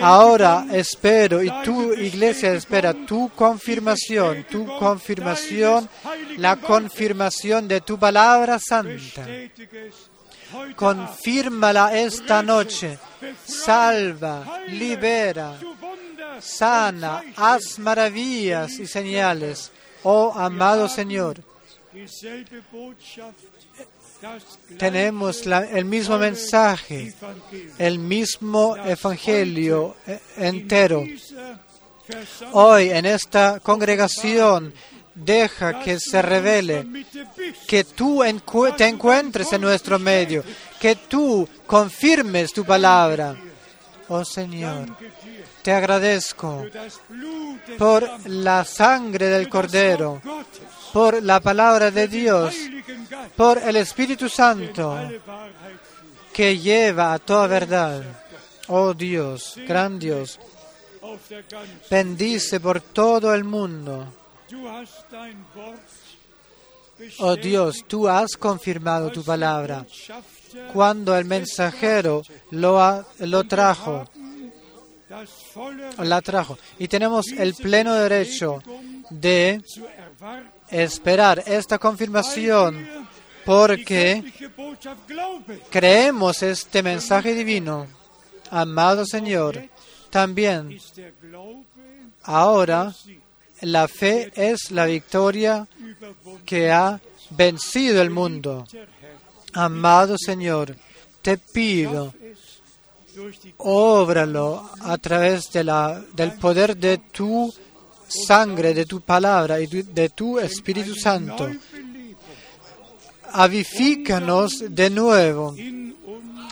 Ahora 0.00 0.66
espero 0.72 1.42
y 1.42 1.50
tu 1.62 1.92
iglesia 1.92 2.54
espera 2.54 2.94
tu 2.94 3.30
confirmación, 3.34 4.46
tu 4.50 4.66
confirmación, 4.78 5.88
la 6.38 6.56
confirmación 6.56 7.68
de 7.68 7.82
tu 7.82 7.98
palabra 7.98 8.58
santa. 8.58 9.26
Confírmala 10.74 11.98
esta 11.98 12.42
noche. 12.42 12.98
Salva, 13.44 14.60
libera, 14.68 15.58
sana, 16.40 17.22
haz 17.36 17.78
maravillas 17.78 18.78
y 18.78 18.86
señales. 18.86 19.70
Oh 20.02 20.32
amado 20.34 20.88
Señor, 20.88 21.42
tenemos 24.78 25.46
el 25.46 25.84
mismo 25.84 26.18
mensaje, 26.18 27.14
el 27.78 27.98
mismo 27.98 28.76
evangelio 28.76 29.96
eh, 30.06 30.20
entero. 30.36 31.04
Hoy 32.52 32.90
en 32.90 33.06
esta 33.06 33.60
congregación 33.60 34.72
deja 35.14 35.80
que 35.80 35.98
se 35.98 36.20
revele, 36.22 36.86
que 37.66 37.84
tú 37.84 38.22
te 38.76 38.86
encuentres 38.86 39.52
en 39.52 39.60
nuestro 39.62 39.98
medio, 39.98 40.44
que 40.78 40.96
tú 40.96 41.48
confirmes 41.66 42.52
tu 42.52 42.64
palabra. 42.64 43.34
Oh 44.08 44.24
Señor, 44.24 44.96
te 45.62 45.72
agradezco 45.72 46.64
por 47.76 48.08
la 48.26 48.64
sangre 48.64 49.26
del 49.26 49.48
Cordero, 49.48 50.22
por 50.92 51.22
la 51.22 51.40
palabra 51.40 51.90
de 51.90 52.08
Dios, 52.08 52.54
por 53.36 53.58
el 53.58 53.76
Espíritu 53.76 54.28
Santo 54.28 54.96
que 56.32 56.58
lleva 56.58 57.14
a 57.14 57.18
toda 57.18 57.46
verdad. 57.46 58.02
Oh 58.68 58.92
Dios, 58.92 59.54
gran 59.66 59.98
Dios, 59.98 60.38
bendice 61.88 62.60
por 62.60 62.80
todo 62.80 63.32
el 63.32 63.44
mundo. 63.44 64.12
Oh 67.18 67.36
Dios, 67.36 67.84
tú 67.86 68.08
has 68.08 68.36
confirmado 68.36 69.10
tu 69.10 69.22
palabra. 69.22 69.86
Cuando 70.72 71.16
el 71.16 71.24
mensajero 71.24 72.22
lo, 72.50 73.04
lo 73.20 73.44
trajo, 73.44 74.04
la 75.98 76.20
trajo. 76.20 76.58
Y 76.78 76.88
tenemos 76.88 77.28
el 77.28 77.54
pleno 77.54 77.94
derecho 77.94 78.62
de 79.10 79.60
esperar 80.70 81.42
esta 81.46 81.78
confirmación 81.78 83.06
porque 83.44 84.24
creemos 85.70 86.42
este 86.42 86.82
mensaje 86.82 87.34
divino. 87.34 87.86
Amado 88.50 89.04
Señor, 89.06 89.68
también 90.10 90.78
ahora 92.22 92.94
la 93.60 93.88
fe 93.88 94.32
es 94.34 94.70
la 94.70 94.86
victoria 94.86 95.66
que 96.44 96.70
ha 96.70 97.00
vencido 97.30 98.02
el 98.02 98.10
mundo. 98.10 98.66
Amado 99.52 100.16
Señor, 100.18 100.76
te 101.22 101.38
pido, 101.38 102.12
óbralo 103.58 104.70
a 104.80 104.98
través 104.98 105.50
de 105.52 105.64
la, 105.64 106.02
del 106.12 106.32
poder 106.32 106.76
de 106.76 106.98
tu 106.98 107.52
sangre, 108.08 108.74
de 108.74 108.86
tu 108.86 109.00
palabra 109.00 109.60
y 109.60 109.66
de- 109.66 110.08
tu 110.10 110.38
Espíritu 110.38 110.94
Santo. 110.94 111.50
Avifícanos 113.32 114.64
de 114.70 114.90
nuevo 114.90 115.54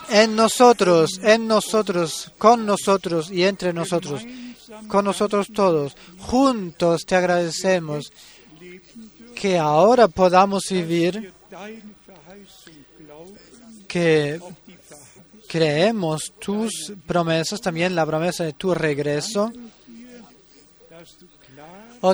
en 0.09 0.35
nosotros, 0.35 1.19
en 1.23 1.47
nosotros, 1.47 2.31
con 2.37 2.65
nosotros 2.65 3.31
y 3.31 3.43
entre 3.43 3.73
nosotros, 3.73 4.21
con 4.87 5.05
nosotros 5.05 5.47
todos. 5.53 5.95
Juntos 6.19 7.05
te 7.05 7.15
agradecemos 7.15 8.11
que 9.33 9.57
ahora 9.57 10.07
podamos 10.07 10.63
vivir, 10.69 11.33
que 13.87 14.39
creemos 15.47 16.33
tus 16.39 16.93
promesas, 17.07 17.61
también 17.61 17.95
la 17.95 18.05
promesa 18.05 18.43
de 18.43 18.53
tu 18.53 18.73
regreso. 18.73 19.51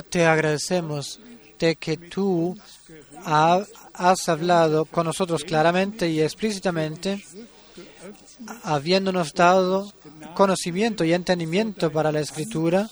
O 0.00 0.02
te 0.02 0.24
agradecemos 0.26 1.20
de 1.58 1.76
que 1.76 1.96
tú 1.96 2.56
ha- 3.24 3.64
has 3.94 4.28
hablado 4.28 4.84
con 4.86 5.06
nosotros 5.06 5.44
claramente 5.44 6.08
y 6.08 6.20
explícitamente, 6.20 7.22
habiéndonos 8.64 9.32
dado 9.34 9.92
conocimiento 10.34 11.04
y 11.04 11.12
entendimiento 11.12 11.90
para 11.92 12.10
la 12.10 12.20
Escritura, 12.20 12.88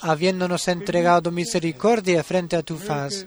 habiéndonos 0.00 0.68
entregado 0.68 1.30
misericordia 1.30 2.22
frente 2.24 2.56
a 2.56 2.62
tu 2.62 2.76
faz. 2.76 3.26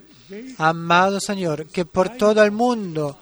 Amado 0.58 1.20
Señor, 1.20 1.66
que 1.68 1.84
por 1.84 2.10
todo 2.10 2.42
el 2.42 2.50
mundo, 2.50 3.18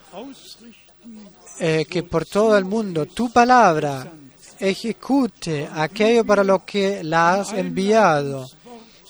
eh, 1.61 1.85
que 1.89 2.03
por 2.03 2.25
todo 2.27 2.57
el 2.59 2.65
mundo 2.65 3.07
tu 3.07 3.31
palabra 3.33 4.13
ejecute 4.59 5.69
aquello 5.73 6.25
para 6.25 6.45
lo 6.45 6.65
que 6.65 7.03
la 7.03 7.35
has 7.35 7.53
enviado. 7.53 8.47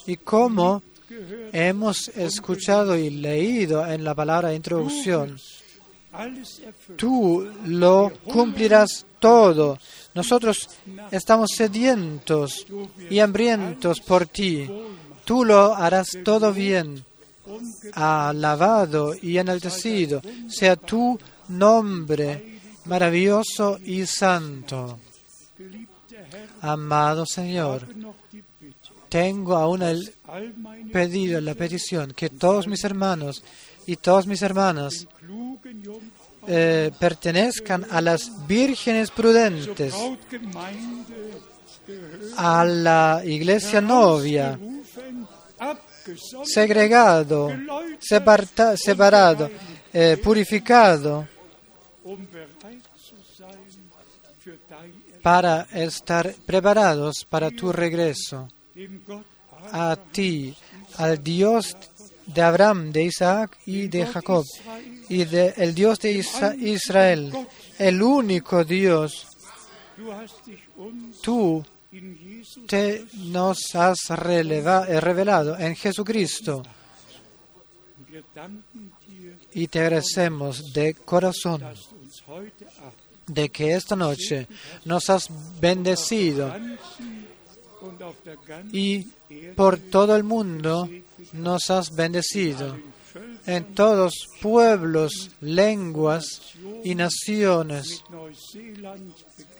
Y 0.05 0.17
como 0.17 0.81
hemos 1.51 2.09
escuchado 2.09 2.95
y 2.95 3.09
leído 3.09 3.85
en 3.85 4.03
la 4.03 4.13
palabra 4.13 4.53
introducción, 4.53 5.37
tú 6.95 7.47
lo 7.65 8.11
cumplirás 8.25 9.05
todo. 9.19 9.77
Nosotros 10.13 10.69
estamos 11.11 11.51
sedientos 11.55 12.65
y 13.09 13.19
hambrientos 13.19 14.01
por 14.01 14.27
ti. 14.27 14.67
Tú 15.25 15.43
lo 15.43 15.75
harás 15.75 16.17
todo 16.23 16.53
bien. 16.53 17.03
Alabado 17.93 19.13
y 19.21 19.37
enaltecido 19.37 20.21
sea 20.47 20.75
tu 20.75 21.17
nombre 21.49 22.59
maravilloso 22.85 23.79
y 23.83 24.05
santo. 24.05 24.99
Amado 26.61 27.25
Señor, 27.25 27.87
tengo 29.09 29.55
aún 29.55 29.81
el 29.81 30.13
pedido, 30.91 31.39
la 31.41 31.55
petición, 31.55 32.13
que 32.13 32.29
todos 32.29 32.67
mis 32.67 32.83
hermanos 32.83 33.43
y 33.85 33.95
todas 33.95 34.27
mis 34.27 34.41
hermanas 34.41 35.07
eh, 36.47 36.91
pertenezcan 36.99 37.85
a 37.89 38.01
las 38.01 38.47
vírgenes 38.47 39.11
prudentes, 39.11 39.93
a 42.37 42.65
la 42.65 43.21
iglesia 43.25 43.81
novia, 43.81 44.59
segregado, 46.43 47.49
separado, 47.99 49.49
eh, 49.93 50.17
purificado, 50.23 51.27
para 55.21 55.67
estar 55.73 56.33
preparados 56.45 57.25
para 57.29 57.51
tu 57.51 57.71
regreso. 57.71 58.47
A 59.71 59.97
ti, 60.11 60.55
al 60.97 61.23
Dios 61.23 61.75
de 62.25 62.41
Abraham, 62.41 62.91
de 62.91 63.03
Isaac 63.05 63.57
y 63.65 63.87
de 63.87 64.05
Jacob, 64.05 64.45
y 65.09 65.25
de, 65.25 65.53
el 65.57 65.73
Dios 65.73 65.99
de 65.99 66.11
Israel, 66.59 67.33
el 67.79 68.01
único 68.01 68.63
Dios, 68.63 69.27
tú 71.21 71.63
te 72.67 73.05
nos 73.13 73.75
has 73.75 73.97
eh, 74.09 74.99
revelado 75.01 75.57
en 75.57 75.75
Jesucristo. 75.75 76.63
Y 79.53 79.67
te 79.67 79.79
agradecemos 79.79 80.73
de 80.73 80.93
corazón 80.93 81.63
de 83.27 83.49
que 83.49 83.73
esta 83.73 83.95
noche 83.95 84.47
nos 84.85 85.09
has 85.09 85.29
bendecido 85.59 86.53
y 88.71 89.05
por 89.55 89.77
todo 89.77 90.15
el 90.15 90.23
mundo 90.23 90.89
nos 91.33 91.69
has 91.69 91.93
bendecido 91.95 92.75
en 93.45 93.73
todos 93.73 94.13
pueblos, 94.41 95.31
lenguas 95.41 96.53
y 96.83 96.95
naciones, 96.95 98.03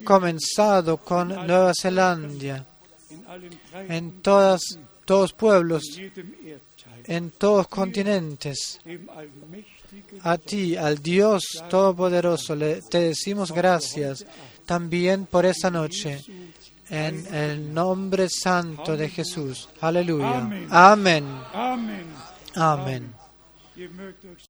comenzado 0.03 0.97
con 0.97 1.29
Nueva 1.29 1.71
Zelanda, 1.79 2.65
en 3.87 4.21
todas, 4.21 4.61
todos 5.05 5.33
pueblos, 5.33 5.83
en 7.05 7.31
todos 7.31 7.67
continentes. 7.67 8.79
A 10.23 10.37
ti, 10.37 10.75
al 10.75 11.01
Dios 11.01 11.43
Todopoderoso, 11.69 12.55
le, 12.55 12.81
te 12.81 12.99
decimos 12.99 13.51
gracias 13.51 14.25
también 14.65 15.25
por 15.25 15.45
esta 15.45 15.71
noche, 15.71 16.23
en 16.89 17.33
el 17.33 17.73
nombre 17.73 18.27
santo 18.29 18.95
de 18.95 19.09
Jesús. 19.09 19.69
Aleluya. 19.81 20.37
Amén. 20.37 20.67
Amén. 21.53 22.05
Amén. 22.55 23.13